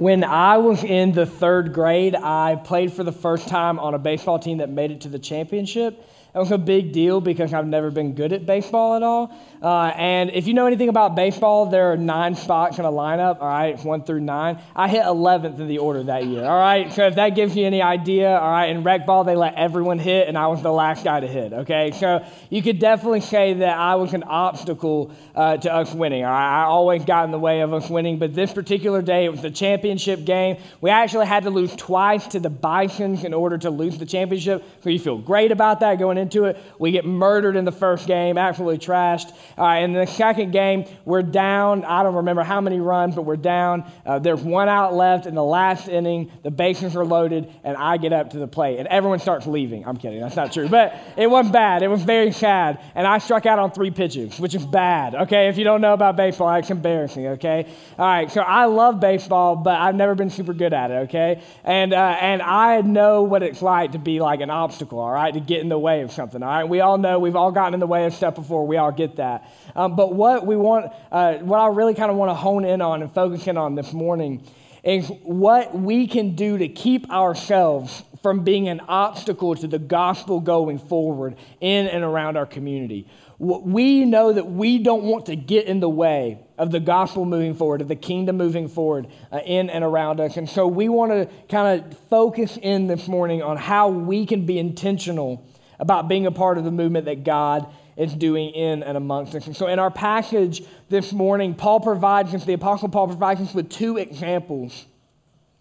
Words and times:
When 0.00 0.24
I 0.24 0.56
was 0.56 0.82
in 0.82 1.12
the 1.12 1.26
third 1.26 1.74
grade, 1.74 2.14
I 2.14 2.56
played 2.56 2.90
for 2.90 3.04
the 3.04 3.12
first 3.12 3.48
time 3.48 3.78
on 3.78 3.92
a 3.92 3.98
baseball 3.98 4.38
team 4.38 4.56
that 4.56 4.70
made 4.70 4.90
it 4.90 5.02
to 5.02 5.10
the 5.10 5.18
championship. 5.18 6.02
It 6.32 6.38
was 6.38 6.52
a 6.52 6.58
big 6.58 6.92
deal 6.92 7.20
because 7.20 7.52
I've 7.52 7.66
never 7.66 7.90
been 7.90 8.14
good 8.14 8.32
at 8.32 8.46
baseball 8.46 8.94
at 8.94 9.02
all. 9.02 9.36
Uh, 9.60 9.92
and 9.96 10.30
if 10.30 10.46
you 10.46 10.54
know 10.54 10.66
anything 10.66 10.88
about 10.88 11.16
baseball, 11.16 11.66
there 11.66 11.92
are 11.92 11.96
nine 11.96 12.36
spots 12.36 12.78
in 12.78 12.84
a 12.84 12.90
lineup, 12.90 13.40
all 13.40 13.48
right, 13.48 13.82
one 13.84 14.04
through 14.04 14.20
nine. 14.20 14.58
I 14.76 14.88
hit 14.88 15.02
11th 15.02 15.58
in 15.58 15.66
the 15.66 15.78
order 15.78 16.04
that 16.04 16.26
year, 16.26 16.44
all 16.44 16.58
right? 16.58 16.92
So 16.92 17.06
if 17.06 17.16
that 17.16 17.30
gives 17.30 17.56
you 17.56 17.66
any 17.66 17.82
idea, 17.82 18.30
all 18.30 18.50
right, 18.50 18.66
in 18.66 18.84
rec 18.84 19.06
ball, 19.06 19.24
they 19.24 19.34
let 19.34 19.56
everyone 19.56 19.98
hit, 19.98 20.28
and 20.28 20.38
I 20.38 20.46
was 20.46 20.62
the 20.62 20.70
last 20.70 21.02
guy 21.02 21.18
to 21.18 21.26
hit, 21.26 21.52
okay? 21.52 21.90
So 21.90 22.24
you 22.48 22.62
could 22.62 22.78
definitely 22.78 23.22
say 23.22 23.54
that 23.54 23.76
I 23.76 23.96
was 23.96 24.14
an 24.14 24.22
obstacle 24.22 25.12
uh, 25.34 25.56
to 25.56 25.72
us 25.72 25.92
winning, 25.92 26.24
all 26.24 26.30
right? 26.30 26.62
I 26.62 26.64
always 26.64 27.04
got 27.04 27.24
in 27.24 27.32
the 27.32 27.38
way 27.38 27.60
of 27.60 27.74
us 27.74 27.90
winning, 27.90 28.20
but 28.20 28.34
this 28.34 28.52
particular 28.52 29.02
day, 29.02 29.24
it 29.24 29.30
was 29.30 29.42
the 29.42 29.50
championship 29.50 30.24
game. 30.24 30.58
We 30.80 30.90
actually 30.90 31.26
had 31.26 31.42
to 31.42 31.50
lose 31.50 31.74
twice 31.74 32.28
to 32.28 32.40
the 32.40 32.50
Bisons 32.50 33.24
in 33.24 33.34
order 33.34 33.58
to 33.58 33.70
lose 33.70 33.98
the 33.98 34.06
championship, 34.06 34.64
so 34.82 34.90
you 34.90 35.00
feel 35.00 35.18
great 35.18 35.50
about 35.50 35.80
that 35.80 35.98
going 35.98 36.19
into 36.20 36.44
it. 36.44 36.56
We 36.78 36.92
get 36.92 37.04
murdered 37.04 37.56
in 37.56 37.64
the 37.64 37.72
first 37.72 38.06
game, 38.06 38.38
absolutely 38.38 38.78
trashed. 38.78 39.34
Uh, 39.58 39.82
in 39.82 39.92
the 39.92 40.06
second 40.06 40.52
game, 40.52 40.84
we're 41.04 41.22
down. 41.22 41.84
I 41.84 42.02
don't 42.02 42.14
remember 42.14 42.42
how 42.42 42.60
many 42.60 42.80
runs, 42.80 43.14
but 43.14 43.22
we're 43.22 43.36
down. 43.36 43.90
Uh, 44.06 44.18
there's 44.18 44.42
one 44.42 44.68
out 44.68 44.94
left 44.94 45.26
in 45.26 45.34
the 45.34 45.44
last 45.44 45.88
inning. 45.88 46.30
The 46.42 46.50
bases 46.50 46.94
are 46.96 47.04
loaded, 47.04 47.52
and 47.64 47.76
I 47.76 47.96
get 47.96 48.12
up 48.12 48.30
to 48.30 48.38
the 48.38 48.46
plate, 48.46 48.78
and 48.78 48.86
everyone 48.88 49.18
starts 49.18 49.46
leaving. 49.46 49.86
I'm 49.86 49.96
kidding. 49.96 50.20
That's 50.20 50.36
not 50.36 50.52
true. 50.52 50.68
But 50.68 50.94
it 51.16 51.28
wasn't 51.28 51.52
bad. 51.52 51.82
It 51.82 51.88
was 51.88 52.02
very 52.02 52.32
sad. 52.32 52.80
And 52.94 53.06
I 53.06 53.18
struck 53.18 53.46
out 53.46 53.58
on 53.58 53.72
three 53.72 53.90
pitches, 53.90 54.38
which 54.38 54.54
is 54.54 54.64
bad. 54.64 55.14
Okay, 55.14 55.48
if 55.48 55.58
you 55.58 55.64
don't 55.64 55.80
know 55.80 55.94
about 55.94 56.16
baseball, 56.16 56.54
it's 56.54 56.70
embarrassing. 56.70 57.26
Okay. 57.26 57.66
All 57.98 58.06
right. 58.06 58.30
So 58.30 58.40
I 58.40 58.66
love 58.66 59.00
baseball, 59.00 59.56
but 59.56 59.74
I've 59.78 59.94
never 59.94 60.14
been 60.14 60.30
super 60.30 60.52
good 60.52 60.72
at 60.72 60.90
it. 60.90 60.94
Okay. 61.04 61.42
And 61.64 61.92
uh, 61.92 62.16
and 62.20 62.42
I 62.42 62.80
know 62.82 63.22
what 63.22 63.42
it's 63.42 63.62
like 63.62 63.92
to 63.92 63.98
be 63.98 64.20
like 64.20 64.40
an 64.40 64.50
obstacle. 64.50 64.98
All 64.98 65.10
right, 65.10 65.32
to 65.32 65.40
get 65.40 65.60
in 65.60 65.68
the 65.68 65.78
way 65.78 66.02
of 66.02 66.09
something. 66.12 66.42
All 66.42 66.48
right. 66.48 66.64
We 66.64 66.80
all 66.80 66.98
know 66.98 67.18
we've 67.18 67.36
all 67.36 67.52
gotten 67.52 67.74
in 67.74 67.80
the 67.80 67.86
way 67.86 68.04
of 68.06 68.14
stuff 68.14 68.34
before. 68.34 68.66
We 68.66 68.76
all 68.76 68.92
get 68.92 69.16
that. 69.16 69.50
Um, 69.74 69.96
but 69.96 70.14
what 70.14 70.46
we 70.46 70.56
want, 70.56 70.92
uh, 71.10 71.34
what 71.34 71.58
I 71.58 71.68
really 71.68 71.94
kind 71.94 72.10
of 72.10 72.16
want 72.16 72.30
to 72.30 72.34
hone 72.34 72.64
in 72.64 72.82
on 72.82 73.02
and 73.02 73.12
focus 73.12 73.46
in 73.46 73.56
on 73.56 73.74
this 73.74 73.92
morning 73.92 74.46
is 74.82 75.08
what 75.22 75.78
we 75.78 76.06
can 76.06 76.34
do 76.34 76.58
to 76.58 76.68
keep 76.68 77.10
ourselves 77.10 78.02
from 78.22 78.44
being 78.44 78.68
an 78.68 78.80
obstacle 78.80 79.54
to 79.54 79.66
the 79.66 79.78
gospel 79.78 80.40
going 80.40 80.78
forward 80.78 81.36
in 81.60 81.86
and 81.86 82.04
around 82.04 82.36
our 82.36 82.46
community. 82.46 83.06
We 83.38 84.04
know 84.04 84.34
that 84.34 84.46
we 84.46 84.78
don't 84.78 85.04
want 85.04 85.26
to 85.26 85.36
get 85.36 85.66
in 85.66 85.80
the 85.80 85.88
way 85.88 86.38
of 86.58 86.70
the 86.70 86.80
gospel 86.80 87.24
moving 87.24 87.54
forward, 87.54 87.80
of 87.80 87.88
the 87.88 87.96
kingdom 87.96 88.36
moving 88.36 88.68
forward 88.68 89.06
uh, 89.32 89.38
in 89.38 89.70
and 89.70 89.82
around 89.82 90.20
us. 90.20 90.36
And 90.36 90.48
so 90.48 90.66
we 90.66 90.90
want 90.90 91.12
to 91.12 91.28
kind 91.48 91.80
of 91.80 91.98
focus 92.10 92.58
in 92.60 92.86
this 92.86 93.08
morning 93.08 93.42
on 93.42 93.56
how 93.56 93.88
we 93.88 94.26
can 94.26 94.44
be 94.44 94.58
intentional 94.58 95.46
about 95.80 96.06
being 96.06 96.26
a 96.26 96.30
part 96.30 96.58
of 96.58 96.64
the 96.64 96.70
movement 96.70 97.06
that 97.06 97.24
God 97.24 97.66
is 97.96 98.14
doing 98.14 98.50
in 98.50 98.82
and 98.82 98.96
amongst 98.96 99.34
us. 99.34 99.46
And 99.46 99.56
so 99.56 99.66
in 99.66 99.78
our 99.78 99.90
passage 99.90 100.62
this 100.88 101.12
morning, 101.12 101.54
Paul 101.54 101.80
provides 101.80 102.32
us, 102.34 102.44
the 102.44 102.52
Apostle 102.52 102.88
Paul 102.88 103.08
provides 103.08 103.40
us 103.40 103.52
with 103.52 103.68
two 103.68 103.96
examples 103.96 104.86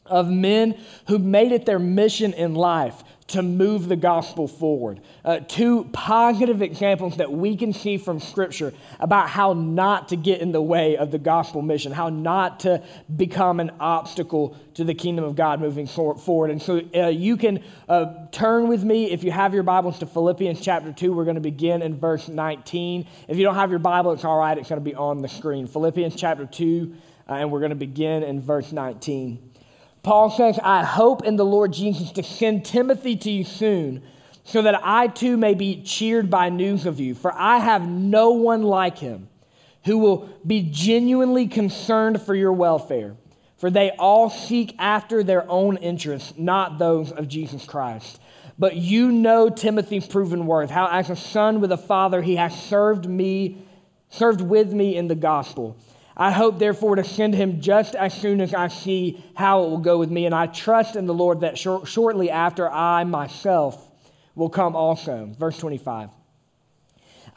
of 0.05 0.29
men 0.29 0.77
who 1.07 1.17
made 1.19 1.51
it 1.51 1.65
their 1.65 1.79
mission 1.79 2.33
in 2.33 2.53
life 2.53 3.03
to 3.29 3.41
move 3.41 3.87
the 3.87 3.95
gospel 3.95 4.47
forward. 4.47 4.99
Uh, 5.23 5.39
two 5.47 5.85
positive 5.93 6.61
examples 6.61 7.17
that 7.17 7.31
we 7.31 7.55
can 7.55 7.73
see 7.73 7.97
from 7.97 8.19
Scripture 8.19 8.73
about 8.99 9.29
how 9.29 9.53
not 9.53 10.09
to 10.09 10.15
get 10.15 10.41
in 10.41 10.51
the 10.51 10.61
way 10.61 10.97
of 10.97 11.11
the 11.11 11.17
gospel 11.17 11.61
mission, 11.61 11.91
how 11.91 12.09
not 12.09 12.61
to 12.61 12.83
become 13.15 13.59
an 13.59 13.71
obstacle 13.79 14.57
to 14.73 14.83
the 14.83 14.93
kingdom 14.93 15.25
of 15.25 15.35
God 15.35 15.59
moving 15.59 15.87
forward. 15.87 16.51
And 16.51 16.61
so 16.61 16.81
uh, 16.95 17.07
you 17.07 17.37
can 17.37 17.63
uh, 17.87 18.27
turn 18.31 18.67
with 18.67 18.83
me, 18.83 19.11
if 19.11 19.23
you 19.23 19.31
have 19.31 19.53
your 19.53 19.63
Bibles, 19.63 19.99
to 19.99 20.05
Philippians 20.05 20.61
chapter 20.61 20.91
2. 20.91 21.13
We're 21.13 21.25
going 21.25 21.35
to 21.35 21.41
begin 21.41 21.81
in 21.81 21.99
verse 21.99 22.27
19. 22.27 23.07
If 23.27 23.37
you 23.37 23.43
don't 23.43 23.55
have 23.55 23.69
your 23.69 23.79
Bible, 23.79 24.11
it's 24.13 24.25
all 24.25 24.39
right, 24.39 24.57
it's 24.57 24.69
going 24.69 24.81
to 24.81 24.89
be 24.89 24.95
on 24.95 25.21
the 25.21 25.27
screen. 25.27 25.67
Philippians 25.67 26.15
chapter 26.15 26.45
2, 26.45 26.95
uh, 27.27 27.33
and 27.33 27.51
we're 27.51 27.59
going 27.59 27.69
to 27.71 27.75
begin 27.75 28.23
in 28.23 28.41
verse 28.41 28.71
19. 28.71 29.48
Paul 30.09 30.31
says, 30.31 30.57
I 30.63 30.83
hope 30.83 31.23
in 31.23 31.35
the 31.35 31.45
Lord 31.45 31.71
Jesus 31.71 32.11
to 32.13 32.23
send 32.23 32.65
Timothy 32.65 33.15
to 33.15 33.29
you 33.29 33.43
soon, 33.43 34.01
so 34.43 34.63
that 34.63 34.81
I 34.83 35.05
too 35.05 35.37
may 35.37 35.53
be 35.53 35.83
cheered 35.83 36.31
by 36.31 36.49
news 36.49 36.87
of 36.87 36.99
you. 36.99 37.13
For 37.13 37.31
I 37.31 37.59
have 37.59 37.87
no 37.87 38.31
one 38.31 38.63
like 38.63 38.97
him 38.97 39.29
who 39.85 39.99
will 39.99 40.27
be 40.47 40.67
genuinely 40.71 41.45
concerned 41.45 42.23
for 42.23 42.33
your 42.33 42.53
welfare. 42.53 43.17
For 43.57 43.69
they 43.69 43.91
all 43.99 44.31
seek 44.31 44.73
after 44.79 45.21
their 45.21 45.47
own 45.47 45.77
interests, 45.77 46.33
not 46.39 46.79
those 46.79 47.11
of 47.11 47.27
Jesus 47.27 47.63
Christ. 47.65 48.19
But 48.57 48.77
you 48.77 49.11
know 49.11 49.51
Timothy's 49.51 50.07
proven 50.07 50.47
worth, 50.47 50.71
how 50.71 50.87
as 50.87 51.11
a 51.11 51.15
son 51.15 51.61
with 51.61 51.71
a 51.71 51.77
father 51.77 52.23
he 52.23 52.35
has 52.37 52.59
served 52.59 53.07
me, 53.07 53.59
served 54.09 54.41
with 54.41 54.73
me 54.73 54.95
in 54.95 55.07
the 55.07 55.13
gospel. 55.13 55.77
I 56.19 56.31
hope, 56.31 56.59
therefore, 56.59 56.97
to 56.97 57.03
send 57.05 57.33
him 57.33 57.61
just 57.61 57.95
as 57.95 58.13
soon 58.13 58.41
as 58.41 58.53
I 58.53 58.67
see 58.67 59.23
how 59.35 59.63
it 59.63 59.69
will 59.69 59.77
go 59.77 59.97
with 59.97 60.11
me. 60.11 60.25
And 60.25 60.35
I 60.35 60.47
trust 60.47 60.97
in 60.97 61.05
the 61.05 61.13
Lord 61.13 61.39
that 61.39 61.57
shor- 61.57 61.85
shortly 61.85 62.29
after 62.29 62.69
I 62.69 63.05
myself 63.05 63.87
will 64.35 64.49
come 64.49 64.75
also. 64.75 65.33
Verse 65.39 65.57
25. 65.57 66.09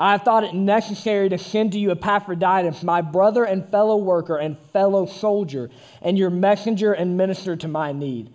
I 0.00 0.12
have 0.12 0.22
thought 0.22 0.42
it 0.42 0.54
necessary 0.54 1.28
to 1.28 1.38
send 1.38 1.72
to 1.72 1.78
you 1.78 1.92
Epaphroditus, 1.92 2.82
my 2.82 3.02
brother 3.02 3.44
and 3.44 3.64
fellow 3.68 3.98
worker 3.98 4.36
and 4.36 4.58
fellow 4.72 5.06
soldier, 5.06 5.70
and 6.00 6.18
your 6.18 6.30
messenger 6.30 6.92
and 6.92 7.16
minister 7.16 7.54
to 7.54 7.68
my 7.68 7.92
need 7.92 8.34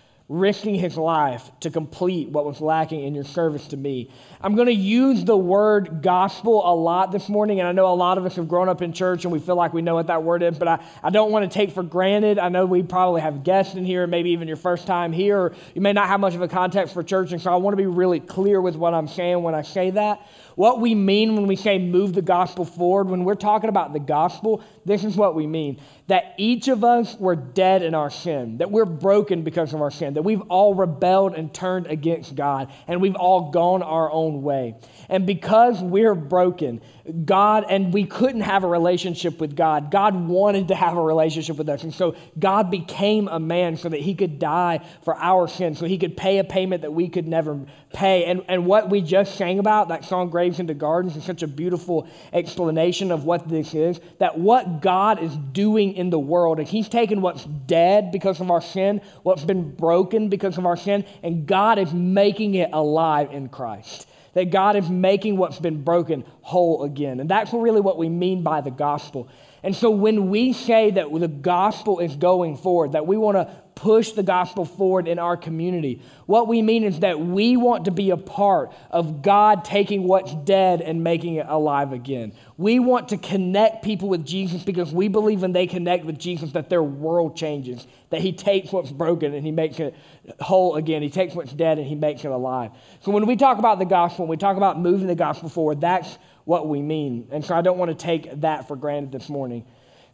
risking 0.31 0.75
his 0.75 0.95
life 0.95 1.51
to 1.59 1.69
complete 1.69 2.29
what 2.29 2.45
was 2.45 2.61
lacking 2.61 3.03
in 3.03 3.13
your 3.13 3.25
service 3.25 3.67
to 3.67 3.75
me. 3.75 4.09
I'm 4.39 4.55
going 4.55 4.67
to 4.67 4.73
use 4.73 5.25
the 5.25 5.35
word 5.35 6.01
gospel 6.01 6.61
a 6.63 6.73
lot 6.73 7.11
this 7.11 7.27
morning, 7.27 7.59
and 7.59 7.67
I 7.67 7.73
know 7.73 7.87
a 7.87 7.93
lot 7.93 8.17
of 8.17 8.25
us 8.25 8.37
have 8.37 8.47
grown 8.47 8.69
up 8.69 8.81
in 8.81 8.93
church 8.93 9.25
and 9.25 9.33
we 9.33 9.39
feel 9.39 9.57
like 9.57 9.73
we 9.73 9.81
know 9.81 9.95
what 9.95 10.07
that 10.07 10.23
word 10.23 10.41
is, 10.41 10.57
but 10.57 10.69
I, 10.69 10.79
I 11.03 11.09
don't 11.09 11.33
want 11.33 11.51
to 11.51 11.53
take 11.53 11.71
for 11.71 11.83
granted. 11.83 12.39
I 12.39 12.47
know 12.47 12.65
we 12.65 12.81
probably 12.81 13.19
have 13.19 13.43
guests 13.43 13.75
in 13.75 13.83
here, 13.83 14.07
maybe 14.07 14.29
even 14.29 14.47
your 14.47 14.55
first 14.55 14.87
time 14.87 15.11
here, 15.11 15.37
or 15.37 15.55
you 15.75 15.81
may 15.81 15.91
not 15.91 16.07
have 16.07 16.21
much 16.21 16.33
of 16.33 16.41
a 16.41 16.47
context 16.47 16.93
for 16.93 17.03
church, 17.03 17.33
and 17.33 17.41
so 17.41 17.51
I 17.51 17.57
want 17.57 17.73
to 17.73 17.77
be 17.77 17.87
really 17.87 18.21
clear 18.21 18.61
with 18.61 18.77
what 18.77 18.93
I'm 18.93 19.09
saying 19.09 19.43
when 19.43 19.53
I 19.53 19.63
say 19.63 19.89
that. 19.91 20.25
What 20.55 20.79
we 20.79 20.95
mean 20.95 21.35
when 21.35 21.47
we 21.47 21.55
say 21.55 21.77
move 21.77 22.13
the 22.13 22.21
gospel 22.21 22.65
forward, 22.65 23.09
when 23.09 23.23
we're 23.23 23.35
talking 23.35 23.69
about 23.69 23.93
the 23.93 23.99
gospel, 23.99 24.63
this 24.85 25.03
is 25.03 25.15
what 25.15 25.35
we 25.35 25.47
mean 25.47 25.79
that 26.11 26.33
each 26.35 26.67
of 26.67 26.83
us 26.83 27.15
were 27.17 27.37
dead 27.37 27.81
in 27.81 27.95
our 27.95 28.09
sin, 28.09 28.57
that 28.57 28.69
we're 28.69 28.83
broken 28.83 29.43
because 29.43 29.73
of 29.73 29.81
our 29.81 29.89
sin, 29.89 30.13
that 30.15 30.23
we've 30.23 30.41
all 30.49 30.75
rebelled 30.75 31.35
and 31.35 31.53
turned 31.53 31.87
against 31.87 32.35
God, 32.35 32.69
and 32.85 32.99
we've 32.99 33.15
all 33.15 33.49
gone 33.51 33.81
our 33.81 34.11
own 34.11 34.41
way. 34.43 34.75
And 35.07 35.25
because 35.25 35.81
we're 35.81 36.13
broken, 36.13 36.81
God, 37.25 37.65
and 37.67 37.93
we 37.93 38.05
couldn't 38.05 38.41
have 38.41 38.63
a 38.63 38.67
relationship 38.67 39.39
with 39.39 39.55
God, 39.55 39.91
God 39.91 40.15
wanted 40.15 40.67
to 40.67 40.75
have 40.75 40.95
a 40.95 41.01
relationship 41.01 41.57
with 41.57 41.67
us. 41.67 41.83
And 41.83 41.93
so 41.93 42.15
God 42.37 42.69
became 42.69 43.27
a 43.27 43.39
man 43.39 43.75
so 43.75 43.89
that 43.89 43.99
he 43.99 44.13
could 44.13 44.37
die 44.37 44.85
for 45.03 45.15
our 45.15 45.47
sins, 45.47 45.79
so 45.79 45.85
he 45.85 45.97
could 45.97 46.15
pay 46.15 46.37
a 46.37 46.43
payment 46.43 46.83
that 46.83 46.93
we 46.93 47.09
could 47.09 47.27
never 47.27 47.59
pay. 47.93 48.25
And, 48.25 48.43
and 48.47 48.65
what 48.65 48.89
we 48.89 49.01
just 49.01 49.35
sang 49.35 49.59
about, 49.59 49.87
that 49.87 50.05
song 50.05 50.29
Graves 50.29 50.59
into 50.59 50.73
Gardens, 50.73 51.15
is 51.15 51.23
such 51.23 51.43
a 51.43 51.47
beautiful 51.47 52.07
explanation 52.33 53.11
of 53.11 53.25
what 53.25 53.49
this 53.49 53.73
is. 53.73 53.99
That 54.19 54.37
what 54.37 54.81
God 54.81 55.21
is 55.21 55.35
doing 55.51 55.93
in 55.93 56.09
the 56.09 56.19
world, 56.19 56.59
and 56.59 56.67
He's 56.67 56.87
taken 56.87 57.21
what's 57.21 57.45
dead 57.45 58.11
because 58.11 58.39
of 58.39 58.51
our 58.51 58.61
sin, 58.61 59.01
what's 59.23 59.43
been 59.43 59.75
broken 59.75 60.29
because 60.29 60.57
of 60.57 60.65
our 60.65 60.77
sin, 60.77 61.05
and 61.23 61.47
God 61.47 61.79
is 61.79 61.93
making 61.93 62.55
it 62.55 62.69
alive 62.73 63.31
in 63.31 63.49
Christ. 63.49 64.07
That 64.33 64.49
God 64.49 64.75
is 64.75 64.89
making 64.89 65.37
what's 65.37 65.59
been 65.59 65.83
broken 65.83 66.23
whole 66.41 66.83
again. 66.83 67.19
And 67.19 67.29
that's 67.29 67.51
really 67.51 67.81
what 67.81 67.97
we 67.97 68.07
mean 68.09 68.43
by 68.43 68.61
the 68.61 68.71
gospel. 68.71 69.27
And 69.63 69.75
so 69.75 69.91
when 69.91 70.29
we 70.29 70.53
say 70.53 70.91
that 70.91 71.11
the 71.11 71.27
gospel 71.27 71.99
is 71.99 72.15
going 72.15 72.57
forward, 72.57 72.93
that 72.93 73.05
we 73.05 73.17
want 73.17 73.35
to 73.37 73.53
push 73.81 74.11
the 74.11 74.21
gospel 74.21 74.63
forward 74.63 75.07
in 75.07 75.17
our 75.17 75.35
community. 75.35 76.03
What 76.27 76.47
we 76.47 76.61
mean 76.61 76.83
is 76.83 76.99
that 76.99 77.19
we 77.19 77.57
want 77.57 77.85
to 77.85 77.91
be 77.91 78.11
a 78.11 78.17
part 78.17 78.71
of 78.91 79.23
God 79.23 79.65
taking 79.65 80.03
what's 80.03 80.35
dead 80.35 80.81
and 80.81 81.03
making 81.03 81.37
it 81.37 81.47
alive 81.49 81.91
again. 81.91 82.33
We 82.57 82.77
want 82.77 83.09
to 83.09 83.17
connect 83.17 83.83
people 83.83 84.07
with 84.07 84.23
Jesus 84.23 84.61
because 84.61 84.93
we 84.93 85.07
believe 85.07 85.41
when 85.41 85.51
they 85.51 85.65
connect 85.65 86.05
with 86.05 86.19
Jesus 86.19 86.51
that 86.51 86.69
their 86.69 86.83
world 86.83 87.35
changes, 87.35 87.87
that 88.11 88.21
He 88.21 88.33
takes 88.33 88.71
what's 88.71 88.91
broken 88.91 89.33
and 89.33 89.43
He 89.43 89.51
makes 89.51 89.79
it 89.79 89.95
whole 90.39 90.75
again. 90.75 91.01
He 91.01 91.09
takes 91.09 91.33
what's 91.33 91.51
dead 91.51 91.79
and 91.79 91.87
He 91.87 91.95
makes 91.95 92.23
it 92.23 92.29
alive. 92.29 92.69
So 92.99 93.11
when 93.11 93.25
we 93.25 93.35
talk 93.35 93.57
about 93.57 93.79
the 93.79 93.85
gospel, 93.85 94.25
when 94.25 94.29
we 94.29 94.37
talk 94.37 94.57
about 94.57 94.79
moving 94.79 95.07
the 95.07 95.15
gospel 95.15 95.49
forward, 95.49 95.81
that's 95.81 96.19
what 96.45 96.67
we 96.67 96.83
mean. 96.83 97.29
And 97.31 97.43
so 97.43 97.55
I 97.55 97.61
don't 97.63 97.79
want 97.79 97.89
to 97.89 97.95
take 97.95 98.41
that 98.41 98.67
for 98.67 98.75
granted 98.75 99.11
this 99.11 99.27
morning. 99.27 99.65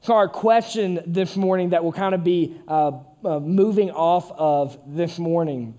So, 0.02 0.14
our 0.14 0.30
question 0.30 1.02
this 1.08 1.36
morning 1.36 1.72
that 1.72 1.84
will 1.84 1.92
kind 1.92 2.14
of 2.14 2.24
be 2.24 2.56
uh, 2.68 2.92
uh, 3.28 3.40
moving 3.40 3.92
off 3.92 4.32
of 4.32 4.78
this 4.88 5.20
morning 5.20 5.76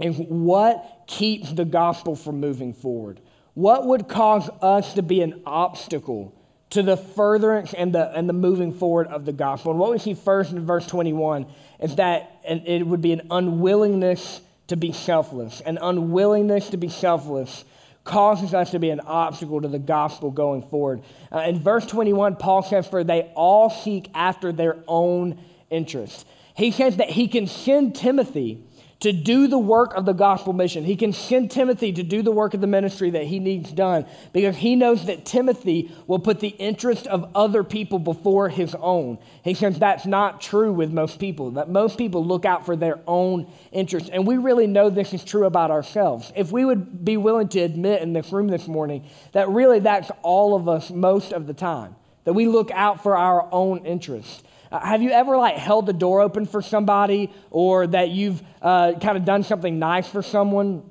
is 0.00 0.16
what 0.16 1.04
keeps 1.08 1.52
the 1.52 1.64
gospel 1.64 2.14
from 2.14 2.38
moving 2.38 2.72
forward? 2.72 3.20
What 3.54 3.86
would 3.86 4.06
cause 4.06 4.48
us 4.62 4.94
to 4.94 5.02
be 5.02 5.20
an 5.22 5.42
obstacle 5.44 6.32
to 6.70 6.82
the 6.82 6.96
furtherance 6.96 7.74
and 7.74 7.92
the, 7.92 8.16
and 8.16 8.28
the 8.28 8.32
moving 8.32 8.72
forward 8.72 9.08
of 9.08 9.24
the 9.24 9.32
gospel? 9.32 9.72
And 9.72 9.80
what 9.80 9.90
we 9.90 9.98
see 9.98 10.14
first 10.14 10.52
in 10.52 10.64
verse 10.64 10.86
21 10.86 11.46
is 11.80 11.96
that 11.96 12.40
it 12.44 12.86
would 12.86 13.02
be 13.02 13.12
an 13.12 13.26
unwillingness 13.30 14.40
to 14.68 14.76
be 14.76 14.92
selfless, 14.92 15.60
an 15.62 15.78
unwillingness 15.82 16.70
to 16.70 16.76
be 16.76 16.88
selfless 16.88 17.64
causes 18.04 18.54
us 18.54 18.70
to 18.70 18.78
be 18.78 18.88
an 18.90 19.00
obstacle 19.00 19.60
to 19.60 19.68
the 19.68 19.78
gospel 19.78 20.30
going 20.30 20.62
forward. 20.62 21.02
Uh, 21.30 21.40
in 21.40 21.60
verse 21.60 21.84
21, 21.84 22.36
Paul 22.36 22.62
says, 22.62 22.86
For 22.86 23.04
they 23.04 23.30
all 23.34 23.68
seek 23.68 24.08
after 24.14 24.50
their 24.50 24.82
own 24.86 25.38
interest. 25.70 26.26
He 26.58 26.72
says 26.72 26.96
that 26.96 27.08
he 27.08 27.28
can 27.28 27.46
send 27.46 27.94
Timothy 27.94 28.64
to 28.98 29.12
do 29.12 29.46
the 29.46 29.60
work 29.60 29.94
of 29.94 30.04
the 30.04 30.12
gospel 30.12 30.52
mission. 30.52 30.82
He 30.82 30.96
can 30.96 31.12
send 31.12 31.52
Timothy 31.52 31.92
to 31.92 32.02
do 32.02 32.20
the 32.20 32.32
work 32.32 32.52
of 32.52 32.60
the 32.60 32.66
ministry 32.66 33.10
that 33.10 33.22
he 33.22 33.38
needs 33.38 33.70
done 33.70 34.06
because 34.32 34.56
he 34.56 34.74
knows 34.74 35.06
that 35.06 35.24
Timothy 35.24 35.94
will 36.08 36.18
put 36.18 36.40
the 36.40 36.48
interest 36.48 37.06
of 37.06 37.30
other 37.36 37.62
people 37.62 38.00
before 38.00 38.48
his 38.48 38.74
own. 38.74 39.18
He 39.44 39.54
says 39.54 39.78
that's 39.78 40.04
not 40.04 40.40
true 40.40 40.72
with 40.72 40.90
most 40.90 41.20
people, 41.20 41.52
that 41.52 41.68
most 41.68 41.96
people 41.96 42.26
look 42.26 42.44
out 42.44 42.66
for 42.66 42.74
their 42.74 42.98
own 43.06 43.48
interest. 43.70 44.10
And 44.12 44.26
we 44.26 44.36
really 44.36 44.66
know 44.66 44.90
this 44.90 45.14
is 45.14 45.22
true 45.22 45.44
about 45.44 45.70
ourselves. 45.70 46.32
If 46.34 46.50
we 46.50 46.64
would 46.64 47.04
be 47.04 47.16
willing 47.16 47.46
to 47.50 47.60
admit 47.60 48.02
in 48.02 48.12
this 48.12 48.32
room 48.32 48.48
this 48.48 48.66
morning 48.66 49.06
that 49.30 49.48
really 49.48 49.78
that's 49.78 50.10
all 50.22 50.56
of 50.56 50.68
us 50.68 50.90
most 50.90 51.32
of 51.32 51.46
the 51.46 51.54
time, 51.54 51.94
that 52.24 52.32
we 52.32 52.48
look 52.48 52.72
out 52.72 53.00
for 53.04 53.16
our 53.16 53.48
own 53.52 53.86
interest. 53.86 54.44
Uh, 54.70 54.80
have 54.80 55.02
you 55.02 55.10
ever 55.10 55.36
like 55.36 55.56
held 55.56 55.86
the 55.86 55.92
door 55.92 56.20
open 56.20 56.46
for 56.46 56.60
somebody 56.60 57.32
or 57.50 57.86
that 57.86 58.10
you've 58.10 58.42
uh, 58.60 58.92
kind 59.00 59.16
of 59.16 59.24
done 59.24 59.42
something 59.42 59.78
nice 59.78 60.08
for 60.08 60.22
someone 60.22 60.82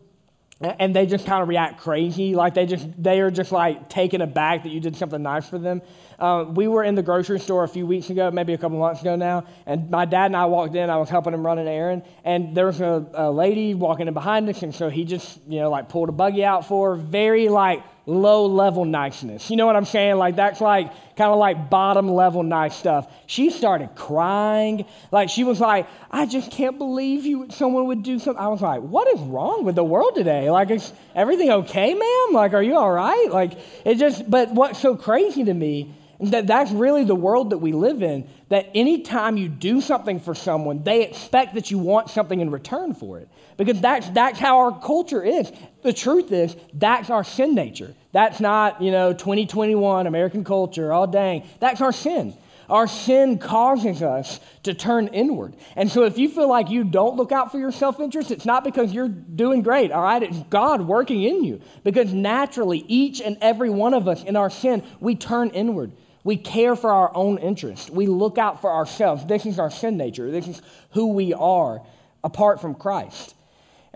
and 0.60 0.96
they 0.96 1.06
just 1.06 1.26
kind 1.28 1.44
of 1.44 1.48
react 1.48 1.80
crazy? 1.80 2.34
Like 2.34 2.54
they 2.56 2.66
just 2.66 2.88
they 3.02 3.22
are 3.22 3.30
just 3.30 3.52
like 3.52 3.90
taken 3.90 4.22
aback 4.22 4.64
that 4.64 4.70
you 4.70 4.80
did 4.80 4.96
something 4.96 5.22
nice 5.22 5.48
for 5.48 5.60
them? 5.60 5.82
Uh, 6.18 6.46
we 6.50 6.68
were 6.68 6.84
in 6.84 6.96
the 6.96 7.04
grocery 7.04 7.40
store 7.40 7.64
a 7.64 7.68
few 7.68 7.86
weeks 7.86 8.10
ago 8.10 8.32
maybe 8.32 8.54
a 8.54 8.58
couple 8.58 8.80
months 8.80 9.02
ago 9.02 9.16
now 9.16 9.46
and 9.68 9.88
my 9.92 10.04
dad 10.04 10.26
and 10.26 10.36
i 10.36 10.46
walked 10.46 10.74
in 10.74 10.90
i 10.90 10.98
was 10.98 11.10
helping 11.10 11.32
him 11.32 11.46
run 11.46 11.60
an 11.60 11.68
errand 11.68 12.02
and 12.24 12.58
there 12.58 12.66
was 12.66 12.82
a, 12.82 13.06
a 13.14 13.32
lady 13.32 13.76
walking 13.76 14.08
in 14.08 14.16
behind 14.16 14.50
us 14.50 14.64
and 14.64 14.74
so 14.74 14.90
he 14.90 15.06
just 15.06 15.40
you 15.48 15.60
know 15.60 15.70
like 15.70 15.90
pulled 15.90 16.10
a 16.10 16.12
buggy 16.12 16.44
out 16.44 16.68
for 16.68 16.96
her 16.96 16.96
very 16.96 17.50
like 17.50 17.84
low 18.08 18.46
level 18.46 18.86
niceness. 18.86 19.52
You 19.52 19.58
know 19.58 19.66
what 19.66 19.76
I'm 19.76 19.86
saying? 19.86 20.16
Like 20.16 20.38
that's 20.38 20.62
like 20.62 20.88
kind 21.18 21.30
of 21.30 21.38
like 21.38 21.70
bottom 21.70 22.10
level 22.10 22.42
nice 22.42 22.76
stuff. 22.76 23.12
She 23.28 23.50
started 23.50 23.96
crying. 23.96 24.86
Like 25.12 25.30
she 25.30 25.44
was 25.44 25.60
like, 25.60 25.88
I 26.10 26.26
just 26.26 26.50
can't 26.50 26.78
believe 26.78 27.26
you 27.26 27.48
someone 27.50 27.88
would 27.88 28.04
do 28.04 28.18
something. 28.18 28.42
I 28.42 28.48
was 28.48 28.62
like, 28.62 28.82
what 28.82 29.14
is 29.14 29.20
wrong 29.20 29.66
with 29.66 29.76
the 29.76 29.84
world 29.84 30.16
today? 30.16 30.50
Like 30.50 30.72
is 30.72 30.94
everything 31.16 31.52
okay, 31.52 31.94
ma'am? 31.94 32.34
Like 32.34 32.54
are 32.54 32.64
you 32.64 32.78
all 32.78 32.92
right? 32.92 33.28
Like 33.30 33.60
it 33.86 33.96
just 33.96 34.30
but 34.30 34.52
what's 34.52 34.80
so 34.80 34.96
crazy 34.96 35.44
to 35.44 35.54
me 35.54 35.94
is 36.20 36.32
that 36.32 36.48
that's 36.48 36.72
really 36.72 37.04
the 37.04 37.16
world 37.16 37.50
that 37.50 37.58
we 37.58 37.74
live 37.74 38.02
in. 38.02 38.28
That 38.48 38.70
anytime 38.74 39.36
you 39.36 39.50
do 39.50 39.82
something 39.82 40.22
for 40.22 40.34
someone, 40.34 40.82
they 40.84 41.04
expect 41.04 41.56
that 41.56 41.70
you 41.72 41.78
want 41.78 42.10
something 42.10 42.40
in 42.40 42.52
return 42.52 42.94
for 42.94 43.20
it. 43.20 43.28
Because 43.58 43.82
that's, 43.82 44.10
that's 44.12 44.40
how 44.40 44.60
our 44.60 44.80
culture 44.80 45.24
is. 45.24 45.52
The 45.82 45.94
truth 45.94 46.32
is, 46.32 46.56
that's 46.74 47.10
our 47.10 47.24
sin 47.24 47.56
nature. 47.56 47.94
That's 48.12 48.40
not, 48.40 48.82
you 48.82 48.92
know, 48.92 49.14
2021 49.14 50.08
American 50.08 50.44
culture, 50.44 50.94
oh 50.94 51.06
dang. 51.06 51.44
That's 51.60 51.82
our 51.82 51.92
sin. 51.92 52.36
Our 52.70 52.88
sin 52.88 53.38
causes 53.38 54.02
us 54.04 54.40
to 54.64 54.74
turn 54.74 55.08
inward. 55.08 55.56
And 55.76 55.90
so 55.90 56.04
if 56.04 56.18
you 56.18 56.28
feel 56.28 56.50
like 56.50 56.70
you 56.70 56.84
don't 56.84 57.16
look 57.16 57.32
out 57.32 57.52
for 57.52 57.60
your 57.60 57.72
self 57.72 58.00
interest, 58.00 58.30
it's 58.30 58.46
not 58.46 58.64
because 58.64 58.92
you're 58.92 59.08
doing 59.08 59.62
great, 59.62 59.92
all 59.92 60.04
right? 60.04 60.22
It's 60.22 60.38
God 60.50 60.82
working 60.82 61.24
in 61.24 61.44
you. 61.44 61.62
Because 61.84 62.14
naturally, 62.14 62.84
each 62.88 63.22
and 63.22 63.38
every 63.40 63.70
one 63.70 63.94
of 63.94 64.08
us 64.08 64.24
in 64.24 64.36
our 64.36 64.50
sin, 64.50 64.84
we 65.00 65.16
turn 65.16 65.50
inward. 65.52 65.94
We 66.26 66.36
care 66.36 66.76
for 66.76 66.92
our 66.92 67.16
own 67.16 67.38
interest. 67.38 67.90
We 67.90 68.06
look 68.08 68.38
out 68.38 68.60
for 68.60 68.70
ourselves. 68.70 69.26
This 69.26 69.46
is 69.46 69.60
our 69.60 69.72
sin 69.72 69.96
nature. 69.96 70.30
This 70.30 70.48
is 70.48 70.62
who 70.92 71.14
we 71.14 71.34
are 71.34 71.82
apart 72.22 72.60
from 72.60 72.76
Christ. 72.76 73.34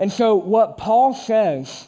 And 0.02 0.12
so, 0.12 0.34
what 0.34 0.80
Paul 0.80 1.14
says 1.14 1.88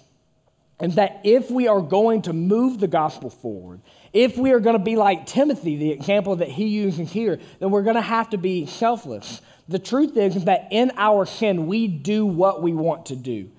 is 0.79 0.95
that 0.95 1.21
if 1.23 1.49
we 1.49 1.67
are 1.67 1.81
going 1.81 2.21
to 2.21 2.31
move 2.31 2.79
the 2.79 2.87
gospel 2.87 3.31
forward, 3.31 3.81
if 4.13 4.37
we 4.37 4.51
are 4.51 4.59
going 4.59 4.77
to 4.77 4.83
be 4.83 4.95
like 4.95 5.25
Timothy, 5.25 5.77
the 5.77 5.89
example 5.89 6.35
that 6.35 6.47
he 6.47 6.67
uses 6.67 7.11
here, 7.11 7.39
then 7.59 7.71
we're 7.71 7.81
going 7.81 7.95
to 7.95 8.01
have 8.01 8.29
to 8.29 8.37
be 8.37 8.67
selfless. 8.67 9.41
The 9.67 9.79
truth 9.79 10.15
is, 10.15 10.45
that 10.45 10.67
in 10.69 10.91
our 10.95 11.25
sin, 11.25 11.65
we 11.65 11.87
do 11.87 12.23
what 12.23 12.61
we 12.61 12.71
want 12.71 13.07
to 13.07 13.15
do. 13.15 13.49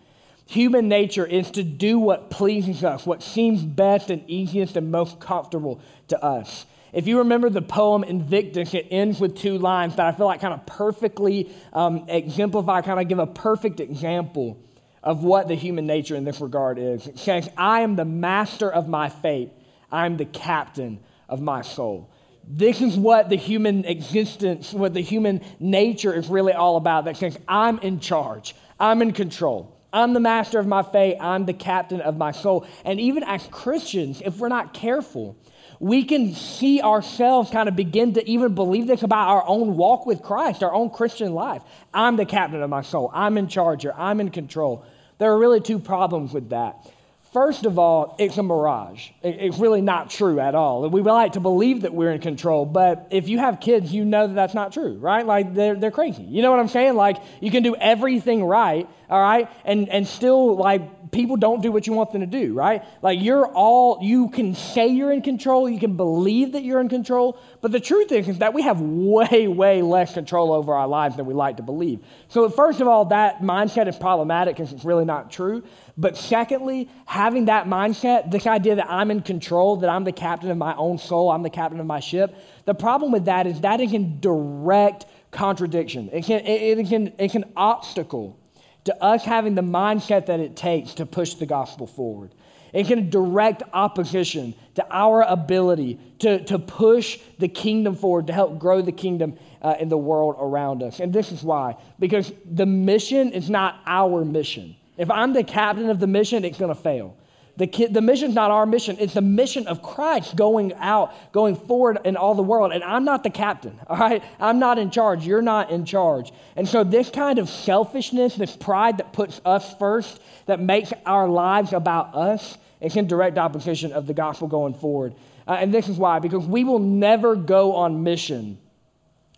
Human 0.46 0.86
nature 0.86 1.26
is 1.26 1.50
to 1.52 1.64
do 1.64 1.98
what 1.98 2.30
pleases 2.30 2.84
us, 2.84 3.04
what 3.04 3.24
seems 3.24 3.60
best 3.60 4.08
and 4.08 4.22
easiest 4.30 4.76
and 4.76 4.92
most 4.92 5.18
comfortable 5.18 5.80
to 6.08 6.22
us. 6.22 6.64
If 6.94 7.08
you 7.08 7.18
remember 7.18 7.50
the 7.50 7.60
poem 7.60 8.04
Invictus, 8.04 8.72
it 8.72 8.86
ends 8.90 9.18
with 9.18 9.36
two 9.36 9.58
lines 9.58 9.96
that 9.96 10.06
I 10.06 10.12
feel 10.12 10.26
like 10.26 10.40
kind 10.40 10.54
of 10.54 10.64
perfectly 10.64 11.52
um, 11.72 12.04
exemplify, 12.08 12.82
kind 12.82 13.00
of 13.00 13.08
give 13.08 13.18
a 13.18 13.26
perfect 13.26 13.80
example 13.80 14.62
of 15.02 15.24
what 15.24 15.48
the 15.48 15.56
human 15.56 15.86
nature 15.86 16.14
in 16.14 16.22
this 16.22 16.40
regard 16.40 16.78
is. 16.78 17.08
It 17.08 17.18
says, 17.18 17.48
I 17.56 17.80
am 17.80 17.96
the 17.96 18.04
master 18.04 18.72
of 18.72 18.88
my 18.88 19.08
fate, 19.08 19.50
I 19.90 20.06
am 20.06 20.16
the 20.16 20.24
captain 20.24 21.00
of 21.28 21.40
my 21.40 21.62
soul. 21.62 22.10
This 22.46 22.80
is 22.80 22.96
what 22.96 23.28
the 23.28 23.36
human 23.36 23.84
existence, 23.86 24.72
what 24.72 24.94
the 24.94 25.00
human 25.00 25.40
nature 25.58 26.14
is 26.14 26.28
really 26.28 26.52
all 26.52 26.76
about. 26.76 27.06
That 27.06 27.16
says, 27.16 27.36
I'm 27.48 27.80
in 27.80 27.98
charge, 27.98 28.54
I'm 28.78 29.02
in 29.02 29.12
control. 29.12 29.74
I'm 29.92 30.12
the 30.12 30.20
master 30.20 30.58
of 30.58 30.66
my 30.66 30.82
fate. 30.82 31.18
I'm 31.20 31.46
the 31.46 31.52
captain 31.52 32.00
of 32.00 32.16
my 32.16 32.32
soul. 32.32 32.66
And 32.84 32.98
even 32.98 33.22
as 33.22 33.46
Christians, 33.52 34.20
if 34.24 34.38
we're 34.38 34.48
not 34.48 34.74
careful, 34.74 35.36
we 35.84 36.02
can 36.02 36.32
see 36.32 36.80
ourselves 36.80 37.50
kind 37.50 37.68
of 37.68 37.76
begin 37.76 38.14
to 38.14 38.26
even 38.26 38.54
believe 38.54 38.86
this 38.86 39.02
about 39.02 39.28
our 39.28 39.44
own 39.46 39.76
walk 39.76 40.06
with 40.06 40.22
Christ, 40.22 40.62
our 40.62 40.72
own 40.72 40.88
Christian 40.88 41.34
life. 41.34 41.62
I'm 41.92 42.16
the 42.16 42.24
captain 42.24 42.62
of 42.62 42.70
my 42.70 42.80
soul. 42.80 43.10
I'm 43.12 43.36
in 43.36 43.48
charge 43.48 43.82
here. 43.82 43.92
I'm 43.94 44.18
in 44.18 44.30
control. 44.30 44.82
There 45.18 45.30
are 45.30 45.38
really 45.38 45.60
two 45.60 45.78
problems 45.78 46.32
with 46.32 46.48
that. 46.48 46.90
First 47.34 47.66
of 47.66 47.80
all, 47.80 48.14
it's 48.20 48.38
a 48.38 48.44
mirage. 48.44 49.08
It's 49.20 49.58
really 49.58 49.80
not 49.80 50.08
true 50.08 50.38
at 50.38 50.54
all. 50.54 50.88
We 50.88 51.02
like 51.02 51.32
to 51.32 51.40
believe 51.40 51.80
that 51.80 51.92
we're 51.92 52.12
in 52.12 52.20
control, 52.20 52.64
but 52.64 53.08
if 53.10 53.28
you 53.28 53.40
have 53.40 53.58
kids, 53.58 53.92
you 53.92 54.04
know 54.04 54.28
that 54.28 54.34
that's 54.34 54.54
not 54.54 54.72
true, 54.72 54.98
right? 54.98 55.26
Like 55.26 55.52
they're, 55.52 55.74
they're 55.74 55.90
crazy. 55.90 56.22
You 56.22 56.42
know 56.42 56.52
what 56.52 56.60
I'm 56.60 56.68
saying? 56.68 56.94
Like 56.94 57.16
you 57.40 57.50
can 57.50 57.64
do 57.64 57.74
everything 57.74 58.44
right, 58.44 58.88
all 59.10 59.20
right, 59.20 59.50
and, 59.64 59.88
and 59.88 60.06
still 60.06 60.54
like 60.54 61.10
people 61.10 61.36
don't 61.36 61.60
do 61.60 61.72
what 61.72 61.88
you 61.88 61.92
want 61.92 62.12
them 62.12 62.20
to 62.20 62.26
do, 62.26 62.54
right? 62.54 62.84
Like 63.02 63.20
you're 63.20 63.46
all, 63.46 63.98
you 64.00 64.28
can 64.28 64.54
say 64.54 64.86
you're 64.86 65.12
in 65.12 65.22
control, 65.22 65.68
you 65.68 65.80
can 65.80 65.96
believe 65.96 66.52
that 66.52 66.62
you're 66.62 66.80
in 66.80 66.88
control, 66.88 67.38
but 67.60 67.72
the 67.72 67.80
truth 67.80 68.12
is, 68.12 68.28
is 68.28 68.38
that 68.38 68.54
we 68.54 68.62
have 68.62 68.80
way, 68.80 69.48
way 69.48 69.82
less 69.82 70.14
control 70.14 70.52
over 70.52 70.72
our 70.72 70.86
lives 70.86 71.16
than 71.16 71.26
we 71.26 71.34
like 71.34 71.56
to 71.56 71.64
believe. 71.64 71.98
So, 72.28 72.48
first 72.48 72.80
of 72.80 72.86
all, 72.86 73.06
that 73.06 73.40
mindset 73.40 73.88
is 73.88 73.96
problematic 73.96 74.56
because 74.56 74.72
it's 74.72 74.84
really 74.84 75.04
not 75.04 75.32
true. 75.32 75.64
But 75.96 76.16
secondly, 76.16 76.88
having 77.06 77.44
that 77.44 77.66
mindset, 77.66 78.30
this 78.30 78.46
idea 78.46 78.74
that 78.76 78.90
I'm 78.90 79.12
in 79.12 79.22
control, 79.22 79.76
that 79.76 79.90
I'm 79.90 80.02
the 80.02 80.12
captain 80.12 80.50
of 80.50 80.56
my 80.56 80.74
own 80.74 80.98
soul, 80.98 81.30
I'm 81.30 81.44
the 81.44 81.50
captain 81.50 81.78
of 81.78 81.86
my 81.86 82.00
ship, 82.00 82.34
the 82.64 82.74
problem 82.74 83.12
with 83.12 83.26
that 83.26 83.46
is 83.46 83.60
that 83.60 83.80
is 83.80 83.92
in 83.92 84.18
direct 84.18 85.06
contradiction. 85.30 86.10
It 86.12 86.24
can, 86.24 86.40
it, 86.40 86.78
it 86.78 86.88
can, 86.88 87.12
it 87.18 87.30
can 87.30 87.44
obstacle 87.56 88.38
to 88.84 89.02
us 89.02 89.24
having 89.24 89.54
the 89.54 89.62
mindset 89.62 90.26
that 90.26 90.40
it 90.40 90.56
takes 90.56 90.94
to 90.94 91.06
push 91.06 91.34
the 91.34 91.46
gospel 91.46 91.86
forward. 91.86 92.34
It 92.72 92.88
can 92.88 93.08
direct 93.08 93.62
opposition 93.72 94.52
to 94.74 94.84
our 94.90 95.22
ability 95.22 96.00
to, 96.18 96.44
to 96.46 96.58
push 96.58 97.20
the 97.38 97.46
kingdom 97.46 97.94
forward, 97.94 98.26
to 98.26 98.32
help 98.32 98.58
grow 98.58 98.82
the 98.82 98.92
kingdom 98.92 99.38
uh, 99.62 99.76
in 99.78 99.88
the 99.88 99.96
world 99.96 100.34
around 100.40 100.82
us. 100.82 100.98
And 100.98 101.12
this 101.12 101.30
is 101.30 101.44
why 101.44 101.76
because 102.00 102.32
the 102.50 102.66
mission 102.66 103.30
is 103.30 103.48
not 103.48 103.80
our 103.86 104.24
mission. 104.24 104.74
If 104.96 105.10
I'm 105.10 105.32
the 105.32 105.44
captain 105.44 105.90
of 105.90 106.00
the 106.00 106.06
mission, 106.06 106.44
it's 106.44 106.58
going 106.58 106.74
to 106.74 106.80
fail. 106.80 107.16
The, 107.56 107.66
the 107.88 108.00
mission's 108.00 108.34
not 108.34 108.50
our 108.50 108.66
mission, 108.66 108.96
it's 108.98 109.14
the 109.14 109.20
mission 109.20 109.68
of 109.68 109.80
Christ 109.80 110.34
going 110.34 110.74
out, 110.74 111.14
going 111.32 111.54
forward 111.54 112.00
in 112.04 112.16
all 112.16 112.34
the 112.34 112.42
world. 112.42 112.72
And 112.72 112.82
I'm 112.82 113.04
not 113.04 113.22
the 113.22 113.30
captain, 113.30 113.78
all 113.86 113.96
right? 113.96 114.24
I'm 114.40 114.58
not 114.58 114.76
in 114.76 114.90
charge. 114.90 115.24
You're 115.24 115.42
not 115.42 115.70
in 115.70 115.84
charge. 115.84 116.32
And 116.56 116.68
so, 116.68 116.82
this 116.82 117.10
kind 117.10 117.38
of 117.38 117.48
selfishness, 117.48 118.34
this 118.34 118.56
pride 118.56 118.98
that 118.98 119.12
puts 119.12 119.40
us 119.44 119.72
first, 119.78 120.20
that 120.46 120.58
makes 120.58 120.92
our 121.06 121.28
lives 121.28 121.72
about 121.72 122.14
us, 122.16 122.58
it's 122.80 122.96
in 122.96 123.06
direct 123.06 123.38
opposition 123.38 123.92
of 123.92 124.08
the 124.08 124.14
gospel 124.14 124.48
going 124.48 124.74
forward. 124.74 125.14
Uh, 125.46 125.52
and 125.52 125.72
this 125.72 125.88
is 125.88 125.96
why, 125.96 126.18
because 126.18 126.44
we 126.44 126.64
will 126.64 126.80
never 126.80 127.36
go 127.36 127.76
on 127.76 128.02
mission 128.02 128.58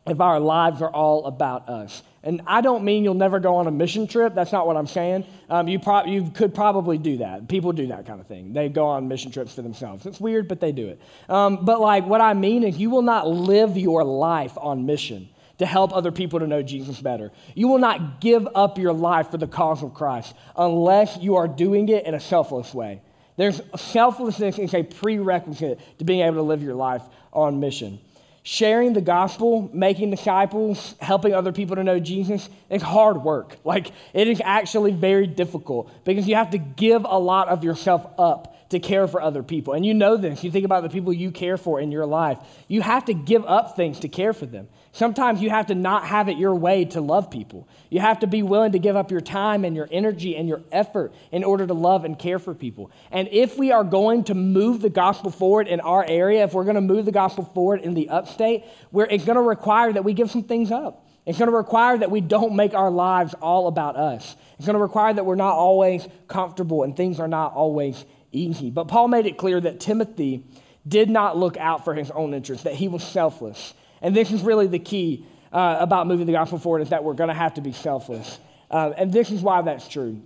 if 0.06 0.20
our 0.20 0.40
lives 0.40 0.80
are 0.80 0.90
all 0.90 1.26
about 1.26 1.68
us. 1.68 2.02
And 2.26 2.42
I 2.44 2.60
don't 2.60 2.82
mean 2.82 3.04
you'll 3.04 3.14
never 3.14 3.38
go 3.38 3.54
on 3.54 3.68
a 3.68 3.70
mission 3.70 4.08
trip. 4.08 4.34
That's 4.34 4.50
not 4.50 4.66
what 4.66 4.76
I'm 4.76 4.88
saying. 4.88 5.24
Um, 5.48 5.68
you, 5.68 5.78
pro- 5.78 6.06
you 6.06 6.28
could 6.34 6.52
probably 6.52 6.98
do 6.98 7.18
that. 7.18 7.46
People 7.46 7.70
do 7.70 7.86
that 7.86 8.04
kind 8.04 8.20
of 8.20 8.26
thing. 8.26 8.52
They 8.52 8.68
go 8.68 8.84
on 8.84 9.06
mission 9.06 9.30
trips 9.30 9.54
for 9.54 9.62
themselves. 9.62 10.06
It's 10.06 10.18
weird, 10.18 10.48
but 10.48 10.58
they 10.58 10.72
do 10.72 10.88
it. 10.88 11.00
Um, 11.28 11.64
but 11.64 11.80
like 11.80 12.04
what 12.04 12.20
I 12.20 12.34
mean 12.34 12.64
is, 12.64 12.76
you 12.76 12.90
will 12.90 13.02
not 13.02 13.28
live 13.28 13.78
your 13.78 14.02
life 14.02 14.58
on 14.58 14.86
mission 14.86 15.28
to 15.58 15.66
help 15.66 15.94
other 15.94 16.10
people 16.10 16.40
to 16.40 16.48
know 16.48 16.64
Jesus 16.64 17.00
better. 17.00 17.30
You 17.54 17.68
will 17.68 17.78
not 17.78 18.20
give 18.20 18.48
up 18.56 18.76
your 18.76 18.92
life 18.92 19.30
for 19.30 19.38
the 19.38 19.46
cause 19.46 19.84
of 19.84 19.94
Christ 19.94 20.34
unless 20.56 21.16
you 21.18 21.36
are 21.36 21.46
doing 21.46 21.88
it 21.90 22.06
in 22.06 22.14
a 22.14 22.20
selfless 22.20 22.74
way. 22.74 23.02
There's 23.36 23.60
selflessness 23.76 24.58
is 24.58 24.74
a 24.74 24.82
prerequisite 24.82 25.78
to 25.98 26.04
being 26.04 26.22
able 26.22 26.36
to 26.36 26.42
live 26.42 26.60
your 26.60 26.74
life 26.74 27.02
on 27.32 27.60
mission 27.60 28.00
sharing 28.46 28.92
the 28.92 29.00
gospel, 29.00 29.68
making 29.72 30.08
disciples, 30.08 30.94
helping 31.00 31.34
other 31.34 31.50
people 31.50 31.74
to 31.74 31.82
know 31.82 31.98
Jesus, 31.98 32.48
it's 32.70 32.82
hard 32.82 33.24
work. 33.24 33.56
Like, 33.64 33.90
it 34.14 34.28
is 34.28 34.40
actually 34.44 34.92
very 34.92 35.26
difficult 35.26 35.90
because 36.04 36.28
you 36.28 36.36
have 36.36 36.50
to 36.50 36.58
give 36.58 37.04
a 37.04 37.18
lot 37.18 37.48
of 37.48 37.64
yourself 37.64 38.06
up 38.16 38.55
to 38.70 38.80
care 38.80 39.06
for 39.06 39.20
other 39.20 39.42
people. 39.42 39.74
And 39.74 39.86
you 39.86 39.94
know 39.94 40.16
this. 40.16 40.42
You 40.42 40.50
think 40.50 40.64
about 40.64 40.82
the 40.82 40.88
people 40.88 41.12
you 41.12 41.30
care 41.30 41.56
for 41.56 41.80
in 41.80 41.92
your 41.92 42.06
life. 42.06 42.38
You 42.68 42.82
have 42.82 43.04
to 43.06 43.14
give 43.14 43.44
up 43.44 43.76
things 43.76 44.00
to 44.00 44.08
care 44.08 44.32
for 44.32 44.46
them. 44.46 44.68
Sometimes 44.92 45.42
you 45.42 45.50
have 45.50 45.66
to 45.66 45.74
not 45.74 46.04
have 46.06 46.28
it 46.28 46.38
your 46.38 46.54
way 46.54 46.86
to 46.86 47.00
love 47.00 47.30
people. 47.30 47.68
You 47.90 48.00
have 48.00 48.20
to 48.20 48.26
be 48.26 48.42
willing 48.42 48.72
to 48.72 48.78
give 48.78 48.96
up 48.96 49.10
your 49.10 49.20
time 49.20 49.64
and 49.64 49.76
your 49.76 49.88
energy 49.90 50.36
and 50.36 50.48
your 50.48 50.62
effort 50.72 51.12
in 51.30 51.44
order 51.44 51.66
to 51.66 51.74
love 51.74 52.04
and 52.04 52.18
care 52.18 52.38
for 52.38 52.54
people. 52.54 52.90
And 53.10 53.28
if 53.30 53.58
we 53.58 53.72
are 53.72 53.84
going 53.84 54.24
to 54.24 54.34
move 54.34 54.80
the 54.80 54.90
gospel 54.90 55.30
forward 55.30 55.68
in 55.68 55.80
our 55.80 56.04
area, 56.04 56.44
if 56.44 56.54
we're 56.54 56.64
going 56.64 56.76
to 56.76 56.80
move 56.80 57.04
the 57.04 57.12
gospel 57.12 57.44
forward 57.44 57.82
in 57.82 57.94
the 57.94 58.08
upstate, 58.08 58.64
where 58.90 59.06
it's 59.06 59.24
going 59.24 59.36
to 59.36 59.42
require 59.42 59.92
that 59.92 60.02
we 60.02 60.14
give 60.14 60.30
some 60.30 60.42
things 60.42 60.72
up. 60.72 61.06
It's 61.26 61.38
going 61.38 61.50
to 61.50 61.56
require 61.56 61.98
that 61.98 62.10
we 62.10 62.20
don't 62.20 62.54
make 62.54 62.72
our 62.72 62.90
lives 62.90 63.34
all 63.34 63.66
about 63.66 63.96
us. 63.96 64.36
It's 64.56 64.64
going 64.64 64.76
to 64.76 64.82
require 64.82 65.12
that 65.12 65.26
we're 65.26 65.34
not 65.34 65.54
always 65.54 66.06
comfortable 66.28 66.84
and 66.84 66.96
things 66.96 67.18
are 67.18 67.28
not 67.28 67.52
always 67.52 68.04
easy. 68.36 68.70
But 68.70 68.88
Paul 68.88 69.08
made 69.08 69.26
it 69.26 69.38
clear 69.38 69.60
that 69.60 69.80
Timothy 69.80 70.44
did 70.86 71.10
not 71.10 71.36
look 71.36 71.56
out 71.56 71.84
for 71.84 71.94
his 71.94 72.10
own 72.10 72.34
interest, 72.34 72.64
that 72.64 72.74
he 72.74 72.88
was 72.88 73.02
selfless. 73.02 73.74
And 74.02 74.14
this 74.14 74.30
is 74.30 74.42
really 74.42 74.66
the 74.66 74.78
key 74.78 75.26
uh, 75.52 75.78
about 75.80 76.06
moving 76.06 76.26
the 76.26 76.32
gospel 76.32 76.58
forward 76.58 76.82
is 76.82 76.90
that 76.90 77.02
we're 77.02 77.14
going 77.14 77.28
to 77.28 77.34
have 77.34 77.54
to 77.54 77.60
be 77.60 77.72
selfless. 77.72 78.38
Uh, 78.70 78.92
and 78.96 79.12
this 79.12 79.30
is 79.30 79.40
why 79.40 79.62
that's 79.62 79.88
true. 79.88 80.22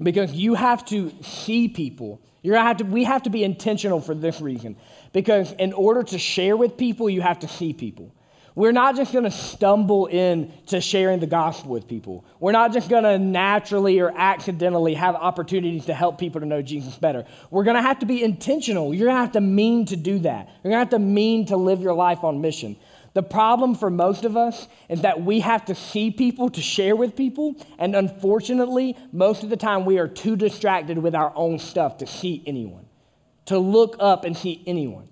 Because 0.00 0.32
you 0.32 0.54
have 0.54 0.84
to 0.86 1.12
see 1.22 1.68
people. 1.68 2.20
You're 2.42 2.54
gonna 2.54 2.66
have 2.66 2.78
to, 2.78 2.84
we 2.84 3.04
have 3.04 3.24
to 3.24 3.30
be 3.30 3.44
intentional 3.44 4.00
for 4.00 4.14
this 4.14 4.40
reason. 4.40 4.76
Because 5.12 5.52
in 5.52 5.72
order 5.72 6.02
to 6.04 6.18
share 6.18 6.56
with 6.56 6.76
people, 6.76 7.10
you 7.10 7.20
have 7.20 7.40
to 7.40 7.48
see 7.48 7.72
people. 7.72 8.14
We're 8.54 8.72
not 8.72 8.96
just 8.96 9.12
going 9.12 9.24
to 9.24 9.30
stumble 9.30 10.06
into 10.06 10.80
sharing 10.80 11.20
the 11.20 11.26
gospel 11.26 11.70
with 11.70 11.86
people. 11.86 12.24
We're 12.40 12.52
not 12.52 12.72
just 12.72 12.88
going 12.88 13.04
to 13.04 13.18
naturally 13.18 14.00
or 14.00 14.12
accidentally 14.16 14.94
have 14.94 15.14
opportunities 15.14 15.86
to 15.86 15.94
help 15.94 16.18
people 16.18 16.40
to 16.40 16.46
know 16.46 16.60
Jesus 16.60 16.96
better. 16.96 17.24
We're 17.50 17.64
going 17.64 17.76
to 17.76 17.82
have 17.82 18.00
to 18.00 18.06
be 18.06 18.22
intentional. 18.22 18.92
You're 18.92 19.06
going 19.06 19.16
to 19.16 19.22
have 19.22 19.32
to 19.32 19.40
mean 19.40 19.86
to 19.86 19.96
do 19.96 20.18
that. 20.20 20.48
You're 20.62 20.72
going 20.72 20.86
to 20.86 20.90
have 20.90 20.90
to 20.90 20.98
mean 20.98 21.46
to 21.46 21.56
live 21.56 21.80
your 21.80 21.94
life 21.94 22.24
on 22.24 22.40
mission. 22.40 22.76
The 23.12 23.22
problem 23.22 23.74
for 23.74 23.90
most 23.90 24.24
of 24.24 24.36
us 24.36 24.68
is 24.88 25.02
that 25.02 25.22
we 25.22 25.40
have 25.40 25.64
to 25.66 25.74
see 25.74 26.10
people 26.10 26.48
to 26.50 26.60
share 26.60 26.94
with 26.94 27.16
people, 27.16 27.56
and 27.78 27.96
unfortunately, 27.96 28.96
most 29.12 29.42
of 29.42 29.50
the 29.50 29.56
time 29.56 29.84
we 29.84 29.98
are 29.98 30.06
too 30.06 30.36
distracted 30.36 30.96
with 30.96 31.14
our 31.14 31.32
own 31.34 31.58
stuff 31.58 31.98
to 31.98 32.06
see 32.06 32.42
anyone, 32.46 32.86
to 33.46 33.58
look 33.58 33.96
up 33.98 34.24
and 34.24 34.36
see 34.36 34.62
anyone. 34.64 35.08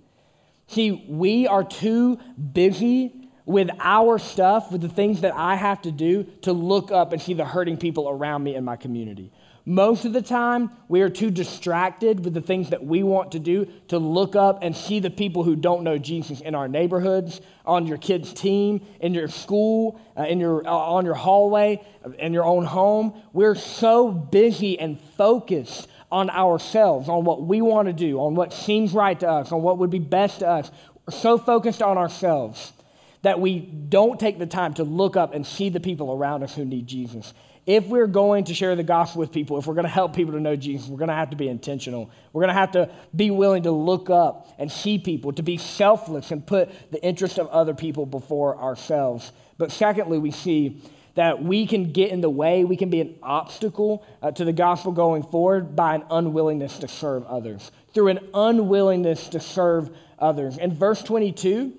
See, 0.68 1.06
we 1.08 1.48
are 1.48 1.64
too 1.64 2.18
busy 2.52 3.17
with 3.48 3.70
our 3.80 4.18
stuff, 4.18 4.70
with 4.70 4.82
the 4.82 4.90
things 4.90 5.22
that 5.22 5.34
I 5.34 5.54
have 5.54 5.80
to 5.82 5.90
do 5.90 6.24
to 6.42 6.52
look 6.52 6.92
up 6.92 7.14
and 7.14 7.20
see 7.20 7.32
the 7.32 7.46
hurting 7.46 7.78
people 7.78 8.06
around 8.06 8.42
me 8.42 8.54
in 8.54 8.62
my 8.62 8.76
community. 8.76 9.32
Most 9.64 10.04
of 10.04 10.12
the 10.12 10.20
time, 10.20 10.70
we 10.86 11.00
are 11.00 11.08
too 11.08 11.30
distracted 11.30 12.22
with 12.22 12.34
the 12.34 12.42
things 12.42 12.68
that 12.68 12.84
we 12.84 13.02
want 13.02 13.32
to 13.32 13.38
do 13.38 13.66
to 13.88 13.98
look 13.98 14.36
up 14.36 14.58
and 14.60 14.76
see 14.76 15.00
the 15.00 15.08
people 15.08 15.44
who 15.44 15.56
don't 15.56 15.82
know 15.82 15.96
Jesus 15.96 16.42
in 16.42 16.54
our 16.54 16.68
neighborhoods, 16.68 17.40
on 17.64 17.86
your 17.86 17.96
kids' 17.96 18.34
team, 18.34 18.86
in 19.00 19.14
your 19.14 19.28
school, 19.28 19.98
uh, 20.18 20.24
in 20.24 20.40
your, 20.40 20.66
uh, 20.66 20.70
on 20.70 21.06
your 21.06 21.14
hallway, 21.14 21.82
in 22.18 22.34
your 22.34 22.44
own 22.44 22.66
home. 22.66 23.14
We're 23.32 23.54
so 23.54 24.10
busy 24.10 24.78
and 24.78 25.00
focused 25.16 25.88
on 26.12 26.28
ourselves, 26.28 27.08
on 27.08 27.24
what 27.24 27.44
we 27.44 27.62
want 27.62 27.86
to 27.86 27.94
do, 27.94 28.18
on 28.20 28.34
what 28.34 28.52
seems 28.52 28.92
right 28.92 29.18
to 29.20 29.28
us, 29.28 29.52
on 29.52 29.62
what 29.62 29.78
would 29.78 29.90
be 29.90 30.00
best 30.00 30.40
to 30.40 30.48
us. 30.48 30.70
We're 31.06 31.16
so 31.16 31.38
focused 31.38 31.80
on 31.80 31.96
ourselves 31.96 32.74
that 33.22 33.40
we 33.40 33.58
don't 33.58 34.18
take 34.18 34.38
the 34.38 34.46
time 34.46 34.74
to 34.74 34.84
look 34.84 35.16
up 35.16 35.34
and 35.34 35.46
see 35.46 35.68
the 35.68 35.80
people 35.80 36.12
around 36.12 36.42
us 36.42 36.54
who 36.54 36.64
need 36.64 36.86
Jesus 36.86 37.32
if 37.68 37.86
we're 37.86 38.06
going 38.06 38.44
to 38.44 38.54
share 38.54 38.74
the 38.76 38.82
gospel 38.82 39.20
with 39.20 39.30
people, 39.30 39.58
if 39.58 39.66
we're 39.66 39.74
going 39.74 39.84
to 39.84 39.90
help 39.90 40.16
people 40.16 40.32
to 40.32 40.40
know 40.40 40.56
Jesus, 40.56 40.88
we're 40.88 40.96
going 40.96 41.10
to 41.10 41.14
have 41.14 41.28
to 41.28 41.36
be 41.36 41.48
intentional. 41.48 42.10
We're 42.32 42.40
going 42.40 42.54
to 42.54 42.58
have 42.58 42.72
to 42.72 42.90
be 43.14 43.30
willing 43.30 43.64
to 43.64 43.70
look 43.70 44.08
up 44.08 44.48
and 44.58 44.72
see 44.72 44.98
people, 44.98 45.34
to 45.34 45.42
be 45.42 45.58
selfless 45.58 46.30
and 46.30 46.44
put 46.46 46.70
the 46.90 47.04
interest 47.04 47.38
of 47.38 47.46
other 47.48 47.74
people 47.74 48.06
before 48.06 48.56
ourselves. 48.56 49.32
But 49.58 49.70
secondly, 49.70 50.16
we 50.16 50.30
see 50.30 50.80
that 51.14 51.42
we 51.42 51.66
can 51.66 51.92
get 51.92 52.10
in 52.10 52.22
the 52.22 52.30
way, 52.30 52.64
we 52.64 52.74
can 52.74 52.88
be 52.88 53.02
an 53.02 53.16
obstacle 53.22 54.02
uh, 54.22 54.30
to 54.30 54.46
the 54.46 54.52
gospel 54.54 54.90
going 54.90 55.22
forward 55.22 55.76
by 55.76 55.94
an 55.94 56.04
unwillingness 56.10 56.78
to 56.78 56.88
serve 56.88 57.26
others, 57.26 57.70
through 57.92 58.08
an 58.08 58.30
unwillingness 58.32 59.28
to 59.28 59.40
serve 59.40 59.94
others. 60.18 60.56
In 60.56 60.72
verse 60.72 61.02
22, 61.02 61.74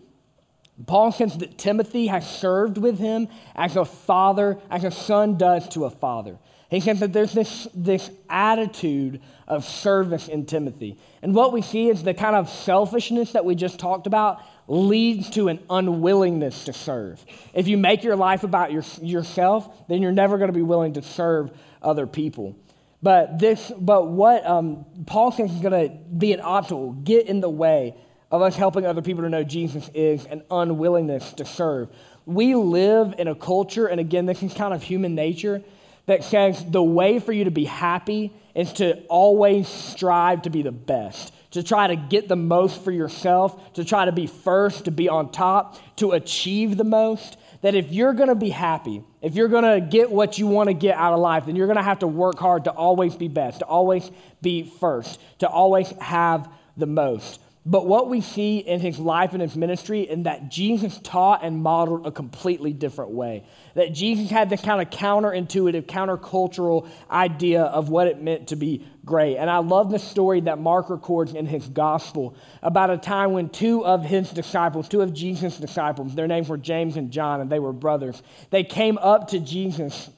Paul 0.88 1.12
says 1.12 1.38
that 1.38 1.58
Timothy 1.58 2.08
has 2.08 2.30
served 2.30 2.78
with 2.78 3.00
him 3.00 3.28
as 3.56 3.76
a 3.76 3.86
father, 3.86 4.60
as 4.70 4.84
a 4.84 4.92
son 4.92 5.38
does 5.38 5.68
to 5.70 5.86
a 5.86 5.90
father. 5.90 6.38
He 6.70 6.80
says 6.80 7.00
that 7.00 7.12
there's 7.12 7.34
this, 7.34 7.68
this 7.74 8.12
attitude 8.30 9.22
of 9.48 9.66
service 9.66 10.28
in 10.28 10.46
Timothy. 10.46 10.98
And 11.24 11.34
what 11.34 11.52
we 11.52 11.64
see 11.64 11.90
is 11.90 12.04
the 12.04 12.14
kind 12.14 12.36
of 12.36 12.48
selfishness 12.48 13.32
that 13.32 13.44
we 13.44 13.56
just 13.56 13.80
talked 13.80 14.06
about 14.06 14.42
leads 14.68 15.32
to 15.32 15.48
an 15.48 15.60
unwillingness 15.70 16.66
to 16.66 16.74
serve. 16.74 17.26
If 17.56 17.68
you 17.68 17.78
make 17.78 18.04
your 18.04 18.16
life 18.16 18.44
about 18.44 18.72
your, 18.72 18.84
yourself, 19.02 19.88
then 19.88 20.04
you're 20.04 20.12
never 20.12 20.38
going 20.38 20.50
to 20.50 20.54
be 20.54 20.62
willing 20.62 20.94
to 20.94 21.02
serve 21.02 21.52
other 21.82 22.06
people. 22.06 22.56
But 23.02 23.40
this, 23.40 23.72
but 23.80 24.08
what 24.08 24.46
um, 24.46 24.86
Paul 25.08 25.32
says 25.32 25.52
is 25.52 25.62
going 25.62 25.90
to 25.90 25.96
be 25.96 26.34
an 26.34 26.42
obstacle, 26.42 26.92
get 26.92 27.26
in 27.26 27.42
the 27.42 27.50
way 27.50 27.96
of 28.32 28.42
us 28.42 28.56
helping 28.56 28.86
other 28.86 29.02
people 29.02 29.24
to 29.24 29.30
know 29.30 29.44
Jesus 29.44 29.90
is 29.94 30.26
an 30.26 30.44
unwillingness 30.52 31.34
to 31.34 31.46
serve. 31.46 31.90
We 32.26 32.54
live 32.56 33.16
in 33.18 33.28
a 33.28 33.36
culture, 33.36 33.88
and 33.88 34.00
again, 34.00 34.26
this 34.26 34.44
is 34.44 34.54
kind 34.54 34.74
of 34.74 34.84
human 34.84 35.16
nature, 35.16 35.64
that 36.06 36.24
says 36.24 36.64
the 36.66 36.84
way 36.84 37.20
for 37.20 37.32
you 37.32 37.46
to 37.46 37.52
be 37.52 37.66
happy 37.66 38.34
is 38.56 38.74
to 38.74 39.04
always 39.06 39.68
strive 39.68 40.44
to 40.44 40.50
be 40.50 40.62
the 40.62 40.72
best, 40.72 41.34
to 41.52 41.64
try 41.64 41.88
to 41.88 41.96
get 41.96 42.28
the 42.28 42.36
most 42.36 42.84
for 42.84 42.92
yourself, 42.92 43.74
to 43.74 43.86
try 43.86 44.06
to 44.06 44.12
be 44.12 44.28
first, 44.28 44.86
to 44.86 44.92
be 44.92 45.08
on 45.08 45.32
top, 45.32 45.78
to 45.98 46.12
achieve 46.12 46.78
the 46.78 46.84
most. 46.84 47.38
That 47.62 47.76
if 47.76 47.92
you're 47.92 48.14
gonna 48.14 48.36
be 48.36 48.50
happy, 48.50 49.04
if 49.22 49.36
you're 49.36 49.50
gonna 49.50 49.82
get 49.82 50.10
what 50.10 50.38
you 50.38 50.48
wanna 50.48 50.74
get 50.74 50.96
out 50.96 51.14
of 51.14 51.20
life, 51.20 51.46
then 51.46 51.56
you're 51.56 51.68
gonna 51.68 51.84
have 51.84 52.00
to 52.00 52.08
work 52.08 52.40
hard 52.40 52.64
to 52.64 52.72
always 52.72 53.16
be 53.16 53.28
best, 53.28 53.60
to 53.60 53.66
always 53.66 54.10
be 54.42 54.64
first, 54.64 55.20
to 55.40 55.48
always 55.48 55.90
have 56.00 56.50
the 56.78 56.86
most. 56.86 57.40
But 57.66 57.86
what 57.86 58.10
we 58.10 58.22
see 58.22 58.60
in 58.60 58.80
his 58.80 58.98
life 59.00 59.34
and 59.34 59.42
his 59.42 59.56
ministry 59.56 60.02
is 60.02 60.24
that 60.24 60.50
Jesus 60.50 60.98
taught 61.04 61.44
and 61.44 61.62
modeled 61.62 62.08
a 62.08 62.12
completely 62.12 62.72
different 62.72 63.12
way. 63.12 63.44
That 63.76 63.94
Jesus 63.94 64.30
had 64.30 64.50
this 64.50 64.62
kind 64.62 64.82
of 64.82 64.90
counterintuitive, 64.90 65.86
countercultural 65.86 66.90
idea 67.12 67.64
of 67.64 67.90
what 67.90 68.08
it 68.08 68.22
meant 68.22 68.48
to 68.48 68.56
be 68.56 68.88
great. 69.04 69.36
And 69.36 69.50
I 69.50 69.58
love 69.58 69.92
the 69.92 70.00
story 70.00 70.42
that 70.42 70.58
Mark 70.58 70.90
records 70.90 71.34
in 71.34 71.46
his 71.46 71.68
gospel 71.68 72.36
about 72.64 72.92
a 72.92 72.98
time 72.98 73.34
when 73.34 73.50
two 73.50 73.86
of 73.86 74.04
his 74.04 74.32
disciples, 74.32 74.88
two 74.88 75.02
of 75.02 75.14
Jesus' 75.14 75.58
disciples, 75.58 76.16
their 76.16 76.28
names 76.28 76.48
were 76.48 76.58
James 76.58 76.96
and 76.96 77.12
John, 77.12 77.42
and 77.42 77.52
they 77.52 77.60
were 77.60 77.74
brothers, 77.74 78.24
they 78.52 78.64
came 78.64 78.98
up 78.98 79.30
to 79.30 79.40
Jesus 79.40 80.10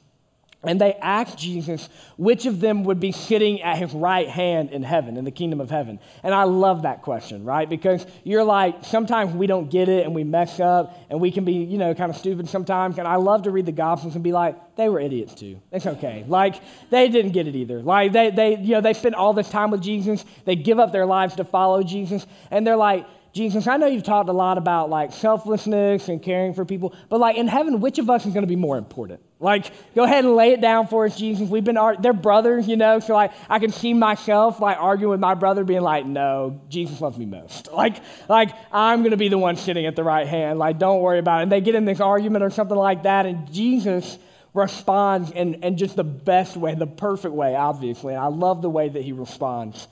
And 0.64 0.80
they 0.80 0.94
asked 0.94 1.38
Jesus 1.38 1.88
which 2.16 2.46
of 2.46 2.60
them 2.60 2.84
would 2.84 3.00
be 3.00 3.10
sitting 3.10 3.62
at 3.62 3.78
his 3.78 3.92
right 3.92 4.28
hand 4.28 4.70
in 4.70 4.84
heaven, 4.84 5.16
in 5.16 5.24
the 5.24 5.30
kingdom 5.30 5.60
of 5.60 5.70
heaven. 5.70 5.98
And 6.22 6.32
I 6.32 6.44
love 6.44 6.82
that 6.82 7.02
question, 7.02 7.44
right? 7.44 7.68
Because 7.68 8.06
you're 8.22 8.44
like, 8.44 8.84
sometimes 8.84 9.34
we 9.34 9.48
don't 9.48 9.70
get 9.70 9.88
it 9.88 10.04
and 10.04 10.14
we 10.14 10.22
mess 10.22 10.60
up 10.60 10.96
and 11.10 11.20
we 11.20 11.32
can 11.32 11.44
be, 11.44 11.54
you 11.54 11.78
know, 11.78 11.94
kind 11.94 12.10
of 12.10 12.16
stupid 12.16 12.48
sometimes. 12.48 12.98
And 12.98 13.08
I 13.08 13.16
love 13.16 13.42
to 13.42 13.50
read 13.50 13.66
the 13.66 13.72
Gospels 13.72 14.14
and 14.14 14.22
be 14.22 14.32
like, 14.32 14.76
they 14.76 14.88
were 14.88 15.00
idiots 15.00 15.34
too. 15.34 15.60
It's 15.72 15.86
okay. 15.86 16.24
Like, 16.28 16.60
they 16.90 17.08
didn't 17.08 17.32
get 17.32 17.48
it 17.48 17.56
either. 17.56 17.82
Like, 17.82 18.12
they, 18.12 18.30
they, 18.30 18.56
you 18.56 18.74
know, 18.74 18.80
they 18.80 18.94
spent 18.94 19.16
all 19.16 19.32
this 19.32 19.48
time 19.48 19.72
with 19.72 19.82
Jesus. 19.82 20.24
They 20.44 20.54
give 20.54 20.78
up 20.78 20.92
their 20.92 21.06
lives 21.06 21.34
to 21.36 21.44
follow 21.44 21.82
Jesus. 21.82 22.24
And 22.52 22.64
they're 22.64 22.76
like, 22.76 23.06
Jesus, 23.32 23.66
I 23.66 23.78
know 23.78 23.86
you've 23.86 24.02
talked 24.02 24.28
a 24.28 24.32
lot 24.34 24.58
about 24.58 24.90
like 24.90 25.12
selflessness 25.12 26.08
and 26.08 26.22
caring 26.22 26.52
for 26.52 26.66
people, 26.66 26.94
but 27.08 27.18
like 27.18 27.36
in 27.36 27.48
heaven, 27.48 27.80
which 27.80 27.98
of 27.98 28.10
us 28.10 28.26
is 28.26 28.34
going 28.34 28.42
to 28.42 28.48
be 28.48 28.56
more 28.56 28.76
important? 28.76 29.22
Like, 29.40 29.72
go 29.94 30.04
ahead 30.04 30.24
and 30.24 30.36
lay 30.36 30.52
it 30.52 30.60
down 30.60 30.86
for 30.86 31.06
us, 31.06 31.16
Jesus. 31.18 31.48
We've 31.48 31.64
been, 31.64 31.78
they're 32.00 32.12
brothers, 32.12 32.68
you 32.68 32.76
know, 32.76 33.00
so 33.00 33.14
like 33.14 33.32
I 33.48 33.58
can 33.58 33.72
see 33.72 33.94
myself 33.94 34.60
like 34.60 34.76
arguing 34.78 35.12
with 35.12 35.20
my 35.20 35.34
brother, 35.34 35.64
being 35.64 35.80
like, 35.80 36.04
no, 36.04 36.60
Jesus 36.68 37.00
loves 37.00 37.18
me 37.18 37.26
most. 37.26 37.68
Like, 37.82 37.96
like 38.28 38.50
I'm 38.70 39.00
going 39.00 39.12
to 39.12 39.16
be 39.16 39.28
the 39.28 39.38
one 39.38 39.56
sitting 39.56 39.86
at 39.86 39.96
the 39.96 40.04
right 40.04 40.26
hand. 40.26 40.58
Like, 40.58 40.78
don't 40.78 41.00
worry 41.00 41.18
about 41.18 41.40
it. 41.40 41.42
And 41.44 41.52
they 41.52 41.60
get 41.60 41.74
in 41.74 41.84
this 41.84 42.00
argument 42.00 42.44
or 42.44 42.50
something 42.50 42.76
like 42.76 43.04
that, 43.04 43.26
and 43.26 43.50
Jesus 43.52 44.18
responds 44.54 45.30
in, 45.30 45.64
in 45.64 45.78
just 45.78 45.96
the 45.96 46.04
best 46.04 46.56
way, 46.56 46.74
the 46.74 46.86
perfect 46.86 47.34
way, 47.34 47.56
obviously. 47.56 48.12
And 48.12 48.22
I 48.22 48.26
love 48.26 48.62
the 48.62 48.70
way 48.70 48.88
that 48.88 49.02
he 49.02 49.12
responds 49.12 49.88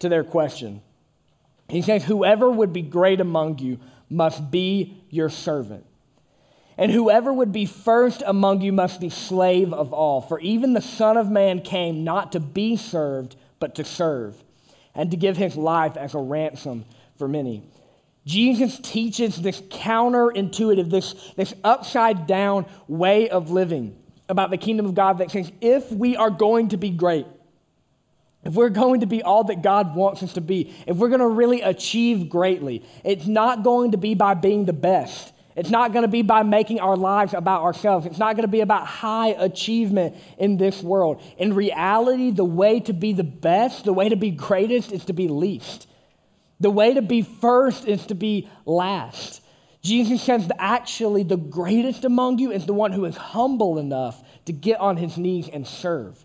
to 0.00 0.08
their 0.08 0.22
question. 0.22 0.82
He 1.72 1.80
says, 1.80 2.04
Whoever 2.04 2.50
would 2.50 2.74
be 2.74 2.82
great 2.82 3.18
among 3.18 3.58
you 3.58 3.80
must 4.10 4.50
be 4.50 5.02
your 5.08 5.30
servant. 5.30 5.86
And 6.76 6.92
whoever 6.92 7.32
would 7.32 7.50
be 7.50 7.64
first 7.64 8.22
among 8.26 8.60
you 8.60 8.72
must 8.72 9.00
be 9.00 9.08
slave 9.08 9.72
of 9.72 9.94
all. 9.94 10.20
For 10.20 10.38
even 10.40 10.74
the 10.74 10.82
Son 10.82 11.16
of 11.16 11.30
Man 11.30 11.62
came 11.62 12.04
not 12.04 12.32
to 12.32 12.40
be 12.40 12.76
served, 12.76 13.36
but 13.58 13.76
to 13.76 13.86
serve, 13.86 14.36
and 14.94 15.10
to 15.12 15.16
give 15.16 15.38
his 15.38 15.56
life 15.56 15.96
as 15.96 16.14
a 16.14 16.18
ransom 16.18 16.84
for 17.16 17.26
many. 17.26 17.62
Jesus 18.26 18.78
teaches 18.78 19.40
this 19.40 19.62
counterintuitive, 19.62 20.90
this, 20.90 21.32
this 21.36 21.54
upside 21.64 22.26
down 22.26 22.66
way 22.86 23.30
of 23.30 23.50
living 23.50 23.96
about 24.28 24.50
the 24.50 24.58
kingdom 24.58 24.84
of 24.84 24.94
God 24.94 25.18
that 25.18 25.30
says 25.30 25.50
if 25.62 25.90
we 25.90 26.16
are 26.16 26.30
going 26.30 26.68
to 26.68 26.76
be 26.76 26.90
great, 26.90 27.26
if 28.44 28.54
we're 28.54 28.70
going 28.70 29.00
to 29.00 29.06
be 29.06 29.22
all 29.22 29.44
that 29.44 29.62
God 29.62 29.94
wants 29.94 30.22
us 30.22 30.32
to 30.34 30.40
be, 30.40 30.74
if 30.86 30.96
we're 30.96 31.08
going 31.08 31.20
to 31.20 31.28
really 31.28 31.60
achieve 31.60 32.28
greatly, 32.28 32.84
it's 33.04 33.26
not 33.26 33.62
going 33.62 33.92
to 33.92 33.98
be 33.98 34.14
by 34.14 34.34
being 34.34 34.64
the 34.64 34.72
best. 34.72 35.32
It's 35.54 35.70
not 35.70 35.92
going 35.92 36.02
to 36.02 36.08
be 36.08 36.22
by 36.22 36.42
making 36.42 36.80
our 36.80 36.96
lives 36.96 37.34
about 37.34 37.62
ourselves. 37.62 38.06
It's 38.06 38.18
not 38.18 38.36
going 38.36 38.44
to 38.44 38.50
be 38.50 38.60
about 38.60 38.86
high 38.86 39.28
achievement 39.28 40.16
in 40.38 40.56
this 40.56 40.82
world. 40.82 41.22
In 41.36 41.54
reality, 41.54 42.30
the 42.30 42.44
way 42.44 42.80
to 42.80 42.92
be 42.92 43.12
the 43.12 43.24
best, 43.24 43.84
the 43.84 43.92
way 43.92 44.08
to 44.08 44.16
be 44.16 44.30
greatest, 44.30 44.92
is 44.92 45.04
to 45.04 45.12
be 45.12 45.28
least. 45.28 45.86
The 46.58 46.70
way 46.70 46.94
to 46.94 47.02
be 47.02 47.22
first 47.22 47.86
is 47.86 48.06
to 48.06 48.14
be 48.14 48.48
last. 48.64 49.42
Jesus 49.82 50.22
says 50.22 50.46
that 50.46 50.62
actually 50.62 51.24
the 51.24 51.36
greatest 51.36 52.04
among 52.04 52.38
you 52.38 52.50
is 52.52 52.66
the 52.66 52.72
one 52.72 52.92
who 52.92 53.04
is 53.04 53.16
humble 53.16 53.78
enough 53.78 54.22
to 54.46 54.52
get 54.52 54.80
on 54.80 54.96
his 54.96 55.18
knees 55.18 55.48
and 55.52 55.66
serve. 55.66 56.24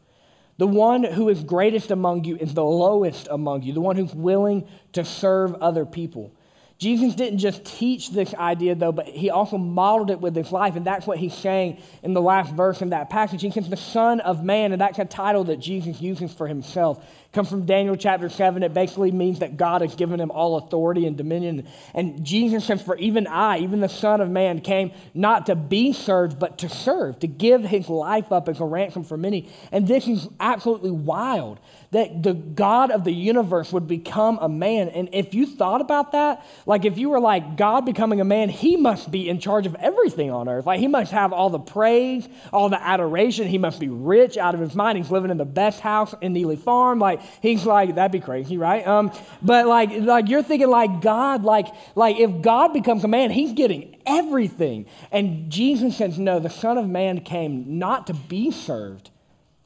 The 0.57 0.67
one 0.67 1.03
who 1.03 1.29
is 1.29 1.43
greatest 1.43 1.91
among 1.91 2.23
you 2.23 2.35
is 2.35 2.53
the 2.53 2.63
lowest 2.63 3.27
among 3.29 3.61
you, 3.61 3.73
the 3.73 3.81
one 3.81 3.95
who's 3.95 4.13
willing 4.13 4.67
to 4.93 5.05
serve 5.05 5.53
other 5.55 5.85
people. 5.85 6.33
Jesus 6.79 7.15
didn't 7.15 7.39
just 7.39 7.65
teach 7.65 8.11
this 8.11 8.35
idea, 8.35 8.75
though, 8.75 8.91
but 8.91 9.07
he 9.07 9.31
also 9.31 9.57
modeled 9.57 10.11
it 10.11 10.21
with 10.21 10.35
his 10.35 10.51
life. 10.51 10.75
And 10.75 10.85
that's 10.85 11.07
what 11.07 11.17
he's 11.17 11.33
saying 11.33 11.81
in 12.03 12.13
the 12.13 12.21
last 12.21 12.53
verse 12.53 12.81
in 12.83 12.91
that 12.91 13.09
passage. 13.09 13.41
He 13.41 13.49
says, 13.49 13.67
the 13.67 13.75
Son 13.75 14.19
of 14.19 14.43
Man, 14.43 14.71
and 14.71 14.81
that's 14.81 14.99
a 14.99 15.05
title 15.05 15.43
that 15.45 15.57
Jesus 15.57 15.99
uses 15.99 16.31
for 16.33 16.47
himself 16.47 17.03
comes 17.33 17.49
from 17.49 17.65
Daniel 17.65 17.95
chapter 17.95 18.29
7. 18.29 18.63
It 18.63 18.73
basically 18.73 19.11
means 19.11 19.39
that 19.39 19.57
God 19.57 19.81
has 19.81 19.95
given 19.95 20.19
him 20.19 20.31
all 20.31 20.57
authority 20.57 21.05
and 21.05 21.17
dominion. 21.17 21.67
And 21.93 22.23
Jesus 22.23 22.65
says, 22.65 22.81
For 22.81 22.95
even 22.97 23.27
I, 23.27 23.59
even 23.59 23.79
the 23.79 23.89
Son 23.89 24.21
of 24.21 24.29
Man, 24.29 24.61
came 24.61 24.91
not 25.13 25.47
to 25.47 25.55
be 25.55 25.93
served, 25.93 26.39
but 26.39 26.59
to 26.59 26.69
serve, 26.69 27.19
to 27.19 27.27
give 27.27 27.63
his 27.63 27.89
life 27.89 28.31
up 28.31 28.49
as 28.49 28.59
a 28.59 28.65
ransom 28.65 29.03
for 29.03 29.17
many. 29.17 29.49
And 29.71 29.87
this 29.87 30.07
is 30.07 30.27
absolutely 30.39 30.91
wild 30.91 31.59
that 31.91 32.21
the 32.21 32.33
God 32.33 32.91
of 32.91 33.03
the 33.03 33.13
universe 33.13 33.71
would 33.71 33.87
become 33.87 34.39
a 34.41 34.49
man. 34.49 34.89
And 34.89 35.09
if 35.13 35.33
you 35.33 35.45
thought 35.45 35.79
about 35.79 36.11
that, 36.11 36.45
like 36.65 36.85
if 36.85 36.97
you 36.97 37.09
were 37.09 37.19
like, 37.19 37.55
God 37.55 37.85
becoming 37.85 38.19
a 38.19 38.25
man, 38.25 38.49
he 38.49 38.75
must 38.75 39.09
be 39.09 39.29
in 39.29 39.39
charge 39.39 39.65
of 39.65 39.75
everything 39.75 40.29
on 40.29 40.49
earth. 40.49 40.65
Like 40.65 40.79
he 40.79 40.87
must 40.87 41.11
have 41.11 41.31
all 41.31 41.49
the 41.49 41.59
praise, 41.59 42.27
all 42.51 42.69
the 42.69 42.81
adoration. 42.81 43.47
He 43.47 43.57
must 43.57 43.79
be 43.79 43.87
rich 43.87 44.37
out 44.37 44.53
of 44.53 44.59
his 44.59 44.75
mind. 44.75 44.97
He's 44.97 45.11
living 45.11 45.31
in 45.31 45.37
the 45.37 45.45
best 45.45 45.79
house 45.79 46.13
in 46.21 46.33
Neely 46.33 46.57
Farm. 46.57 46.99
Like 46.99 47.16
he's 47.41 47.65
like, 47.65 47.95
that'd 47.95 48.11
be 48.11 48.19
crazy, 48.19 48.57
right? 48.57 48.85
Um, 48.85 49.11
but 49.41 49.67
like, 49.67 49.91
like 49.91 50.29
you're 50.29 50.43
thinking 50.43 50.69
like 50.69 51.01
God, 51.01 51.43
like, 51.43 51.67
like 51.95 52.17
if 52.17 52.41
God 52.41 52.73
becomes 52.73 53.03
a 53.03 53.07
man, 53.07 53.31
he's 53.31 53.53
getting 53.53 53.97
everything. 54.05 54.85
And 55.11 55.51
Jesus 55.51 55.97
says, 55.97 56.17
no, 56.19 56.39
the 56.39 56.49
Son 56.49 56.77
of 56.77 56.87
Man 56.87 57.21
came 57.21 57.79
not 57.79 58.07
to 58.07 58.13
be 58.13 58.51
served, 58.51 59.09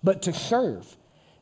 but 0.04 0.24
to 0.24 0.34
serve 0.34 0.98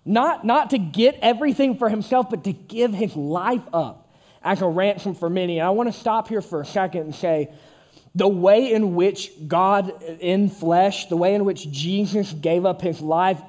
not, 0.09 0.43
not 0.43 0.71
to 0.71 0.79
get 0.79 1.19
everything 1.21 1.77
for 1.77 1.87
himself, 1.87 2.29
but 2.29 2.43
to 2.45 2.53
give 2.53 2.93
his 2.93 3.15
life 3.15 3.61
up 3.71 4.11
as 4.41 4.61
a 4.61 4.67
ransom 4.67 5.13
for 5.13 5.29
many. 5.29 5.59
And 5.59 5.67
I 5.67 5.69
want 5.71 5.91
to 5.91 5.97
stop 5.97 6.27
here 6.27 6.41
for 6.41 6.61
a 6.61 6.65
second 6.65 7.01
and 7.01 7.15
say 7.15 7.51
the 8.15 8.27
way 8.27 8.73
in 8.73 8.95
which 8.95 9.31
God 9.47 10.01
in 10.19 10.49
flesh, 10.49 11.07
the 11.07 11.17
way 11.17 11.35
in 11.35 11.45
which 11.45 11.69
Jesus 11.69 12.33
gave 12.33 12.65
up 12.65 12.81
his 12.81 13.01
life, 13.01 13.39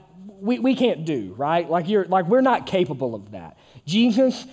we, 0.40 0.58
we 0.58 0.74
can't 0.74 1.04
do, 1.04 1.34
right? 1.36 1.68
Like, 1.68 1.88
you're, 1.88 2.04
like 2.06 2.26
we're 2.26 2.40
not 2.40 2.66
capable 2.66 3.14
of 3.14 3.32
that. 3.32 3.58
Jesus 3.86 4.46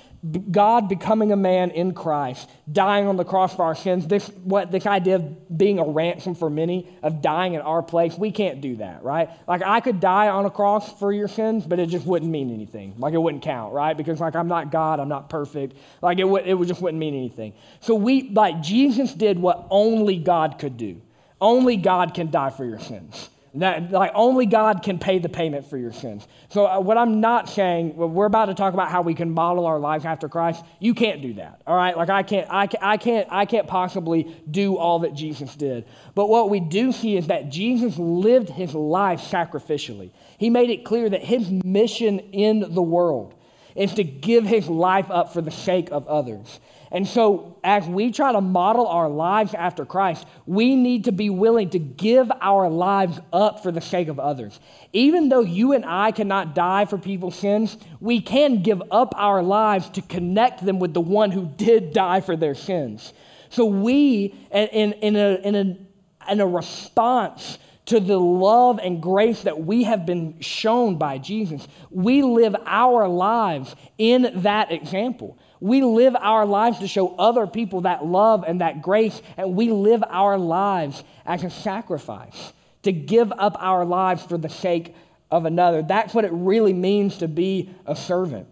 God 0.52 0.90
becoming 0.90 1.32
a 1.32 1.36
man 1.36 1.70
in 1.72 1.94
Christ, 1.94 2.50
dying 2.72 3.08
on 3.08 3.18
the 3.18 3.24
cross 3.24 3.56
for 3.56 3.64
our 3.64 3.76
sins, 3.76 4.08
this, 4.08 4.28
what, 4.44 4.72
this 4.72 4.88
idea 4.88 5.16
of 5.16 5.58
being 5.58 5.78
a 5.78 5.84
ransom 5.84 6.34
for 6.34 6.50
many, 6.50 6.90
of 7.04 7.22
dying 7.22 7.54
in 7.54 7.62
our 7.62 7.84
place, 7.84 8.18
we 8.18 8.32
can't 8.32 8.60
do 8.60 8.78
that, 8.78 9.04
right? 9.04 9.30
Like, 9.48 9.62
I 9.62 9.80
could 9.80 10.00
die 10.00 10.28
on 10.28 10.46
a 10.46 10.50
cross 10.50 10.98
for 11.00 11.14
your 11.14 11.28
sins, 11.28 11.66
but 11.66 11.80
it 11.80 11.88
just 11.88 12.06
wouldn't 12.06 12.32
mean 12.32 12.52
anything. 12.52 12.96
Like, 12.98 13.14
it 13.14 13.20
wouldn't 13.20 13.44
count, 13.44 13.74
right? 13.74 13.96
Because, 13.96 14.20
like, 14.20 14.36
I'm 14.36 14.48
not 14.48 14.72
God, 14.72 15.00
I'm 15.00 15.10
not 15.10 15.30
perfect. 15.30 15.78
Like, 16.02 16.18
it, 16.18 16.26
would, 16.26 16.48
it 16.48 16.60
just 16.66 16.82
wouldn't 16.82 17.00
mean 17.00 17.16
anything. 17.16 17.54
So, 17.80 17.94
we, 17.94 18.30
like, 18.30 18.62
Jesus 18.62 19.14
did 19.14 19.38
what 19.38 19.68
only 19.70 20.18
God 20.18 20.58
could 20.58 20.78
do. 20.78 21.00
Only 21.40 21.78
God 21.78 22.16
can 22.16 22.32
die 22.32 22.50
for 22.50 22.66
your 22.66 22.80
sins. 22.80 23.30
That, 23.60 23.92
like 23.92 24.12
only 24.14 24.46
God 24.46 24.84
can 24.84 25.00
pay 25.00 25.20
the 25.20 25.30
payment 25.30 25.66
for 25.66 25.78
your 25.78 25.92
sins. 25.92 26.28
So 26.50 26.66
uh, 26.66 26.80
what 26.80 26.98
I'm 26.98 27.22
not 27.22 27.50
saying, 27.50 27.96
well, 27.96 28.10
we're 28.10 28.26
about 28.26 28.46
to 28.46 28.54
talk 28.54 28.74
about 28.74 28.92
how 28.92 29.02
we 29.02 29.16
can 29.16 29.32
model 29.32 29.66
our 29.66 29.80
lives 29.80 30.06
after 30.06 30.30
Christ. 30.30 30.64
You 30.80 30.94
can't 30.94 31.22
do 31.22 31.34
that. 31.36 31.62
All 31.66 31.76
right? 31.76 31.98
Like 31.98 32.10
I 32.10 32.24
can't, 32.24 32.48
I, 32.50 32.68
can, 32.68 32.80
I 32.84 32.98
can't, 32.98 33.28
I 33.32 33.46
can't 33.46 33.68
possibly 33.68 34.36
do 34.52 34.78
all 34.78 35.00
that 35.00 35.14
Jesus 35.14 35.56
did. 35.56 35.86
But 36.14 36.28
what 36.30 36.50
we 36.50 36.60
do 36.60 36.92
see 36.92 37.18
is 37.18 37.28
that 37.28 37.50
Jesus 37.50 37.98
lived 37.98 38.50
his 38.50 38.76
life 38.76 39.22
sacrificially. 39.22 40.12
He 40.38 40.50
made 40.50 40.70
it 40.70 40.86
clear 40.86 41.10
that 41.10 41.24
his 41.24 41.50
mission 41.50 42.20
in 42.20 42.74
the 42.74 42.82
world 42.82 43.34
is 43.76 43.94
to 43.94 44.04
give 44.04 44.44
his 44.44 44.68
life 44.68 45.10
up 45.10 45.34
for 45.34 45.42
the 45.42 45.52
sake 45.52 45.90
of 45.92 46.08
others. 46.08 46.60
And 46.92 47.06
so, 47.06 47.60
as 47.64 47.86
we 47.86 48.12
try 48.12 48.32
to 48.32 48.40
model 48.40 48.88
our 48.88 49.10
lives 49.10 49.54
after 49.54 49.86
Christ, 49.86 50.26
we 50.46 50.76
need 50.76 51.06
to 51.06 51.12
be 51.12 51.30
willing 51.30 51.70
to 51.72 51.80
give 51.80 52.32
our 52.40 52.70
lives 52.70 53.20
up 53.34 53.62
for 53.62 53.72
the 53.72 53.82
sake 53.82 54.08
of 54.08 54.20
others. 54.20 54.60
Even 54.94 55.28
though 55.28 55.42
you 55.42 55.74
and 55.74 55.84
I 55.86 56.12
cannot 56.12 56.56
die 56.56 56.86
for 56.86 56.98
people's 56.98 57.36
sins, 57.36 57.78
we 58.00 58.22
can 58.22 58.64
give 58.64 58.82
up 58.90 59.14
our 59.18 59.44
lives 59.44 59.90
to 59.92 60.02
connect 60.02 60.66
them 60.66 60.80
with 60.80 60.94
the 60.94 61.02
one 61.02 61.32
who 61.32 61.46
did 61.58 61.92
die 61.92 62.22
for 62.22 62.38
their 62.38 62.56
sins. 62.56 63.14
So, 63.50 63.66
we, 63.66 64.34
in, 64.52 64.94
in, 64.94 65.16
a, 65.18 65.36
in, 65.44 65.56
a, 65.56 66.32
in 66.32 66.40
a 66.40 66.48
response 66.48 67.58
to 67.88 68.00
the 68.00 68.18
love 68.18 68.80
and 68.80 69.02
grace 69.02 69.44
that 69.44 69.60
we 69.60 69.84
have 69.84 70.06
been 70.06 70.40
shown 70.42 70.98
by 70.98 71.18
Jesus, 71.18 71.68
we 71.90 72.22
live 72.22 72.56
our 72.66 73.08
lives 73.08 73.76
in 73.98 74.42
that 74.42 74.72
example. 74.72 75.38
We 75.60 75.82
live 75.82 76.16
our 76.20 76.46
lives 76.46 76.80
to 76.80 76.88
show 76.88 77.16
other 77.16 77.48
people 77.48 77.82
that 77.82 78.06
love 78.06 78.44
and 78.48 78.62
that 78.62 78.82
grace, 78.82 79.22
and 79.38 79.56
we 79.56 79.70
live 79.72 80.04
our 80.08 80.38
lives 80.38 81.04
as 81.26 81.44
a 81.44 81.50
sacrifice 81.50 82.54
to 82.84 82.92
give 82.92 83.32
up 83.32 83.58
our 83.60 83.86
lives 83.86 84.24
for 84.24 84.38
the 84.38 84.50
sake 84.50 84.96
of 85.32 85.46
another. 85.46 85.82
That's 85.82 86.14
what 86.14 86.26
it 86.26 86.32
really 86.32 86.74
means 86.74 87.18
to 87.18 87.28
be 87.28 87.74
a 87.86 87.96
servant. 87.96 88.48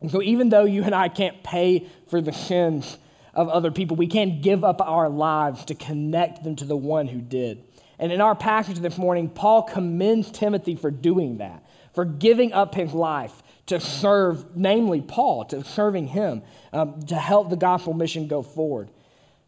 And 0.00 0.10
so, 0.10 0.20
even 0.20 0.48
though 0.48 0.64
you 0.64 0.82
and 0.82 0.94
I 0.94 1.08
can't 1.08 1.42
pay 1.44 1.86
for 2.08 2.20
the 2.20 2.32
sins 2.32 2.98
of 3.34 3.48
other 3.48 3.70
people, 3.70 3.96
we 3.96 4.08
can 4.08 4.40
give 4.40 4.64
up 4.64 4.80
our 4.80 5.08
lives 5.08 5.64
to 5.66 5.74
connect 5.74 6.42
them 6.42 6.56
to 6.56 6.64
the 6.64 6.76
one 6.76 7.06
who 7.06 7.20
did. 7.20 7.62
And 7.98 8.10
in 8.10 8.20
our 8.20 8.34
passage 8.34 8.78
this 8.80 8.98
morning, 8.98 9.28
Paul 9.28 9.62
commends 9.62 10.30
Timothy 10.32 10.74
for 10.74 10.90
doing 10.90 11.38
that, 11.38 11.64
for 11.94 12.04
giving 12.04 12.52
up 12.52 12.74
his 12.74 12.92
life 12.92 13.42
to 13.66 13.80
serve, 13.80 14.56
namely 14.56 15.00
Paul, 15.00 15.44
to 15.46 15.64
serving 15.64 16.08
him, 16.08 16.42
um, 16.72 17.00
to 17.06 17.14
help 17.14 17.50
the 17.50 17.56
gospel 17.56 17.94
mission 17.94 18.26
go 18.28 18.42
forward. 18.42 18.90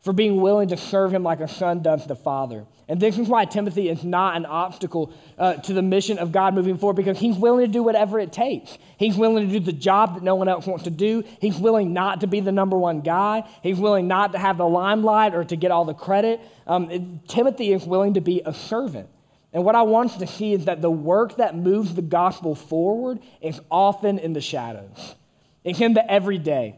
for 0.05 0.13
being 0.13 0.43
willing 0.43 0.69
to 0.69 0.77
serve 0.77 1.15
him 1.15 1.23
like 1.23 1.41
a 1.41 1.49
son 1.49 1.81
does 1.81 2.07
the 2.07 2.15
Father. 2.15 2.67
And 2.89 3.01
this 3.01 3.19
is 3.19 3.27
why 3.27 3.47
Timothy 3.47 3.89
is 3.89 4.05
not 4.05 4.37
an 4.37 4.45
obstacle 4.45 5.15
uh, 5.39 5.55
to 5.55 5.73
the 5.73 5.81
mission 5.81 6.19
of 6.19 6.31
God 6.31 6.55
moving 6.55 6.77
forward 6.77 6.97
because 6.97 7.19
he's 7.19 7.39
willing 7.39 7.65
to 7.65 7.73
do 7.73 7.83
whatever 7.83 8.19
it 8.19 8.31
takes. 8.31 8.77
He's 8.99 9.17
willing 9.17 9.49
to 9.49 9.59
do 9.59 9.65
the 9.65 9.73
job 9.73 10.17
that 10.17 10.23
no 10.23 10.35
one 10.35 10.47
else 10.47 10.67
wants 10.67 10.85
to 10.85 10.91
do. 10.91 11.25
He's 11.41 11.57
willing 11.57 11.95
not 11.95 12.21
to 12.21 12.27
be 12.27 12.41
the 12.41 12.53
number 12.53 12.77
one 12.77 13.01
guy. 13.01 13.49
He's 13.63 13.79
willing 13.79 14.07
not 14.07 14.33
to 14.33 14.39
have 14.39 14.59
the 14.59 14.69
limelight 14.69 15.35
or 15.35 15.43
to 15.45 15.57
get 15.57 15.71
all 15.71 15.87
the 15.87 15.95
credit. 15.95 16.39
Um, 16.67 17.23
Timothy 17.27 17.73
is 17.73 17.87
willing 17.87 18.13
to 18.13 18.21
be 18.21 18.43
a 18.45 18.53
servant. 18.53 19.09
And 19.55 19.65
what 19.65 19.77
I 19.77 19.83
want 19.83 20.11
us 20.11 20.19
to 20.19 20.27
see 20.27 20.53
is 20.53 20.65
that 20.65 20.83
the 20.83 20.91
work 20.91 21.37
that 21.37 21.57
moves 21.57 21.95
the 21.95 22.03
gospel 22.03 22.57
forward 22.57 23.21
is 23.41 23.61
often 23.71 24.19
in 24.19 24.33
the 24.33 24.41
shadows, 24.41 25.15
it's 25.63 25.81
in 25.81 25.95
the 25.95 26.11
everyday. 26.11 26.75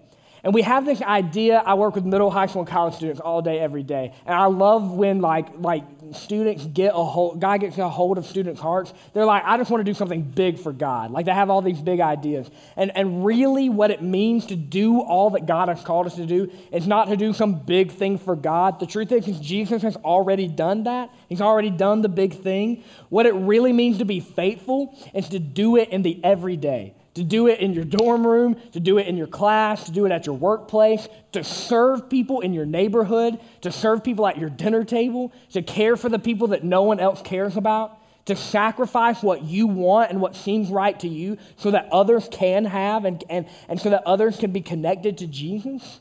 And 0.46 0.54
we 0.54 0.62
have 0.62 0.84
this 0.84 1.02
idea. 1.02 1.60
I 1.66 1.74
work 1.74 1.96
with 1.96 2.04
middle, 2.04 2.30
high 2.30 2.46
school, 2.46 2.62
and 2.62 2.70
college 2.70 2.94
students 2.94 3.20
all 3.20 3.42
day, 3.42 3.58
every 3.58 3.82
day. 3.82 4.14
And 4.24 4.32
I 4.32 4.44
love 4.44 4.92
when 4.92 5.20
like 5.20 5.48
like 5.58 5.82
students 6.12 6.64
get 6.66 6.92
a 6.94 7.02
hold, 7.02 7.40
God 7.40 7.62
gets 7.62 7.76
a 7.78 7.88
hold 7.88 8.16
of 8.16 8.24
students' 8.24 8.60
hearts. 8.60 8.94
They're 9.12 9.24
like, 9.24 9.42
I 9.44 9.56
just 9.56 9.72
want 9.72 9.84
to 9.84 9.92
do 9.92 9.92
something 9.92 10.22
big 10.22 10.60
for 10.60 10.72
God. 10.72 11.10
Like 11.10 11.26
they 11.26 11.34
have 11.34 11.50
all 11.50 11.62
these 11.62 11.80
big 11.80 11.98
ideas. 11.98 12.48
And 12.76 12.96
and 12.96 13.26
really 13.26 13.68
what 13.70 13.90
it 13.90 14.02
means 14.02 14.46
to 14.46 14.54
do 14.54 15.00
all 15.00 15.30
that 15.30 15.46
God 15.46 15.68
has 15.68 15.82
called 15.82 16.06
us 16.06 16.14
to 16.14 16.26
do 16.26 16.48
is 16.70 16.86
not 16.86 17.08
to 17.08 17.16
do 17.16 17.32
some 17.32 17.58
big 17.58 17.90
thing 17.90 18.16
for 18.16 18.36
God. 18.36 18.78
The 18.78 18.86
truth 18.86 19.10
is, 19.10 19.26
is 19.26 19.40
Jesus 19.40 19.82
has 19.82 19.96
already 19.96 20.46
done 20.46 20.84
that. 20.84 21.10
He's 21.28 21.40
already 21.40 21.70
done 21.70 22.02
the 22.02 22.08
big 22.08 22.34
thing. 22.34 22.84
What 23.08 23.26
it 23.26 23.34
really 23.34 23.72
means 23.72 23.98
to 23.98 24.04
be 24.04 24.20
faithful 24.20 24.96
is 25.12 25.28
to 25.30 25.40
do 25.40 25.76
it 25.76 25.88
in 25.88 26.02
the 26.02 26.20
everyday 26.22 26.94
to 27.16 27.24
do 27.24 27.46
it 27.46 27.60
in 27.60 27.72
your 27.72 27.84
dorm 27.84 28.26
room, 28.26 28.56
to 28.72 28.78
do 28.78 28.98
it 28.98 29.06
in 29.06 29.16
your 29.16 29.26
class, 29.26 29.84
to 29.84 29.90
do 29.90 30.04
it 30.04 30.12
at 30.12 30.26
your 30.26 30.36
workplace, 30.36 31.08
to 31.32 31.42
serve 31.42 32.10
people 32.10 32.40
in 32.40 32.52
your 32.52 32.66
neighborhood, 32.66 33.40
to 33.62 33.72
serve 33.72 34.04
people 34.04 34.26
at 34.26 34.36
your 34.36 34.50
dinner 34.50 34.84
table, 34.84 35.32
to 35.50 35.62
care 35.62 35.96
for 35.96 36.10
the 36.10 36.18
people 36.18 36.48
that 36.48 36.62
no 36.62 36.82
one 36.82 37.00
else 37.00 37.22
cares 37.22 37.56
about, 37.56 37.98
to 38.26 38.36
sacrifice 38.36 39.22
what 39.22 39.42
you 39.42 39.66
want 39.66 40.10
and 40.10 40.20
what 40.20 40.36
seems 40.36 40.68
right 40.68 41.00
to 41.00 41.08
you 41.08 41.38
so 41.56 41.70
that 41.70 41.88
others 41.90 42.28
can 42.30 42.66
have 42.66 43.06
and, 43.06 43.24
and, 43.30 43.48
and 43.70 43.80
so 43.80 43.88
that 43.88 44.02
others 44.04 44.36
can 44.36 44.52
be 44.52 44.60
connected 44.60 45.16
to 45.16 45.26
Jesus. 45.26 46.00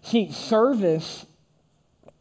See, 0.00 0.32
service 0.32 1.26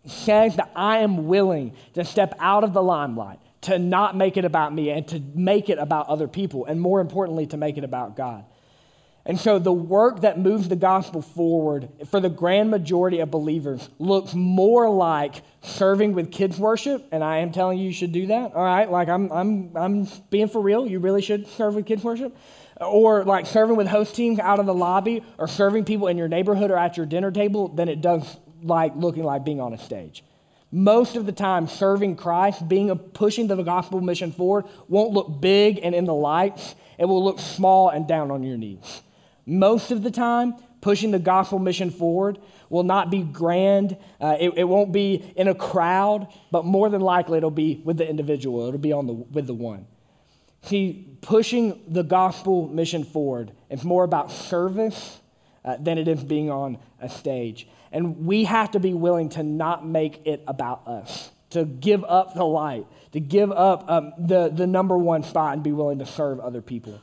says 0.05 0.57
that 0.57 0.69
I 0.75 0.97
am 0.97 1.27
willing 1.27 1.77
to 1.93 2.03
step 2.03 2.35
out 2.39 2.65
of 2.65 2.73
the 2.73 2.83
limelight 2.83 3.39
to 3.63 3.79
not 3.79 4.15
make 4.15 4.37
it 4.37 4.45
about 4.45 4.73
me 4.73 4.89
and 4.89 5.07
to 5.09 5.21
make 5.35 5.69
it 5.69 5.77
about 5.77 6.07
other 6.07 6.27
people, 6.27 6.65
and 6.65 6.79
more 6.79 7.01
importantly, 7.01 7.47
to 7.47 7.57
make 7.57 7.77
it 7.77 7.83
about 7.83 8.15
God. 8.15 8.45
And 9.25 9.39
so 9.39 9.57
the 9.57 9.71
work 9.71 10.21
that 10.21 10.37
moves 10.37 10.67
the 10.67 10.75
gospel 10.75 11.21
forward 11.21 11.87
for 12.09 12.19
the 12.19 12.29
grand 12.29 12.69
majority 12.69 13.19
of 13.19 13.31
believers 13.31 13.89
looks 13.97 14.33
more 14.33 14.89
like 14.89 15.43
serving 15.61 16.13
with 16.13 16.29
kids 16.29 16.59
worship, 16.59 17.07
and 17.13 17.23
I 17.23 17.37
am 17.37 17.53
telling 17.53 17.77
you 17.77 17.85
you 17.85 17.93
should 17.93 18.11
do 18.11 18.27
that. 18.27 18.53
All 18.53 18.63
right, 18.63 18.91
like 18.91 19.07
I'm 19.07 19.31
I'm 19.31 19.71
I'm 19.77 20.07
being 20.29 20.49
for 20.49 20.61
real. 20.61 20.85
You 20.85 20.99
really 20.99 21.21
should 21.21 21.47
serve 21.47 21.75
with 21.75 21.85
kids 21.85 22.03
worship. 22.03 22.35
Or 22.81 23.23
like 23.23 23.45
serving 23.45 23.77
with 23.77 23.87
host 23.87 24.13
teams 24.15 24.39
out 24.39 24.59
of 24.59 24.65
the 24.65 24.73
lobby 24.73 25.23
or 25.37 25.47
serving 25.47 25.85
people 25.85 26.07
in 26.07 26.17
your 26.17 26.27
neighborhood 26.27 26.69
or 26.69 26.77
at 26.77 26.97
your 26.97 27.05
dinner 27.05 27.31
table 27.31 27.69
than 27.69 27.87
it 27.87 28.01
does 28.01 28.37
like 28.61 28.93
looking 28.95 29.23
like 29.23 29.45
being 29.45 29.61
on 29.61 29.73
a 29.73 29.77
stage 29.77 30.23
most 30.73 31.15
of 31.15 31.27
the 31.27 31.31
time 31.31 31.67
serving 31.67 32.15
Christ, 32.15 32.67
being 32.67 32.89
a, 32.89 32.95
pushing 32.95 33.45
the 33.45 33.61
gospel 33.61 34.01
mission 34.01 34.31
forward, 34.31 34.65
won't 34.87 35.11
look 35.11 35.39
big 35.39 35.79
and 35.83 35.93
in 35.93 36.05
the 36.05 36.15
lights. 36.15 36.73
It 36.97 37.05
will 37.05 37.23
look 37.23 37.39
small 37.39 37.89
and 37.89 38.07
down 38.07 38.31
on 38.31 38.41
your 38.41 38.57
knees. 38.57 39.03
Most 39.45 39.91
of 39.91 40.01
the 40.01 40.09
time, 40.09 40.55
pushing 40.81 41.11
the 41.11 41.19
gospel 41.19 41.59
mission 41.59 41.91
forward 41.91 42.39
will 42.71 42.81
not 42.81 43.11
be 43.11 43.21
grand. 43.21 43.95
Uh, 44.19 44.35
it, 44.39 44.53
it, 44.57 44.63
won't 44.63 44.91
be 44.91 45.31
in 45.35 45.47
a 45.47 45.53
crowd, 45.53 46.27
but 46.49 46.65
more 46.65 46.89
than 46.89 47.01
likely 47.01 47.37
it'll 47.37 47.51
be 47.51 47.79
with 47.85 47.97
the 47.97 48.09
individual. 48.09 48.67
It'll 48.67 48.79
be 48.79 48.93
on 48.93 49.05
the, 49.05 49.13
with 49.13 49.45
the 49.45 49.53
one. 49.53 49.85
See, 50.63 51.17
pushing 51.21 51.83
the 51.87 52.03
gospel 52.03 52.67
mission 52.67 53.03
forward 53.03 53.51
is 53.69 53.83
more 53.83 54.03
about 54.03 54.31
service 54.31 55.19
uh, 55.63 55.77
than 55.79 55.99
it 55.99 56.07
is 56.07 56.23
being 56.23 56.49
on 56.49 56.79
a 56.99 57.09
stage. 57.09 57.67
And 57.93 58.25
we 58.25 58.43
have 58.43 58.71
to 58.71 58.79
be 58.79 58.93
willing 58.93 59.29
to 59.29 59.43
not 59.43 59.85
make 59.85 60.25
it 60.25 60.43
about 60.47 60.87
us, 60.87 61.31
to 61.51 61.63
give 61.63 62.03
up 62.03 62.33
the 62.33 62.43
light, 62.43 62.85
to 63.13 63.19
give 63.21 63.51
up 63.51 63.89
um, 63.89 64.13
the, 64.17 64.49
the 64.49 64.67
number 64.67 64.97
one 64.97 65.23
spot 65.23 65.53
and 65.53 65.63
be 65.63 65.71
willing 65.71 65.99
to 65.99 66.05
serve 66.05 66.39
other 66.39 66.61
people. 66.61 66.99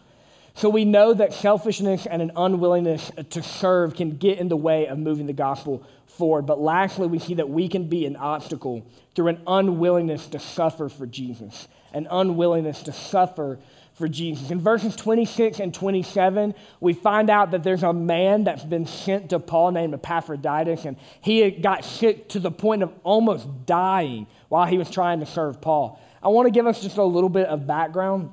So 0.55 0.69
we 0.69 0.85
know 0.85 1.15
that 1.15 1.33
selfishness 1.33 2.07
and 2.07 2.21
an 2.21 2.33
unwillingness 2.37 3.13
to 3.31 3.43
serve 3.43 3.95
can 3.95 4.17
get 4.17 4.39
in 4.39 4.49
the 4.49 4.57
way 4.57 4.89
of 4.89 4.99
moving 4.99 5.27
the 5.27 5.33
gospel 5.33 5.87
forward. 6.07 6.43
But 6.43 6.61
lastly, 6.61 7.07
we 7.07 7.21
see 7.21 7.35
that 7.35 7.49
we 7.49 7.69
can 7.69 7.89
be 7.89 8.05
an 8.05 8.17
obstacle 8.17 8.85
through 9.15 9.29
an 9.29 9.43
unwillingness 9.47 10.27
to 10.27 10.41
suffer 10.41 10.89
for 10.89 11.07
Jesus, 11.07 11.69
an 11.95 12.09
unwillingness 12.11 12.83
to 12.83 12.93
suffer 12.93 13.61
for 14.01 14.09
Jesus. 14.09 14.51
In 14.51 14.59
verses 14.59 14.97
26 14.97 15.61
and 15.61 15.73
27, 15.73 16.55
we 16.81 16.95
find 16.95 17.31
out 17.31 17.53
that 17.53 17.63
there's 17.63 17.85
a 17.85 17.93
man 17.93 18.45
that's 18.45 18.65
been 18.65 18.87
sent 18.87 19.31
to 19.31 19.39
Paul 19.39 19.73
named 19.73 19.95
Epaphroditus, 19.95 20.87
and 20.87 20.97
he 21.21 21.49
got 21.51 21.85
sick 21.85 22.31
to 22.31 22.41
the 22.41 22.51
point 22.51 22.83
of 22.83 22.93
almost 23.05 23.47
dying 23.67 24.27
while 24.49 24.67
he 24.67 24.79
was 24.79 24.91
trying 24.91 25.21
to 25.21 25.27
serve 25.27 25.61
Paul. 25.61 26.01
I 26.23 26.29
want 26.29 26.47
to 26.47 26.51
give 26.51 26.67
us 26.67 26.83
just 26.83 26.97
a 26.97 27.05
little 27.05 27.29
bit 27.29 27.47
of 27.47 27.67
background. 27.67 28.33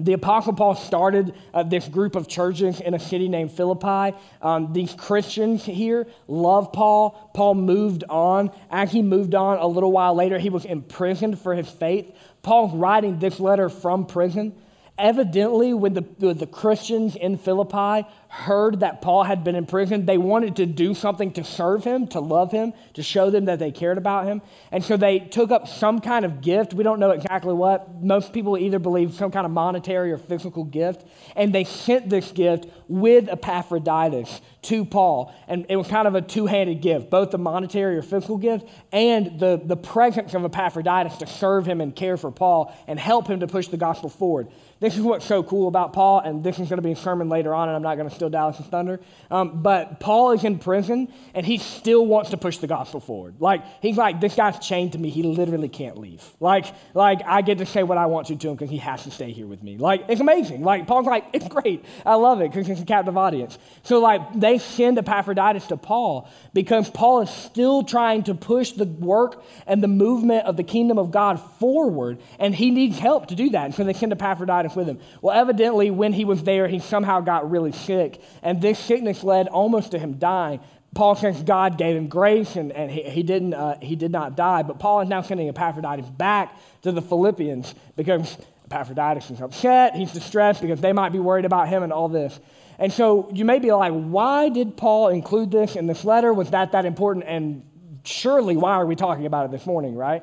The 0.00 0.12
Apostle 0.12 0.52
Paul 0.52 0.74
started 0.74 1.34
uh, 1.54 1.62
this 1.62 1.88
group 1.88 2.16
of 2.16 2.28
churches 2.28 2.80
in 2.80 2.94
a 2.94 2.98
city 2.98 3.28
named 3.28 3.52
Philippi. 3.52 4.16
Um, 4.42 4.72
these 4.72 4.94
Christians 4.94 5.64
here 5.64 6.06
love 6.26 6.72
Paul. 6.72 7.30
Paul 7.34 7.54
moved 7.54 8.04
on. 8.08 8.50
As 8.70 8.92
he 8.92 9.02
moved 9.02 9.34
on, 9.34 9.58
a 9.58 9.66
little 9.66 9.92
while 9.92 10.14
later, 10.14 10.38
he 10.38 10.50
was 10.50 10.64
imprisoned 10.64 11.38
for 11.40 11.54
his 11.54 11.68
faith. 11.68 12.14
Paul's 12.42 12.74
writing 12.74 13.18
this 13.18 13.40
letter 13.40 13.68
from 13.68 14.06
prison 14.06 14.54
evidently, 14.98 15.74
when 15.74 15.94
the, 15.94 16.34
the 16.34 16.46
Christians 16.46 17.16
in 17.16 17.38
Philippi 17.38 18.06
heard 18.28 18.80
that 18.80 19.00
Paul 19.00 19.22
had 19.22 19.42
been 19.42 19.54
in 19.54 19.64
prison, 19.64 20.04
they 20.04 20.18
wanted 20.18 20.56
to 20.56 20.66
do 20.66 20.92
something 20.92 21.32
to 21.32 21.44
serve 21.44 21.82
him, 21.82 22.06
to 22.08 22.20
love 22.20 22.52
him, 22.52 22.74
to 22.94 23.02
show 23.02 23.30
them 23.30 23.46
that 23.46 23.58
they 23.58 23.70
cared 23.70 23.96
about 23.96 24.26
him. 24.26 24.42
And 24.70 24.84
so 24.84 24.98
they 24.98 25.18
took 25.18 25.50
up 25.50 25.66
some 25.66 26.00
kind 26.00 26.24
of 26.24 26.42
gift. 26.42 26.74
We 26.74 26.84
don't 26.84 27.00
know 27.00 27.10
exactly 27.10 27.54
what. 27.54 28.02
Most 28.02 28.32
people 28.34 28.58
either 28.58 28.78
believe 28.78 29.14
some 29.14 29.30
kind 29.30 29.46
of 29.46 29.52
monetary 29.52 30.12
or 30.12 30.18
physical 30.18 30.64
gift. 30.64 31.06
And 31.36 31.54
they 31.54 31.64
sent 31.64 32.10
this 32.10 32.30
gift 32.30 32.66
with 32.86 33.28
Epaphroditus 33.30 34.42
to 34.62 34.84
Paul. 34.84 35.34
And 35.46 35.64
it 35.70 35.76
was 35.76 35.86
kind 35.86 36.06
of 36.06 36.14
a 36.14 36.20
two 36.20 36.44
handed 36.44 36.82
gift, 36.82 37.08
both 37.08 37.30
the 37.30 37.38
monetary 37.38 37.96
or 37.96 38.02
physical 38.02 38.36
gift 38.36 38.68
and 38.92 39.40
the, 39.40 39.60
the 39.64 39.76
presence 39.76 40.34
of 40.34 40.44
Epaphroditus 40.44 41.16
to 41.18 41.26
serve 41.26 41.64
him 41.64 41.80
and 41.80 41.96
care 41.96 42.16
for 42.18 42.30
Paul 42.30 42.74
and 42.86 42.98
help 42.98 43.26
him 43.26 43.40
to 43.40 43.46
push 43.46 43.68
the 43.68 43.76
gospel 43.78 44.10
forward. 44.10 44.48
This 44.80 44.96
is 44.96 45.02
what's 45.02 45.26
so 45.26 45.42
cool 45.42 45.66
about 45.66 45.92
Paul, 45.92 46.20
and 46.20 46.44
this 46.44 46.60
is 46.60 46.68
going 46.68 46.78
to 46.78 46.82
be 46.82 46.92
a 46.92 46.96
sermon 46.96 47.28
later 47.28 47.52
on, 47.52 47.68
and 47.68 47.74
I'm 47.74 47.82
not 47.82 47.96
going 47.96 48.08
to 48.08 48.14
steal 48.14 48.30
Dallas's 48.30 48.66
thunder. 48.66 49.00
Um, 49.28 49.60
but 49.60 49.98
Paul 49.98 50.30
is 50.30 50.44
in 50.44 50.58
prison, 50.60 51.12
and 51.34 51.44
he 51.44 51.58
still 51.58 52.06
wants 52.06 52.30
to 52.30 52.36
push 52.36 52.58
the 52.58 52.68
gospel 52.68 53.00
forward. 53.00 53.40
Like, 53.40 53.64
he's 53.82 53.96
like, 53.96 54.20
this 54.20 54.36
guy's 54.36 54.58
chained 54.60 54.92
to 54.92 54.98
me. 54.98 55.10
He 55.10 55.24
literally 55.24 55.68
can't 55.68 55.98
leave. 55.98 56.22
Like, 56.38 56.66
like 56.94 57.20
I 57.26 57.42
get 57.42 57.58
to 57.58 57.66
say 57.66 57.82
what 57.82 57.98
I 57.98 58.06
want 58.06 58.28
to 58.28 58.36
to 58.36 58.48
him 58.48 58.54
because 58.54 58.70
he 58.70 58.76
has 58.76 59.02
to 59.02 59.10
stay 59.10 59.32
here 59.32 59.48
with 59.48 59.64
me. 59.64 59.78
Like, 59.78 60.04
it's 60.08 60.20
amazing. 60.20 60.62
Like, 60.62 60.86
Paul's 60.86 61.06
like, 61.06 61.24
it's 61.32 61.48
great. 61.48 61.84
I 62.06 62.14
love 62.14 62.40
it 62.40 62.52
because 62.52 62.68
it's 62.68 62.80
a 62.80 62.84
captive 62.84 63.16
audience. 63.18 63.58
So, 63.82 63.98
like, 63.98 64.20
they 64.38 64.58
send 64.58 64.96
Epaphroditus 64.98 65.66
to 65.68 65.76
Paul 65.76 66.30
because 66.54 66.88
Paul 66.88 67.22
is 67.22 67.30
still 67.30 67.82
trying 67.82 68.22
to 68.24 68.34
push 68.34 68.72
the 68.72 68.84
work 68.84 69.42
and 69.66 69.82
the 69.82 69.88
movement 69.88 70.46
of 70.46 70.56
the 70.56 70.62
kingdom 70.62 70.98
of 70.98 71.10
God 71.10 71.40
forward, 71.58 72.18
and 72.38 72.54
he 72.54 72.70
needs 72.70 72.96
help 72.98 73.26
to 73.28 73.34
do 73.34 73.50
that. 73.50 73.64
And 73.64 73.74
so 73.74 73.82
they 73.82 73.92
send 73.92 74.12
Epaphroditus 74.12 74.67
with 74.76 74.88
him. 74.88 74.98
Well, 75.22 75.38
evidently, 75.38 75.90
when 75.90 76.12
he 76.12 76.24
was 76.24 76.42
there, 76.42 76.68
he 76.68 76.78
somehow 76.78 77.20
got 77.20 77.50
really 77.50 77.72
sick, 77.72 78.20
and 78.42 78.60
this 78.60 78.78
sickness 78.78 79.22
led 79.24 79.48
almost 79.48 79.92
to 79.92 79.98
him 79.98 80.14
dying. 80.14 80.60
Paul 80.94 81.14
says 81.14 81.42
God 81.42 81.78
gave 81.78 81.96
him 81.96 82.08
grace 82.08 82.56
and, 82.56 82.72
and 82.72 82.90
he, 82.90 83.02
he, 83.02 83.22
didn't, 83.22 83.54
uh, 83.54 83.78
he 83.80 83.94
did 83.94 84.10
not 84.10 84.36
die. 84.36 84.62
But 84.62 84.78
Paul 84.78 85.02
is 85.02 85.08
now 85.08 85.22
sending 85.22 85.48
Epaphroditus 85.48 86.06
back 86.06 86.58
to 86.82 86.92
the 86.92 87.02
Philippians 87.02 87.74
because 87.94 88.38
Epaphroditus 88.64 89.30
is 89.30 89.40
upset. 89.40 89.94
He's 89.94 90.12
distressed 90.12 90.62
because 90.62 90.80
they 90.80 90.92
might 90.92 91.12
be 91.12 91.18
worried 91.18 91.44
about 91.44 91.68
him 91.68 91.82
and 91.82 91.92
all 91.92 92.08
this. 92.08 92.40
And 92.78 92.92
so 92.92 93.30
you 93.32 93.44
may 93.44 93.58
be 93.58 93.70
like, 93.72 93.92
why 93.92 94.48
did 94.48 94.76
Paul 94.76 95.08
include 95.08 95.50
this 95.50 95.76
in 95.76 95.86
this 95.86 96.04
letter? 96.04 96.32
Was 96.32 96.50
that 96.50 96.72
that 96.72 96.84
important? 96.84 97.26
And 97.26 97.64
surely, 98.04 98.56
why 98.56 98.72
are 98.72 98.86
we 98.86 98.96
talking 98.96 99.26
about 99.26 99.46
it 99.46 99.50
this 99.50 99.66
morning, 99.66 99.94
right? 99.94 100.22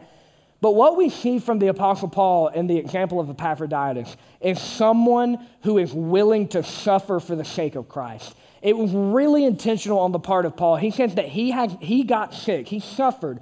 But 0.65 0.73
what 0.73 0.97
we 0.97 1.10
see 1.10 1.38
from 1.38 1.60
the 1.60 1.67
Apostle 1.67 2.08
Paul 2.08 2.47
in 2.47 2.65
the 2.65 2.75
example 2.75 3.19
of 3.19 3.30
Epaphroditus 3.30 4.17
is 4.41 4.60
someone 4.60 5.45
who 5.62 5.78
is 5.78 5.93
willing 5.93 6.47
to 6.47 6.63
suffer 6.63 7.19
for 7.19 7.36
the 7.36 7.45
sake 7.45 7.75
of 7.75 7.88
Christ. 7.88 8.34
It 8.63 8.75
was 8.75 8.91
really 8.91 9.45
intentional 9.45 9.99
on 9.99 10.12
the 10.12 10.17
part 10.17 10.43
of 10.43 10.58
Paul. 10.58 10.78
He 10.78 10.89
says 10.89 11.13
that 11.13 11.28
he, 11.28 11.51
had, 11.51 11.78
he 11.82 12.04
got 12.04 12.34
sick, 12.34 12.67
he 12.67 12.80
suffered 12.80 13.41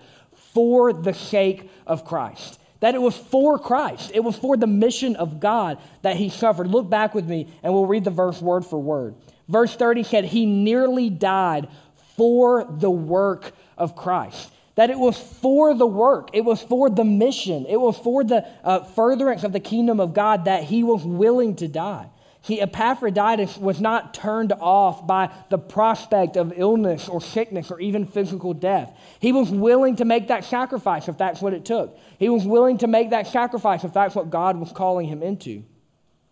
for 0.53 0.91
the 0.91 1.13
sake 1.13 1.69
of 1.88 2.03
Christ. 2.03 2.59
That 2.81 2.93
it 2.93 3.01
was 3.01 3.15
for 3.15 3.57
Christ, 3.57 4.12
it 4.13 4.19
was 4.19 4.36
for 4.36 4.57
the 4.57 4.67
mission 4.67 5.15
of 5.15 5.39
God 5.39 5.77
that 6.01 6.17
he 6.17 6.27
suffered. 6.27 6.67
Look 6.67 6.89
back 6.89 7.15
with 7.15 7.25
me 7.25 7.47
and 7.63 7.73
we'll 7.73 7.86
read 7.86 8.03
the 8.03 8.12
verse 8.12 8.41
word 8.41 8.65
for 8.65 8.79
word. 8.79 9.15
Verse 9.47 9.73
30 9.73 10.03
said, 10.03 10.25
He 10.25 10.45
nearly 10.45 11.09
died 11.09 11.69
for 12.17 12.65
the 12.69 12.91
work 12.91 13.53
of 13.77 13.95
Christ. 13.95 14.49
That 14.75 14.89
it 14.89 14.97
was 14.97 15.17
for 15.17 15.73
the 15.73 15.86
work, 15.86 16.29
it 16.33 16.41
was 16.41 16.62
for 16.62 16.89
the 16.89 17.03
mission, 17.03 17.65
it 17.67 17.79
was 17.79 17.97
for 17.97 18.23
the 18.23 18.47
uh, 18.63 18.83
furtherance 18.83 19.43
of 19.43 19.53
the 19.53 19.59
kingdom 19.59 19.99
of 19.99 20.13
God 20.13 20.45
that 20.45 20.63
he 20.63 20.83
was 20.83 21.03
willing 21.03 21.55
to 21.57 21.67
die. 21.67 22.09
He, 22.43 22.59
Epaphroditus 22.59 23.57
was 23.57 23.79
not 23.79 24.13
turned 24.13 24.51
off 24.51 25.07
by 25.07 25.31
the 25.49 25.57
prospect 25.57 26.36
of 26.36 26.51
illness 26.57 27.07
or 27.07 27.21
sickness 27.21 27.71
or 27.71 27.79
even 27.79 28.05
physical 28.05 28.53
death. 28.53 28.91
He 29.19 29.31
was 29.31 29.49
willing 29.49 29.95
to 29.95 30.05
make 30.05 30.27
that 30.27 30.43
sacrifice 30.43 31.07
if 31.07 31.17
that's 31.17 31.41
what 31.41 31.53
it 31.53 31.63
took. 31.63 31.97
He 32.19 32.27
was 32.27 32.45
willing 32.45 32.79
to 32.79 32.88
make 32.88 33.12
that 33.12 33.27
sacrifice 33.27 33.86
if 33.86 33.93
that's 33.93 34.13
what 34.13 34.29
God 34.29 34.57
was 34.57 34.73
calling 34.73 35.07
him 35.07 35.23
into. 35.23 35.63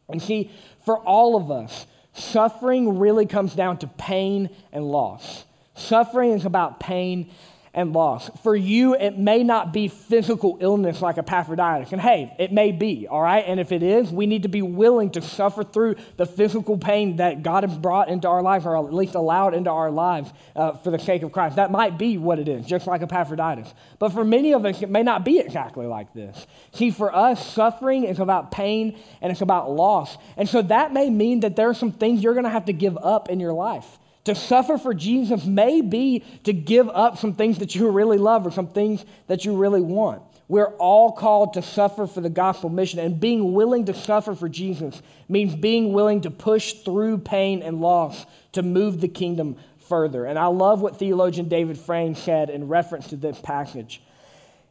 And 0.09 0.21
see, 0.21 0.51
for 0.83 0.97
all 0.97 1.37
of 1.37 1.49
us, 1.49 1.87
suffering 2.11 2.99
really 2.99 3.25
comes 3.25 3.55
down 3.55 3.77
to 3.77 3.87
pain 3.87 4.49
and 4.73 4.83
loss. 4.83 5.45
Suffering 5.75 6.31
is 6.31 6.45
about 6.45 6.81
pain 6.81 7.31
and 7.73 7.93
loss. 7.93 8.29
For 8.43 8.53
you, 8.53 8.95
it 8.95 9.17
may 9.17 9.43
not 9.43 9.71
be 9.71 9.87
physical 9.87 10.57
illness 10.59 11.01
like 11.01 11.17
Epaphroditus. 11.17 11.93
And 11.93 12.01
hey, 12.01 12.35
it 12.37 12.51
may 12.51 12.73
be, 12.73 13.07
all 13.07 13.21
right? 13.21 13.45
And 13.47 13.61
if 13.61 13.71
it 13.71 13.81
is, 13.81 14.11
we 14.11 14.25
need 14.25 14.43
to 14.43 14.49
be 14.49 14.61
willing 14.61 15.09
to 15.11 15.21
suffer 15.21 15.63
through 15.63 15.95
the 16.17 16.25
physical 16.25 16.77
pain 16.77 17.15
that 17.17 17.43
God 17.43 17.63
has 17.63 17.77
brought 17.77 18.09
into 18.09 18.27
our 18.27 18.41
lives, 18.41 18.65
or 18.65 18.75
at 18.75 18.93
least 18.93 19.15
allowed 19.15 19.53
into 19.53 19.69
our 19.69 19.89
lives 19.89 20.33
uh, 20.55 20.73
for 20.73 20.91
the 20.91 20.99
sake 20.99 21.23
of 21.23 21.31
Christ. 21.31 21.55
That 21.55 21.71
might 21.71 21.97
be 21.97 22.17
what 22.17 22.39
it 22.39 22.49
is, 22.49 22.65
just 22.65 22.87
like 22.87 23.01
Epaphroditus. 23.01 23.73
But 23.99 24.09
for 24.09 24.25
many 24.25 24.53
of 24.53 24.65
us, 24.65 24.81
it 24.81 24.89
may 24.89 25.03
not 25.03 25.23
be 25.23 25.39
exactly 25.39 25.85
like 25.85 26.13
this. 26.13 26.45
See, 26.73 26.91
for 26.91 27.15
us, 27.15 27.53
suffering 27.53 28.03
is 28.03 28.19
about 28.19 28.51
pain 28.51 28.99
and 29.21 29.31
it's 29.31 29.41
about 29.41 29.71
loss. 29.71 30.17
And 30.35 30.47
so 30.47 30.61
that 30.63 30.91
may 30.91 31.09
mean 31.09 31.39
that 31.41 31.55
there 31.55 31.69
are 31.69 31.73
some 31.73 31.93
things 31.93 32.21
you're 32.21 32.33
going 32.33 32.43
to 32.43 32.49
have 32.49 32.65
to 32.65 32.73
give 32.73 32.97
up 32.97 33.29
in 33.29 33.39
your 33.39 33.53
life. 33.53 33.99
To 34.25 34.35
suffer 34.35 34.77
for 34.77 34.93
Jesus 34.93 35.45
may 35.45 35.81
be 35.81 36.23
to 36.43 36.53
give 36.53 36.89
up 36.89 37.17
some 37.17 37.33
things 37.33 37.57
that 37.57 37.73
you 37.73 37.89
really 37.89 38.19
love 38.19 38.45
or 38.45 38.51
some 38.51 38.67
things 38.67 39.03
that 39.27 39.45
you 39.45 39.55
really 39.55 39.81
want. 39.81 40.21
We're 40.47 40.75
all 40.75 41.13
called 41.13 41.53
to 41.53 41.61
suffer 41.61 42.05
for 42.05 42.21
the 42.21 42.29
gospel 42.29 42.69
mission, 42.69 42.99
and 42.99 43.19
being 43.19 43.53
willing 43.53 43.85
to 43.85 43.93
suffer 43.93 44.35
for 44.35 44.49
Jesus 44.49 45.01
means 45.29 45.55
being 45.55 45.93
willing 45.93 46.21
to 46.21 46.29
push 46.29 46.73
through 46.73 47.19
pain 47.19 47.63
and 47.63 47.79
loss 47.79 48.25
to 48.51 48.61
move 48.61 48.99
the 48.99 49.07
kingdom 49.07 49.55
further. 49.87 50.25
And 50.25 50.37
I 50.37 50.47
love 50.47 50.81
what 50.81 50.99
theologian 50.99 51.47
David 51.47 51.77
Frame 51.77 52.15
said 52.15 52.49
in 52.49 52.67
reference 52.67 53.07
to 53.07 53.15
this 53.15 53.39
passage. 53.39 54.01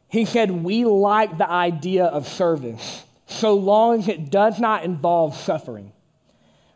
He 0.07 0.25
said, 0.25 0.51
We 0.51 0.85
like 0.85 1.37
the 1.37 1.49
idea 1.49 2.05
of 2.05 2.27
service 2.27 3.03
so 3.25 3.55
long 3.55 3.99
as 3.99 4.07
it 4.07 4.29
does 4.29 4.59
not 4.59 4.83
involve 4.83 5.35
suffering. 5.35 5.91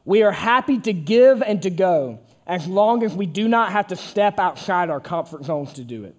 We 0.03 0.23
are 0.23 0.31
happy 0.31 0.79
to 0.79 0.93
give 0.93 1.41
and 1.41 1.61
to 1.63 1.69
go 1.69 2.19
as 2.47 2.67
long 2.67 3.03
as 3.03 3.13
we 3.13 3.25
do 3.25 3.47
not 3.47 3.71
have 3.71 3.87
to 3.87 3.95
step 3.95 4.39
outside 4.39 4.89
our 4.89 4.99
comfort 4.99 5.45
zones 5.45 5.73
to 5.73 5.83
do 5.83 6.03
it. 6.03 6.15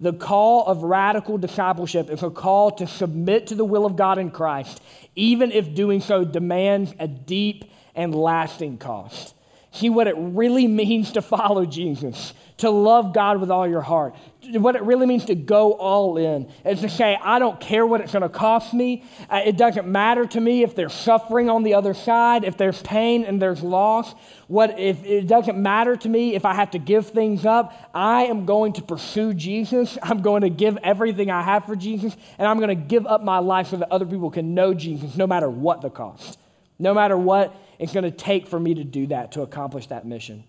The 0.00 0.12
call 0.12 0.66
of 0.66 0.82
radical 0.82 1.38
discipleship 1.38 2.10
is 2.10 2.24
a 2.24 2.30
call 2.30 2.72
to 2.72 2.86
submit 2.88 3.48
to 3.48 3.54
the 3.54 3.64
will 3.64 3.86
of 3.86 3.94
God 3.94 4.18
in 4.18 4.30
Christ, 4.32 4.82
even 5.14 5.52
if 5.52 5.74
doing 5.74 6.00
so 6.00 6.24
demands 6.24 6.92
a 6.98 7.06
deep 7.06 7.70
and 7.94 8.12
lasting 8.14 8.78
cost. 8.78 9.34
See 9.72 9.90
what 9.90 10.06
it 10.06 10.14
really 10.16 10.66
means 10.82 11.12
to 11.12 11.22
follow 11.22 11.66
Jesus, 11.66 12.32
to 12.58 12.70
love 12.70 13.12
God 13.12 13.40
with 13.40 13.50
all 13.50 13.68
your 13.68 13.80
heart, 13.80 14.14
what 14.50 14.74
it 14.76 14.82
really 14.82 15.06
means 15.06 15.24
to 15.26 15.34
go 15.34 15.72
all 15.72 16.16
in 16.16 16.50
is 16.64 16.80
to 16.80 16.88
say, 16.88 17.16
I 17.22 17.38
don't 17.38 17.60
care 17.60 17.86
what 17.86 18.00
it's 18.00 18.12
going 18.12 18.22
to 18.22 18.28
cost 18.28 18.74
me. 18.74 19.04
Uh, 19.30 19.42
it 19.44 19.56
doesn't 19.56 19.86
matter 19.86 20.26
to 20.26 20.40
me 20.40 20.62
if 20.62 20.74
there's 20.74 20.92
suffering 20.92 21.48
on 21.48 21.62
the 21.62 21.74
other 21.74 21.94
side, 21.94 22.44
if 22.44 22.56
there's 22.56 22.82
pain 22.82 23.24
and 23.24 23.40
there's 23.40 23.62
loss. 23.62 24.14
What 24.48 24.78
if 24.78 25.04
it 25.04 25.26
doesn't 25.28 25.56
matter 25.56 25.96
to 25.96 26.08
me 26.08 26.34
if 26.34 26.44
I 26.44 26.54
have 26.54 26.72
to 26.72 26.78
give 26.78 27.08
things 27.08 27.46
up? 27.46 27.72
I 27.94 28.24
am 28.24 28.44
going 28.44 28.72
to 28.74 28.82
pursue 28.82 29.32
Jesus. 29.32 29.96
I'm 30.02 30.22
going 30.22 30.42
to 30.42 30.50
give 30.50 30.76
everything 30.78 31.30
I 31.30 31.42
have 31.42 31.64
for 31.64 31.76
Jesus, 31.76 32.16
and 32.38 32.48
I'm 32.48 32.58
going 32.58 32.68
to 32.68 32.74
give 32.74 33.06
up 33.06 33.22
my 33.22 33.38
life 33.38 33.68
so 33.68 33.76
that 33.76 33.92
other 33.92 34.06
people 34.06 34.30
can 34.30 34.54
know 34.54 34.74
Jesus, 34.74 35.16
no 35.16 35.26
matter 35.26 35.48
what 35.48 35.82
the 35.82 35.90
cost, 35.90 36.38
no 36.78 36.94
matter 36.94 37.16
what 37.16 37.54
it's 37.82 37.92
going 37.92 38.04
to 38.04 38.12
take 38.12 38.46
for 38.46 38.60
me 38.60 38.74
to 38.74 38.84
do 38.84 39.08
that 39.08 39.32
to 39.32 39.42
accomplish 39.42 39.88
that 39.88 40.06
mission. 40.06 40.44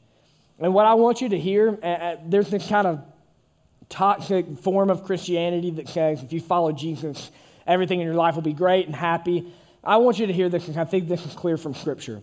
And 0.59 0.71
what 0.71 0.85
I 0.85 0.93
want 0.93 1.19
you 1.19 1.29
to 1.29 1.39
hear, 1.39 1.79
uh, 1.81 2.17
there's 2.23 2.49
this 2.51 2.67
kind 2.67 2.85
of 2.85 3.03
toxic 3.89 4.59
form 4.59 4.91
of 4.91 5.03
Christianity 5.03 5.71
that 5.71 5.89
says 5.89 6.21
if 6.21 6.31
you 6.31 6.39
follow 6.39 6.71
Jesus, 6.71 7.31
everything 7.65 7.99
in 7.99 8.05
your 8.05 8.15
life 8.15 8.35
will 8.35 8.43
be 8.43 8.53
great 8.53 8.85
and 8.85 8.95
happy. 8.95 9.51
I 9.83 9.97
want 9.97 10.19
you 10.19 10.27
to 10.27 10.33
hear 10.33 10.47
this 10.47 10.61
because 10.61 10.77
I 10.77 10.85
think 10.85 11.07
this 11.07 11.25
is 11.25 11.33
clear 11.33 11.57
from 11.57 11.73
Scripture. 11.73 12.21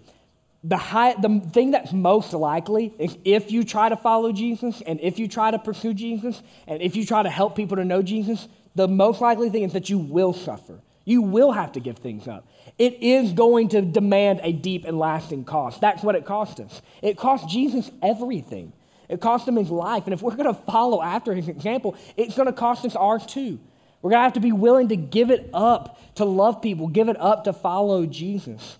The, 0.62 0.76
high, 0.76 1.14
the 1.14 1.40
thing 1.52 1.72
that's 1.72 1.92
most 1.92 2.32
likely 2.32 2.94
is 2.96 3.18
if 3.24 3.50
you 3.50 3.64
try 3.64 3.88
to 3.88 3.96
follow 3.96 4.30
Jesus 4.30 4.80
and 4.86 5.00
if 5.00 5.18
you 5.18 5.26
try 5.26 5.50
to 5.50 5.58
pursue 5.58 5.92
Jesus 5.92 6.40
and 6.68 6.80
if 6.80 6.94
you 6.94 7.04
try 7.04 7.24
to 7.24 7.30
help 7.30 7.56
people 7.56 7.78
to 7.78 7.84
know 7.84 8.00
Jesus, 8.00 8.46
the 8.76 8.86
most 8.86 9.20
likely 9.20 9.50
thing 9.50 9.64
is 9.64 9.72
that 9.72 9.90
you 9.90 9.98
will 9.98 10.32
suffer. 10.32 10.78
You 11.04 11.22
will 11.22 11.50
have 11.50 11.72
to 11.72 11.80
give 11.80 11.98
things 11.98 12.28
up. 12.28 12.46
It 12.80 13.02
is 13.02 13.34
going 13.34 13.68
to 13.68 13.82
demand 13.82 14.40
a 14.42 14.52
deep 14.52 14.86
and 14.86 14.98
lasting 14.98 15.44
cost. 15.44 15.82
That's 15.82 16.02
what 16.02 16.14
it 16.14 16.24
cost 16.24 16.60
us. 16.60 16.80
It 17.02 17.18
cost 17.18 17.46
Jesus 17.46 17.90
everything. 18.02 18.72
It 19.06 19.20
cost 19.20 19.46
him 19.46 19.56
his 19.56 19.68
life. 19.68 20.04
And 20.06 20.14
if 20.14 20.22
we're 20.22 20.34
going 20.34 20.54
to 20.54 20.62
follow 20.62 21.02
after 21.02 21.34
his 21.34 21.48
example, 21.48 21.94
it's 22.16 22.34
going 22.34 22.46
to 22.46 22.54
cost 22.54 22.86
us 22.86 22.96
ours 22.96 23.26
too. 23.26 23.58
We're 24.00 24.12
going 24.12 24.20
to 24.20 24.24
have 24.24 24.32
to 24.32 24.40
be 24.40 24.52
willing 24.52 24.88
to 24.88 24.96
give 24.96 25.30
it 25.30 25.50
up 25.52 26.00
to 26.14 26.24
love 26.24 26.62
people, 26.62 26.88
give 26.88 27.10
it 27.10 27.20
up 27.20 27.44
to 27.44 27.52
follow 27.52 28.06
Jesus. 28.06 28.78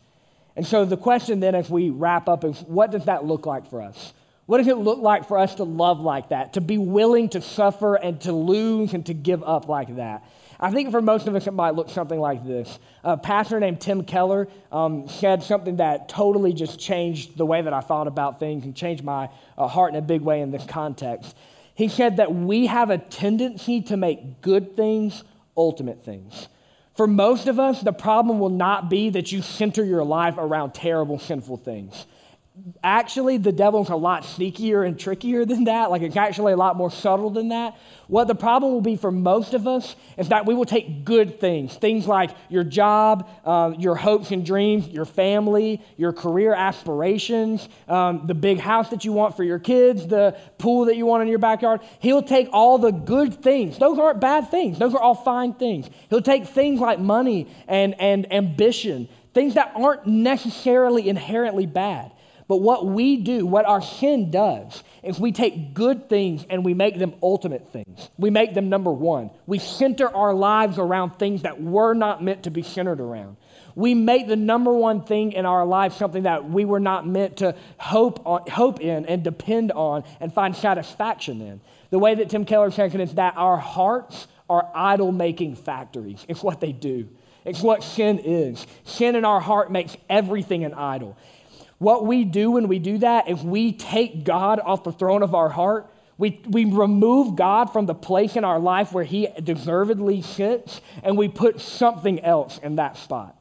And 0.56 0.66
so 0.66 0.86
the 0.86 0.96
question 0.96 1.40
then, 1.40 1.54
as 1.54 1.68
we 1.68 1.90
wrap 1.90 2.26
up, 2.26 2.42
is 2.44 2.58
what 2.60 2.90
does 2.92 3.04
that 3.04 3.26
look 3.26 3.44
like 3.44 3.68
for 3.68 3.82
us? 3.82 4.14
What 4.46 4.58
does 4.58 4.68
it 4.68 4.78
look 4.78 5.00
like 5.00 5.28
for 5.28 5.36
us 5.36 5.56
to 5.56 5.64
love 5.64 6.00
like 6.00 6.30
that, 6.30 6.54
to 6.54 6.62
be 6.62 6.78
willing 6.78 7.28
to 7.28 7.42
suffer 7.42 7.96
and 7.96 8.18
to 8.22 8.32
lose 8.32 8.94
and 8.94 9.04
to 9.04 9.12
give 9.12 9.42
up 9.44 9.68
like 9.68 9.96
that? 9.96 10.24
I 10.62 10.70
think 10.70 10.90
for 10.90 11.00
most 11.00 11.26
of 11.26 11.34
us, 11.34 11.46
it 11.46 11.54
might 11.54 11.74
look 11.74 11.88
something 11.88 12.20
like 12.20 12.44
this. 12.44 12.78
A 13.02 13.16
pastor 13.16 13.58
named 13.58 13.80
Tim 13.80 14.04
Keller 14.04 14.46
um, 14.70 15.08
said 15.08 15.42
something 15.42 15.76
that 15.76 16.08
totally 16.08 16.52
just 16.52 16.78
changed 16.78 17.38
the 17.38 17.46
way 17.46 17.62
that 17.62 17.72
I 17.72 17.80
thought 17.80 18.06
about 18.06 18.38
things 18.38 18.64
and 18.64 18.76
changed 18.76 19.02
my 19.02 19.30
uh, 19.56 19.66
heart 19.66 19.94
in 19.94 19.98
a 19.98 20.02
big 20.02 20.20
way 20.20 20.42
in 20.42 20.50
this 20.50 20.64
context. 20.66 21.34
He 21.74 21.88
said 21.88 22.18
that 22.18 22.34
we 22.34 22.66
have 22.66 22.90
a 22.90 22.98
tendency 22.98 23.80
to 23.82 23.96
make 23.96 24.42
good 24.42 24.76
things 24.76 25.24
ultimate 25.56 26.04
things. 26.04 26.48
For 26.96 27.06
most 27.06 27.46
of 27.46 27.58
us, 27.58 27.80
the 27.80 27.92
problem 27.92 28.38
will 28.38 28.50
not 28.50 28.90
be 28.90 29.10
that 29.10 29.32
you 29.32 29.42
center 29.42 29.84
your 29.84 30.04
life 30.04 30.34
around 30.36 30.74
terrible, 30.74 31.18
sinful 31.18 31.58
things 31.58 32.06
actually 32.82 33.36
the 33.36 33.52
devil's 33.52 33.90
a 33.90 33.96
lot 33.96 34.22
sneakier 34.22 34.86
and 34.86 34.98
trickier 34.98 35.44
than 35.44 35.64
that. 35.64 35.90
Like 35.90 36.02
it's 36.02 36.16
actually 36.16 36.52
a 36.52 36.56
lot 36.56 36.76
more 36.76 36.90
subtle 36.90 37.30
than 37.30 37.48
that. 37.50 37.78
What 38.08 38.26
the 38.26 38.34
problem 38.34 38.72
will 38.72 38.80
be 38.80 38.96
for 38.96 39.12
most 39.12 39.54
of 39.54 39.68
us 39.68 39.94
is 40.18 40.28
that 40.28 40.46
we 40.46 40.54
will 40.54 40.64
take 40.64 41.04
good 41.04 41.40
things, 41.40 41.76
things 41.76 42.06
like 42.06 42.30
your 42.48 42.64
job, 42.64 43.28
uh, 43.44 43.72
your 43.78 43.94
hopes 43.94 44.30
and 44.32 44.44
dreams, 44.44 44.88
your 44.88 45.04
family, 45.04 45.80
your 45.96 46.12
career 46.12 46.52
aspirations, 46.52 47.68
um, 47.88 48.26
the 48.26 48.34
big 48.34 48.58
house 48.58 48.90
that 48.90 49.04
you 49.04 49.12
want 49.12 49.36
for 49.36 49.44
your 49.44 49.58
kids, 49.58 50.06
the 50.06 50.36
pool 50.58 50.86
that 50.86 50.96
you 50.96 51.06
want 51.06 51.22
in 51.22 51.28
your 51.28 51.38
backyard. 51.38 51.80
He'll 52.00 52.22
take 52.22 52.48
all 52.52 52.78
the 52.78 52.92
good 52.92 53.42
things. 53.42 53.78
Those 53.78 53.98
aren't 53.98 54.20
bad 54.20 54.50
things. 54.50 54.78
Those 54.78 54.94
are 54.94 55.00
all 55.00 55.14
fine 55.14 55.54
things. 55.54 55.88
He'll 56.08 56.20
take 56.20 56.46
things 56.46 56.80
like 56.80 56.98
money 56.98 57.48
and, 57.68 57.94
and 58.00 58.32
ambition, 58.32 59.08
things 59.34 59.54
that 59.54 59.72
aren't 59.76 60.06
necessarily 60.06 61.08
inherently 61.08 61.66
bad. 61.66 62.12
But 62.50 62.62
what 62.62 62.84
we 62.84 63.18
do, 63.18 63.46
what 63.46 63.64
our 63.64 63.80
sin 63.80 64.32
does, 64.32 64.82
is 65.04 65.20
we 65.20 65.30
take 65.30 65.72
good 65.72 66.08
things 66.08 66.44
and 66.50 66.64
we 66.64 66.74
make 66.74 66.98
them 66.98 67.14
ultimate 67.22 67.72
things. 67.72 68.10
We 68.18 68.30
make 68.30 68.54
them 68.54 68.68
number 68.68 68.90
one. 68.90 69.30
We 69.46 69.60
center 69.60 70.12
our 70.12 70.34
lives 70.34 70.76
around 70.76 71.10
things 71.10 71.42
that 71.42 71.62
were 71.62 71.94
not 71.94 72.24
meant 72.24 72.42
to 72.42 72.50
be 72.50 72.62
centered 72.62 73.00
around. 73.00 73.36
We 73.76 73.94
make 73.94 74.26
the 74.26 74.34
number 74.34 74.72
one 74.72 75.04
thing 75.04 75.30
in 75.30 75.46
our 75.46 75.64
life 75.64 75.92
something 75.92 76.24
that 76.24 76.50
we 76.50 76.64
were 76.64 76.80
not 76.80 77.06
meant 77.06 77.36
to 77.36 77.54
hope, 77.78 78.26
on, 78.26 78.50
hope 78.50 78.80
in 78.80 79.06
and 79.06 79.22
depend 79.22 79.70
on 79.70 80.02
and 80.18 80.34
find 80.34 80.56
satisfaction 80.56 81.40
in. 81.40 81.60
The 81.90 82.00
way 82.00 82.16
that 82.16 82.30
Tim 82.30 82.44
Keller 82.44 82.72
says 82.72 82.96
it 82.96 83.00
is 83.00 83.14
that 83.14 83.34
our 83.36 83.58
hearts 83.58 84.26
are 84.48 84.68
idol 84.74 85.12
making 85.12 85.54
factories. 85.54 86.26
It's 86.26 86.42
what 86.42 86.60
they 86.60 86.72
do. 86.72 87.10
It's 87.44 87.62
what 87.62 87.84
sin 87.84 88.18
is. 88.18 88.66
Sin 88.82 89.14
in 89.14 89.24
our 89.24 89.40
heart 89.40 89.70
makes 89.70 89.96
everything 90.08 90.64
an 90.64 90.74
idol. 90.74 91.16
What 91.80 92.04
we 92.04 92.24
do 92.24 92.50
when 92.50 92.68
we 92.68 92.78
do 92.78 92.98
that 92.98 93.30
is 93.30 93.42
we 93.42 93.72
take 93.72 94.22
God 94.22 94.60
off 94.60 94.84
the 94.84 94.92
throne 94.92 95.22
of 95.22 95.34
our 95.34 95.48
heart. 95.48 95.90
We, 96.18 96.38
we 96.46 96.66
remove 96.66 97.36
God 97.36 97.72
from 97.72 97.86
the 97.86 97.94
place 97.94 98.36
in 98.36 98.44
our 98.44 98.58
life 98.60 98.92
where 98.92 99.02
he 99.02 99.28
deservedly 99.42 100.20
sits, 100.20 100.82
and 101.02 101.16
we 101.16 101.28
put 101.28 101.58
something 101.58 102.20
else 102.20 102.58
in 102.58 102.76
that 102.76 102.98
spot. 102.98 103.34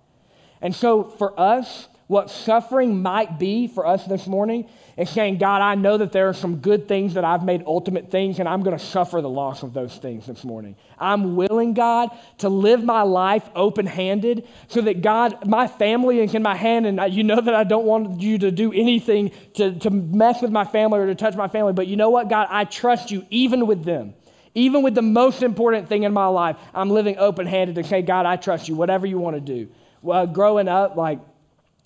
And 0.62 0.74
so 0.74 1.04
for 1.04 1.38
us, 1.38 1.89
what 2.10 2.32
suffering 2.32 3.04
might 3.04 3.38
be 3.38 3.68
for 3.68 3.86
us 3.86 4.04
this 4.06 4.26
morning 4.26 4.68
and 4.98 5.08
saying, 5.08 5.38
God, 5.38 5.62
I 5.62 5.76
know 5.76 5.96
that 5.96 6.12
there 6.12 6.28
are 6.28 6.34
some 6.34 6.56
good 6.56 6.88
things 6.88 7.14
that 7.14 7.24
I've 7.24 7.44
made 7.44 7.64
ultimate 7.68 8.10
things, 8.10 8.40
and 8.40 8.50
I'm 8.50 8.64
going 8.64 8.76
to 8.76 8.84
suffer 8.84 9.22
the 9.22 9.30
loss 9.30 9.62
of 9.62 9.74
those 9.76 9.96
things 9.96 10.26
this 10.26 10.44
morning. 10.44 10.76
I'm 10.98 11.36
willing, 11.36 11.76
God, 11.76 12.10
to 12.40 12.50
live 12.50 12.84
my 12.84 13.04
life 13.04 13.48
open 13.54 13.86
handed 13.86 14.48
so 14.70 14.82
that, 14.82 15.04
God, 15.04 15.48
my 15.48 15.68
family 15.68 16.20
is 16.20 16.34
in 16.34 16.42
my 16.42 16.56
hand, 16.56 16.88
and 16.88 17.14
you 17.14 17.24
know 17.24 17.40
that 17.40 17.54
I 17.54 17.64
don't 17.64 17.86
want 17.86 18.20
you 18.20 18.40
to 18.40 18.50
do 18.50 18.74
anything 18.74 19.32
to, 19.54 19.78
to 19.78 19.92
mess 19.92 20.42
with 20.42 20.52
my 20.52 20.66
family 20.66 21.00
or 21.00 21.06
to 21.06 21.16
touch 21.16 21.36
my 21.36 21.48
family. 21.48 21.74
But 21.74 21.86
you 21.86 21.96
know 21.96 22.10
what, 22.10 22.28
God? 22.28 22.48
I 22.50 22.64
trust 22.66 23.12
you 23.12 23.24
even 23.30 23.68
with 23.68 23.84
them 23.84 24.16
Even 24.56 24.82
with 24.82 24.96
the 24.96 25.02
most 25.04 25.44
important 25.44 25.88
thing 25.88 26.04
in 26.04 26.14
my 26.14 26.28
life, 26.28 26.58
I'm 26.74 26.90
living 26.90 27.18
open 27.18 27.46
handed 27.46 27.76
to 27.76 27.84
say, 27.84 28.02
God, 28.02 28.26
I 28.26 28.36
trust 28.36 28.68
you, 28.68 28.76
whatever 28.76 29.06
you 29.06 29.20
want 29.20 29.36
to 29.36 29.42
do. 29.42 29.70
Well, 30.02 30.26
growing 30.26 30.68
up, 30.68 30.96
like, 30.96 31.20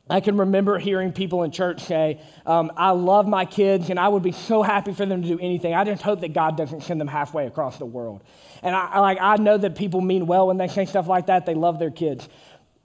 I 0.09 0.19
can 0.19 0.37
remember 0.37 0.77
hearing 0.77 1.13
people 1.13 1.43
in 1.43 1.51
church 1.51 1.81
say, 1.81 2.19
um, 2.45 2.71
I 2.75 2.91
love 2.91 3.25
my 3.25 3.45
kids 3.45 3.89
and 3.89 3.97
I 3.97 4.09
would 4.09 4.23
be 4.23 4.33
so 4.33 4.61
happy 4.61 4.93
for 4.93 5.05
them 5.05 5.21
to 5.21 5.27
do 5.27 5.39
anything. 5.39 5.73
I 5.73 5.85
just 5.85 6.01
hope 6.01 6.21
that 6.21 6.33
God 6.33 6.57
doesn't 6.57 6.81
send 6.81 6.99
them 6.99 7.07
halfway 7.07 7.47
across 7.47 7.77
the 7.77 7.85
world. 7.85 8.21
And 8.61 8.75
I, 8.75 8.99
like, 8.99 9.17
I 9.21 9.37
know 9.37 9.57
that 9.57 9.75
people 9.75 10.01
mean 10.01 10.27
well 10.27 10.47
when 10.47 10.57
they 10.57 10.67
say 10.67 10.85
stuff 10.85 11.07
like 11.07 11.27
that. 11.27 11.45
They 11.45 11.55
love 11.55 11.79
their 11.79 11.91
kids. 11.91 12.27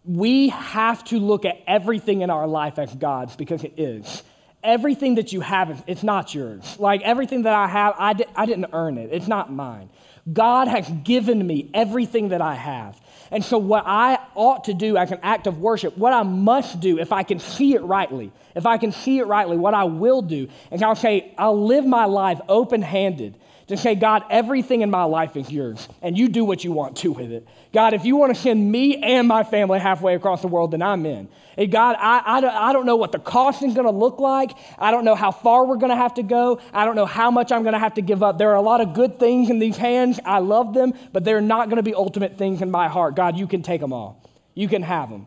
We 0.04 0.50
have 0.50 1.02
to 1.04 1.18
look 1.18 1.44
at 1.44 1.56
everything 1.66 2.22
in 2.22 2.30
our 2.30 2.46
life 2.46 2.78
as 2.78 2.94
God's 2.94 3.34
because 3.34 3.64
it 3.64 3.74
is 3.76 4.22
everything 4.62 5.16
that 5.16 5.32
you 5.32 5.40
have, 5.40 5.84
it's 5.86 6.02
not 6.02 6.34
yours. 6.34 6.76
Like 6.78 7.02
everything 7.02 7.42
that 7.42 7.54
I 7.54 7.68
have, 7.68 7.94
I, 7.98 8.12
di- 8.12 8.26
I 8.34 8.46
didn't 8.46 8.70
earn 8.72 8.98
it, 8.98 9.10
it's 9.12 9.28
not 9.28 9.52
mine. 9.52 9.88
God 10.32 10.68
has 10.68 10.88
given 11.04 11.46
me 11.46 11.70
everything 11.72 12.30
that 12.30 12.40
I 12.40 12.54
have. 12.54 13.00
And 13.30 13.44
so, 13.44 13.58
what 13.58 13.84
I 13.86 14.18
ought 14.34 14.64
to 14.64 14.74
do 14.74 14.96
as 14.96 15.10
an 15.12 15.18
act 15.22 15.46
of 15.46 15.58
worship, 15.58 15.96
what 15.98 16.12
I 16.12 16.22
must 16.22 16.80
do, 16.80 16.98
if 16.98 17.12
I 17.12 17.22
can 17.22 17.38
see 17.38 17.74
it 17.74 17.82
rightly, 17.82 18.32
if 18.54 18.64
I 18.66 18.78
can 18.78 18.90
see 18.90 19.18
it 19.18 19.26
rightly, 19.26 19.56
what 19.56 19.74
I 19.74 19.84
will 19.84 20.22
do, 20.22 20.48
is 20.72 20.82
I'll 20.82 20.96
say, 20.96 21.34
I'll 21.36 21.66
live 21.66 21.84
my 21.84 22.06
life 22.06 22.40
open 22.48 22.80
handed 22.80 23.36
to 23.68 23.76
say, 23.76 23.94
God, 23.94 24.24
everything 24.30 24.80
in 24.80 24.90
my 24.90 25.04
life 25.04 25.36
is 25.36 25.50
yours, 25.50 25.88
and 26.02 26.16
you 26.16 26.28
do 26.28 26.44
what 26.44 26.64
you 26.64 26.72
want 26.72 26.96
to 26.98 27.12
with 27.12 27.30
it. 27.30 27.46
God, 27.72 27.94
if 27.94 28.04
you 28.04 28.16
want 28.16 28.34
to 28.34 28.40
send 28.40 28.70
me 28.70 28.96
and 28.96 29.28
my 29.28 29.44
family 29.44 29.78
halfway 29.78 30.14
across 30.14 30.40
the 30.40 30.48
world, 30.48 30.70
then 30.70 30.82
I'm 30.82 31.04
in. 31.06 31.28
And 31.56 31.70
God, 31.70 31.96
I, 31.98 32.18
I, 32.18 32.70
I 32.70 32.72
don't 32.72 32.86
know 32.86 32.96
what 32.96 33.12
the 33.12 33.18
cost 33.18 33.62
is 33.62 33.74
going 33.74 33.86
to 33.86 33.92
look 33.92 34.20
like. 34.20 34.52
I 34.78 34.90
don't 34.90 35.04
know 35.04 35.14
how 35.14 35.30
far 35.30 35.66
we're 35.66 35.76
going 35.76 35.90
to 35.90 35.96
have 35.96 36.14
to 36.14 36.22
go. 36.22 36.60
I 36.72 36.84
don't 36.84 36.96
know 36.96 37.06
how 37.06 37.30
much 37.30 37.52
I'm 37.52 37.62
going 37.62 37.74
to 37.74 37.78
have 37.78 37.94
to 37.94 38.02
give 38.02 38.22
up. 38.22 38.38
There 38.38 38.50
are 38.50 38.56
a 38.56 38.62
lot 38.62 38.80
of 38.80 38.94
good 38.94 39.18
things 39.18 39.50
in 39.50 39.58
these 39.58 39.76
hands. 39.76 40.18
I 40.24 40.38
love 40.38 40.72
them, 40.72 40.94
but 41.12 41.24
they're 41.24 41.40
not 41.40 41.68
going 41.68 41.76
to 41.76 41.82
be 41.82 41.94
ultimate 41.94 42.38
things 42.38 42.62
in 42.62 42.70
my 42.70 42.88
heart. 42.88 43.16
God, 43.16 43.36
you 43.36 43.46
can 43.46 43.62
take 43.62 43.80
them 43.80 43.92
all, 43.92 44.22
you 44.54 44.68
can 44.68 44.82
have 44.82 45.10
them. 45.10 45.26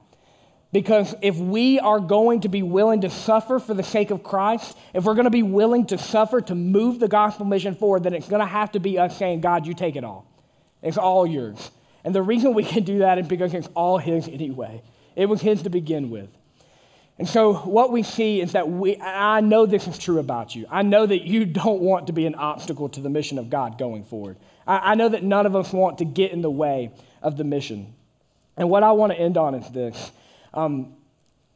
Because 0.71 1.13
if 1.21 1.36
we 1.38 1.79
are 1.79 1.99
going 1.99 2.41
to 2.41 2.49
be 2.49 2.63
willing 2.63 3.01
to 3.01 3.10
suffer 3.10 3.60
for 3.60 3.73
the 3.73 3.84
sake 3.84 4.10
of 4.10 4.23
Christ, 4.23 4.77
if 4.93 5.03
we're 5.03 5.15
going 5.15 5.25
to 5.25 5.29
be 5.29 5.43
willing 5.43 5.86
to 5.88 5.97
suffer 5.97 6.39
to 6.39 6.55
move 6.55 6.99
the 6.99 7.10
gospel 7.10 7.45
mission 7.45 7.75
forward, 7.75 8.03
then 8.03 8.13
it's 8.13 8.29
going 8.29 8.39
to 8.39 8.45
have 8.45 8.71
to 8.71 8.79
be 8.79 8.97
us 8.97 9.17
saying, 9.17 9.41
God, 9.41 9.67
you 9.67 9.73
take 9.73 9.97
it 9.97 10.05
all. 10.05 10.25
It's 10.81 10.97
all 10.97 11.27
yours. 11.27 11.71
And 12.03 12.15
the 12.15 12.21
reason 12.21 12.53
we 12.53 12.63
can 12.63 12.84
do 12.84 12.99
that 12.99 13.17
is 13.17 13.27
because 13.27 13.53
it's 13.53 13.67
all 13.75 13.97
His 13.97 14.27
anyway. 14.27 14.81
It 15.15 15.25
was 15.25 15.41
His 15.41 15.63
to 15.63 15.69
begin 15.69 16.10
with. 16.10 16.29
And 17.19 17.27
so, 17.27 17.53
what 17.53 17.91
we 17.91 18.01
see 18.01 18.41
is 18.41 18.53
that 18.53 18.67
we, 18.67 18.99
I 18.99 19.41
know 19.41 19.65
this 19.65 19.88
is 19.88 19.97
true 19.97 20.17
about 20.17 20.55
you. 20.55 20.65
I 20.71 20.81
know 20.81 21.05
that 21.05 21.21
you 21.21 21.45
don't 21.45 21.81
want 21.81 22.07
to 22.07 22.13
be 22.13 22.25
an 22.25 22.34
obstacle 22.36 22.89
to 22.89 23.01
the 23.01 23.10
mission 23.10 23.38
of 23.38 23.49
God 23.49 23.77
going 23.77 24.05
forward. 24.05 24.38
I, 24.65 24.93
I 24.93 24.95
know 24.95 25.10
that 25.10 25.21
none 25.21 25.45
of 25.45 25.55
us 25.55 25.71
want 25.71 25.99
to 25.99 26.05
get 26.05 26.31
in 26.31 26.41
the 26.41 26.49
way 26.49 26.91
of 27.21 27.38
the 27.38 27.43
mission. 27.43 27.93
And 28.57 28.69
what 28.69 28.84
I 28.84 28.93
want 28.93 29.12
to 29.12 29.19
end 29.19 29.38
on 29.38 29.53
is 29.53 29.69
this 29.69 30.12
um, 30.54 30.94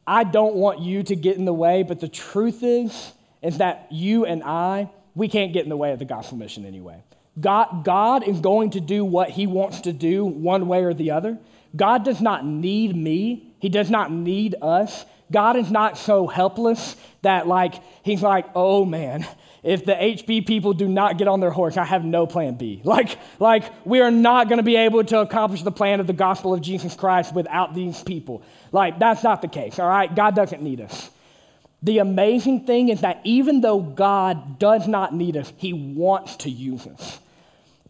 I 0.06 0.24
don't 0.24 0.54
want 0.54 0.80
you 0.80 1.02
to 1.02 1.16
get 1.16 1.36
in 1.36 1.44
the 1.44 1.52
way, 1.52 1.82
but 1.82 2.00
the 2.00 2.08
truth 2.08 2.62
is, 2.62 3.12
is 3.42 3.58
that 3.58 3.88
you 3.90 4.24
and 4.24 4.42
I, 4.42 4.90
we 5.14 5.28
can't 5.28 5.52
get 5.52 5.64
in 5.64 5.68
the 5.68 5.76
way 5.76 5.92
of 5.92 5.98
the 5.98 6.04
gospel 6.04 6.38
mission 6.38 6.64
anyway. 6.64 7.02
God, 7.38 7.84
God 7.84 8.26
is 8.26 8.40
going 8.40 8.70
to 8.70 8.80
do 8.80 9.04
what 9.04 9.30
he 9.30 9.46
wants 9.46 9.82
to 9.82 9.92
do 9.92 10.24
one 10.24 10.68
way 10.68 10.84
or 10.84 10.94
the 10.94 11.10
other. 11.10 11.38
God 11.74 12.04
does 12.04 12.20
not 12.20 12.46
need 12.46 12.96
me. 12.96 13.54
He 13.58 13.68
does 13.68 13.90
not 13.90 14.10
need 14.10 14.54
us. 14.62 15.04
God 15.30 15.56
is 15.56 15.70
not 15.70 15.98
so 15.98 16.26
helpless 16.26 16.96
that, 17.22 17.46
like, 17.46 17.74
he's 18.02 18.22
like, 18.22 18.46
oh 18.54 18.84
man, 18.84 19.26
if 19.62 19.84
the 19.84 19.92
HB 19.92 20.46
people 20.46 20.72
do 20.72 20.88
not 20.88 21.18
get 21.18 21.28
on 21.28 21.40
their 21.40 21.50
horse, 21.50 21.76
I 21.76 21.84
have 21.84 22.04
no 22.04 22.26
plan 22.26 22.54
B. 22.54 22.82
Like, 22.84 23.18
like 23.40 23.72
we 23.84 24.00
are 24.00 24.10
not 24.10 24.48
going 24.48 24.58
to 24.58 24.62
be 24.62 24.76
able 24.76 25.04
to 25.04 25.20
accomplish 25.20 25.62
the 25.62 25.72
plan 25.72 26.00
of 26.00 26.06
the 26.06 26.12
gospel 26.12 26.54
of 26.54 26.60
Jesus 26.60 26.94
Christ 26.94 27.34
without 27.34 27.74
these 27.74 28.02
people. 28.02 28.42
Like, 28.72 28.98
that's 28.98 29.22
not 29.22 29.42
the 29.42 29.48
case, 29.48 29.78
all 29.78 29.88
right? 29.88 30.14
God 30.14 30.34
doesn't 30.34 30.62
need 30.62 30.80
us. 30.80 31.10
The 31.82 31.98
amazing 31.98 32.64
thing 32.64 32.88
is 32.88 33.02
that 33.02 33.20
even 33.24 33.60
though 33.60 33.80
God 33.80 34.58
does 34.58 34.88
not 34.88 35.14
need 35.14 35.36
us, 35.36 35.52
He 35.56 35.72
wants 35.72 36.36
to 36.38 36.50
use 36.50 36.86
us. 36.86 37.20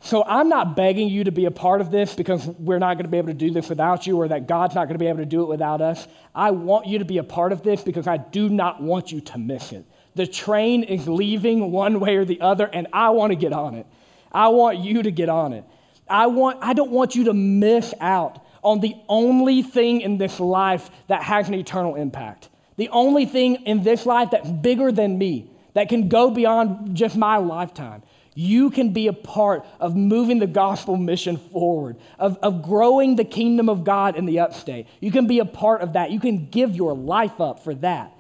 So 0.00 0.22
I'm 0.24 0.48
not 0.48 0.76
begging 0.76 1.08
you 1.08 1.24
to 1.24 1.32
be 1.32 1.46
a 1.46 1.50
part 1.50 1.80
of 1.80 1.90
this 1.90 2.14
because 2.14 2.46
we're 2.46 2.78
not 2.78 2.94
going 2.94 3.04
to 3.04 3.10
be 3.10 3.18
able 3.18 3.28
to 3.28 3.34
do 3.34 3.50
this 3.50 3.68
without 3.68 4.06
you 4.06 4.16
or 4.18 4.28
that 4.28 4.46
God's 4.46 4.74
not 4.74 4.84
going 4.84 4.94
to 4.94 5.02
be 5.02 5.08
able 5.08 5.18
to 5.18 5.24
do 5.24 5.42
it 5.42 5.48
without 5.48 5.80
us. 5.80 6.06
I 6.34 6.50
want 6.50 6.86
you 6.86 6.98
to 6.98 7.04
be 7.04 7.18
a 7.18 7.24
part 7.24 7.52
of 7.52 7.62
this 7.62 7.82
because 7.82 8.06
I 8.06 8.18
do 8.18 8.48
not 8.48 8.82
want 8.82 9.10
you 9.10 9.20
to 9.22 9.38
miss 9.38 9.72
it. 9.72 9.84
The 10.16 10.26
train 10.26 10.82
is 10.82 11.06
leaving 11.06 11.70
one 11.70 12.00
way 12.00 12.16
or 12.16 12.24
the 12.24 12.40
other, 12.40 12.66
and 12.66 12.86
I 12.90 13.10
want 13.10 13.32
to 13.32 13.36
get 13.36 13.52
on 13.52 13.74
it. 13.74 13.86
I 14.32 14.48
want 14.48 14.78
you 14.78 15.02
to 15.02 15.10
get 15.10 15.28
on 15.28 15.52
it. 15.52 15.64
I, 16.08 16.26
want, 16.28 16.58
I 16.62 16.72
don't 16.72 16.90
want 16.90 17.14
you 17.14 17.24
to 17.24 17.34
miss 17.34 17.92
out 18.00 18.42
on 18.64 18.80
the 18.80 18.96
only 19.10 19.60
thing 19.60 20.00
in 20.00 20.16
this 20.16 20.40
life 20.40 20.88
that 21.08 21.22
has 21.22 21.48
an 21.48 21.54
eternal 21.54 21.96
impact. 21.96 22.48
The 22.78 22.88
only 22.88 23.26
thing 23.26 23.66
in 23.66 23.82
this 23.82 24.06
life 24.06 24.30
that's 24.30 24.50
bigger 24.50 24.90
than 24.90 25.18
me, 25.18 25.50
that 25.74 25.90
can 25.90 26.08
go 26.08 26.30
beyond 26.30 26.96
just 26.96 27.14
my 27.14 27.36
lifetime. 27.36 28.02
You 28.34 28.70
can 28.70 28.94
be 28.94 29.08
a 29.08 29.12
part 29.12 29.66
of 29.80 29.96
moving 29.96 30.38
the 30.38 30.46
gospel 30.46 30.96
mission 30.96 31.36
forward, 31.36 31.96
of, 32.18 32.38
of 32.38 32.62
growing 32.62 33.16
the 33.16 33.24
kingdom 33.24 33.68
of 33.68 33.84
God 33.84 34.16
in 34.16 34.24
the 34.24 34.40
upstate. 34.40 34.86
You 35.00 35.10
can 35.10 35.26
be 35.26 35.40
a 35.40 35.44
part 35.44 35.82
of 35.82 35.92
that. 35.92 36.10
You 36.10 36.20
can 36.20 36.46
give 36.46 36.74
your 36.74 36.94
life 36.94 37.38
up 37.38 37.62
for 37.62 37.74
that. 37.76 38.15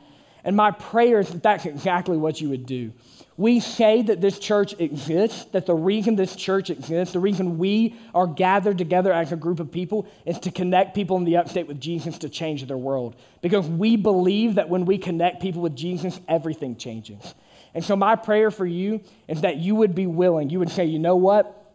And 0.46 0.54
my 0.56 0.70
prayer 0.70 1.18
is 1.18 1.28
that 1.30 1.42
that's 1.42 1.66
exactly 1.66 2.16
what 2.16 2.40
you 2.40 2.50
would 2.50 2.66
do. 2.66 2.92
We 3.36 3.58
say 3.58 4.00
that 4.02 4.20
this 4.20 4.38
church 4.38 4.74
exists, 4.78 5.44
that 5.46 5.66
the 5.66 5.74
reason 5.74 6.14
this 6.14 6.36
church 6.36 6.70
exists, 6.70 7.12
the 7.12 7.20
reason 7.20 7.58
we 7.58 7.96
are 8.14 8.28
gathered 8.28 8.78
together 8.78 9.12
as 9.12 9.32
a 9.32 9.36
group 9.36 9.58
of 9.58 9.72
people 9.72 10.06
is 10.24 10.38
to 10.38 10.52
connect 10.52 10.94
people 10.94 11.16
in 11.16 11.24
the 11.24 11.36
upstate 11.36 11.66
with 11.66 11.80
Jesus 11.80 12.16
to 12.18 12.28
change 12.28 12.64
their 12.64 12.78
world. 12.78 13.16
Because 13.42 13.66
we 13.66 13.96
believe 13.96 14.54
that 14.54 14.68
when 14.68 14.84
we 14.84 14.98
connect 14.98 15.42
people 15.42 15.62
with 15.62 15.74
Jesus, 15.74 16.18
everything 16.28 16.76
changes. 16.76 17.34
And 17.74 17.84
so, 17.84 17.96
my 17.96 18.14
prayer 18.14 18.52
for 18.52 18.64
you 18.64 19.02
is 19.26 19.40
that 19.40 19.56
you 19.56 19.74
would 19.74 19.96
be 19.96 20.06
willing, 20.06 20.48
you 20.48 20.60
would 20.60 20.70
say, 20.70 20.84
you 20.84 21.00
know 21.00 21.16
what? 21.16 21.74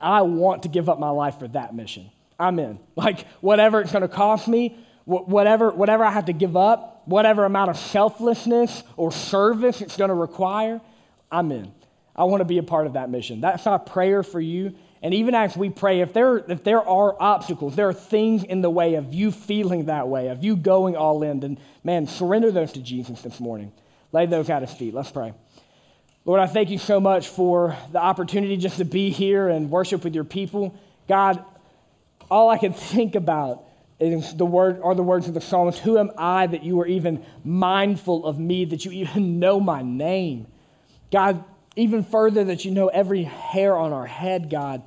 I 0.00 0.22
want 0.22 0.62
to 0.62 0.68
give 0.68 0.88
up 0.88 0.98
my 0.98 1.10
life 1.10 1.38
for 1.38 1.48
that 1.48 1.74
mission. 1.74 2.10
I'm 2.38 2.58
in. 2.58 2.80
Like, 2.96 3.26
whatever 3.42 3.82
it's 3.82 3.92
going 3.92 4.02
to 4.02 4.08
cost 4.08 4.48
me, 4.48 4.78
whatever, 5.04 5.70
whatever 5.70 6.02
I 6.02 6.10
have 6.10 6.24
to 6.24 6.32
give 6.32 6.56
up, 6.56 6.95
whatever 7.06 7.44
amount 7.44 7.70
of 7.70 7.78
selflessness 7.78 8.82
or 8.96 9.10
service 9.10 9.80
it's 9.80 9.96
going 9.96 10.08
to 10.08 10.14
require, 10.14 10.80
I'm 11.30 11.50
in. 11.50 11.72
I 12.14 12.24
want 12.24 12.40
to 12.40 12.44
be 12.44 12.58
a 12.58 12.62
part 12.62 12.86
of 12.86 12.94
that 12.94 13.10
mission. 13.10 13.40
That's 13.40 13.64
my 13.64 13.78
prayer 13.78 14.22
for 14.22 14.40
you. 14.40 14.74
And 15.02 15.14
even 15.14 15.34
as 15.34 15.56
we 15.56 15.70
pray, 15.70 16.00
if 16.00 16.12
there, 16.12 16.38
if 16.38 16.64
there 16.64 16.80
are 16.80 17.16
obstacles, 17.20 17.76
there 17.76 17.88
are 17.88 17.92
things 17.92 18.42
in 18.42 18.62
the 18.62 18.70
way 18.70 18.94
of 18.94 19.12
you 19.12 19.30
feeling 19.30 19.86
that 19.86 20.08
way, 20.08 20.28
of 20.28 20.42
you 20.42 20.56
going 20.56 20.96
all 20.96 21.22
in, 21.22 21.40
then 21.40 21.58
man, 21.84 22.06
surrender 22.06 22.50
those 22.50 22.72
to 22.72 22.80
Jesus 22.80 23.20
this 23.22 23.38
morning. 23.38 23.72
Lay 24.12 24.26
those 24.26 24.48
at 24.48 24.62
his 24.62 24.72
feet. 24.72 24.94
Let's 24.94 25.10
pray. 25.10 25.34
Lord, 26.24 26.40
I 26.40 26.46
thank 26.46 26.70
you 26.70 26.78
so 26.78 26.98
much 26.98 27.28
for 27.28 27.76
the 27.92 28.00
opportunity 28.00 28.56
just 28.56 28.78
to 28.78 28.84
be 28.84 29.10
here 29.10 29.48
and 29.48 29.70
worship 29.70 30.02
with 30.02 30.14
your 30.14 30.24
people. 30.24 30.74
God, 31.06 31.44
all 32.30 32.50
I 32.50 32.58
can 32.58 32.72
think 32.72 33.14
about 33.14 33.62
the 33.98 34.46
word 34.46 34.80
are 34.82 34.94
the 34.94 35.02
words 35.02 35.26
of 35.26 35.34
the 35.34 35.40
psalmist 35.40 35.78
who 35.78 35.98
am 35.98 36.10
i 36.18 36.46
that 36.46 36.62
you 36.62 36.80
are 36.80 36.86
even 36.86 37.24
mindful 37.44 38.26
of 38.26 38.38
me 38.38 38.64
that 38.64 38.84
you 38.84 38.90
even 38.90 39.38
know 39.40 39.58
my 39.58 39.82
name 39.82 40.46
god 41.10 41.42
even 41.76 42.02
further 42.02 42.44
that 42.44 42.64
you 42.64 42.70
know 42.70 42.88
every 42.88 43.22
hair 43.22 43.76
on 43.76 43.92
our 43.92 44.06
head 44.06 44.50
god 44.50 44.82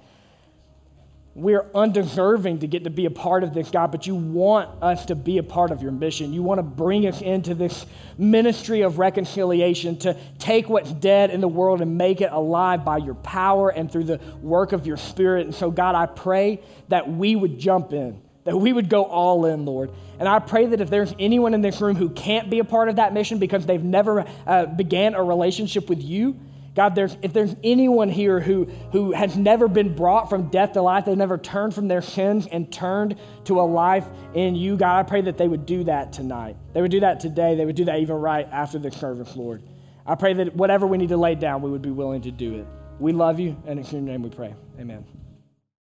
we're 1.36 1.66
undeserving 1.74 2.60
to 2.60 2.68
get 2.68 2.84
to 2.84 2.90
be 2.90 3.06
a 3.06 3.12
part 3.12 3.44
of 3.44 3.54
this, 3.54 3.70
God, 3.70 3.92
but 3.92 4.06
you 4.06 4.16
want 4.16 4.84
us 4.84 5.06
to 5.06 5.16
be 5.16 5.38
a 5.38 5.44
part 5.44 5.72
of 5.72 5.82
your 5.82 5.92
mission. 5.92 6.34
You 6.34 6.44
want 6.44 6.58
to 6.58 6.64
bring 6.64 7.08
us 7.08 7.22
into 7.22 7.54
this 7.56 7.86
ministry 8.18 8.82
of 8.82 9.00
reconciliation, 9.00 9.98
to 10.00 10.18
take 10.38 10.68
what's 10.68 10.92
dead 10.92 11.30
in 11.30 11.40
the 11.40 11.48
world 11.48 11.82
and 11.82 11.98
make 11.98 12.22
it 12.22 12.32
alive 12.32 12.84
by 12.84 12.98
your 12.98 13.16
power 13.16 13.70
and 13.70 13.92
through 13.92 14.06
the 14.06 14.20
work 14.42 14.74
of 14.74 14.86
your 14.86 14.98
spirit. 14.98 15.46
And 15.46 15.56
so, 15.56 15.72
God, 15.72 15.96
I 15.96 16.08
pray 16.08 16.62
that 16.90 17.10
we 17.10 17.36
would 17.36 17.58
jump 17.58 17.94
in 17.94 18.22
that 18.50 18.58
we 18.58 18.74
would 18.74 18.90
go 18.90 19.04
all 19.04 19.46
in, 19.46 19.64
Lord. 19.64 19.92
And 20.18 20.28
I 20.28 20.40
pray 20.40 20.66
that 20.66 20.82
if 20.82 20.90
there's 20.90 21.14
anyone 21.20 21.54
in 21.54 21.62
this 21.62 21.80
room 21.82 21.96
who 21.96 22.10
can't 22.10 22.50
be 22.50 22.58
a 22.58 22.64
part 22.64 22.90
of 22.90 22.96
that 22.96 23.14
mission 23.14 23.38
because 23.38 23.64
they've 23.68 23.84
never 23.84 24.26
uh, 24.48 24.66
began 24.66 25.14
a 25.14 25.24
relationship 25.24 25.88
with 25.88 26.02
you, 26.02 26.36
God, 26.76 26.96
there's, 26.96 27.16
if 27.22 27.32
there's 27.32 27.56
anyone 27.64 28.10
here 28.10 28.40
who, 28.40 28.66
who 28.92 29.12
has 29.12 29.38
never 29.38 29.68
been 29.68 29.96
brought 29.96 30.32
from 30.32 30.50
death 30.50 30.74
to 30.74 30.82
life, 30.82 31.06
they've 31.06 31.16
never 31.16 31.38
turned 31.38 31.76
from 31.76 31.88
their 31.88 32.02
sins 32.02 32.48
and 32.52 32.74
turned 32.74 33.20
to 33.44 33.60
a 33.60 33.62
life 33.62 34.08
in 34.34 34.56
you, 34.56 34.78
God, 34.78 34.98
I 34.98 35.04
pray 35.04 35.22
that 35.22 35.38
they 35.38 35.48
would 35.48 35.68
do 35.68 35.84
that 35.84 36.12
tonight. 36.12 36.58
They 36.74 36.82
would 36.82 36.90
do 36.90 37.02
that 37.02 37.20
today. 37.20 37.54
They 37.54 37.66
would 37.66 37.76
do 37.76 37.86
that 37.86 38.00
even 38.00 38.16
right 38.16 38.48
after 38.52 38.80
the 38.80 38.90
service, 38.90 39.36
Lord. 39.36 39.62
I 40.08 40.16
pray 40.16 40.34
that 40.34 40.56
whatever 40.56 40.88
we 40.88 40.98
need 40.98 41.10
to 41.10 41.18
lay 41.18 41.36
down, 41.36 41.62
we 41.62 41.70
would 41.70 41.84
be 41.84 41.92
willing 41.92 42.24
to 42.24 42.32
do 42.32 42.56
it. 42.56 42.68
We 42.98 43.12
love 43.12 43.40
you, 43.40 43.56
and 43.68 43.80
in 43.80 43.86
your 43.86 44.02
name 44.02 44.24
we 44.24 44.32
pray. 44.32 44.56
Amen. 44.80 45.06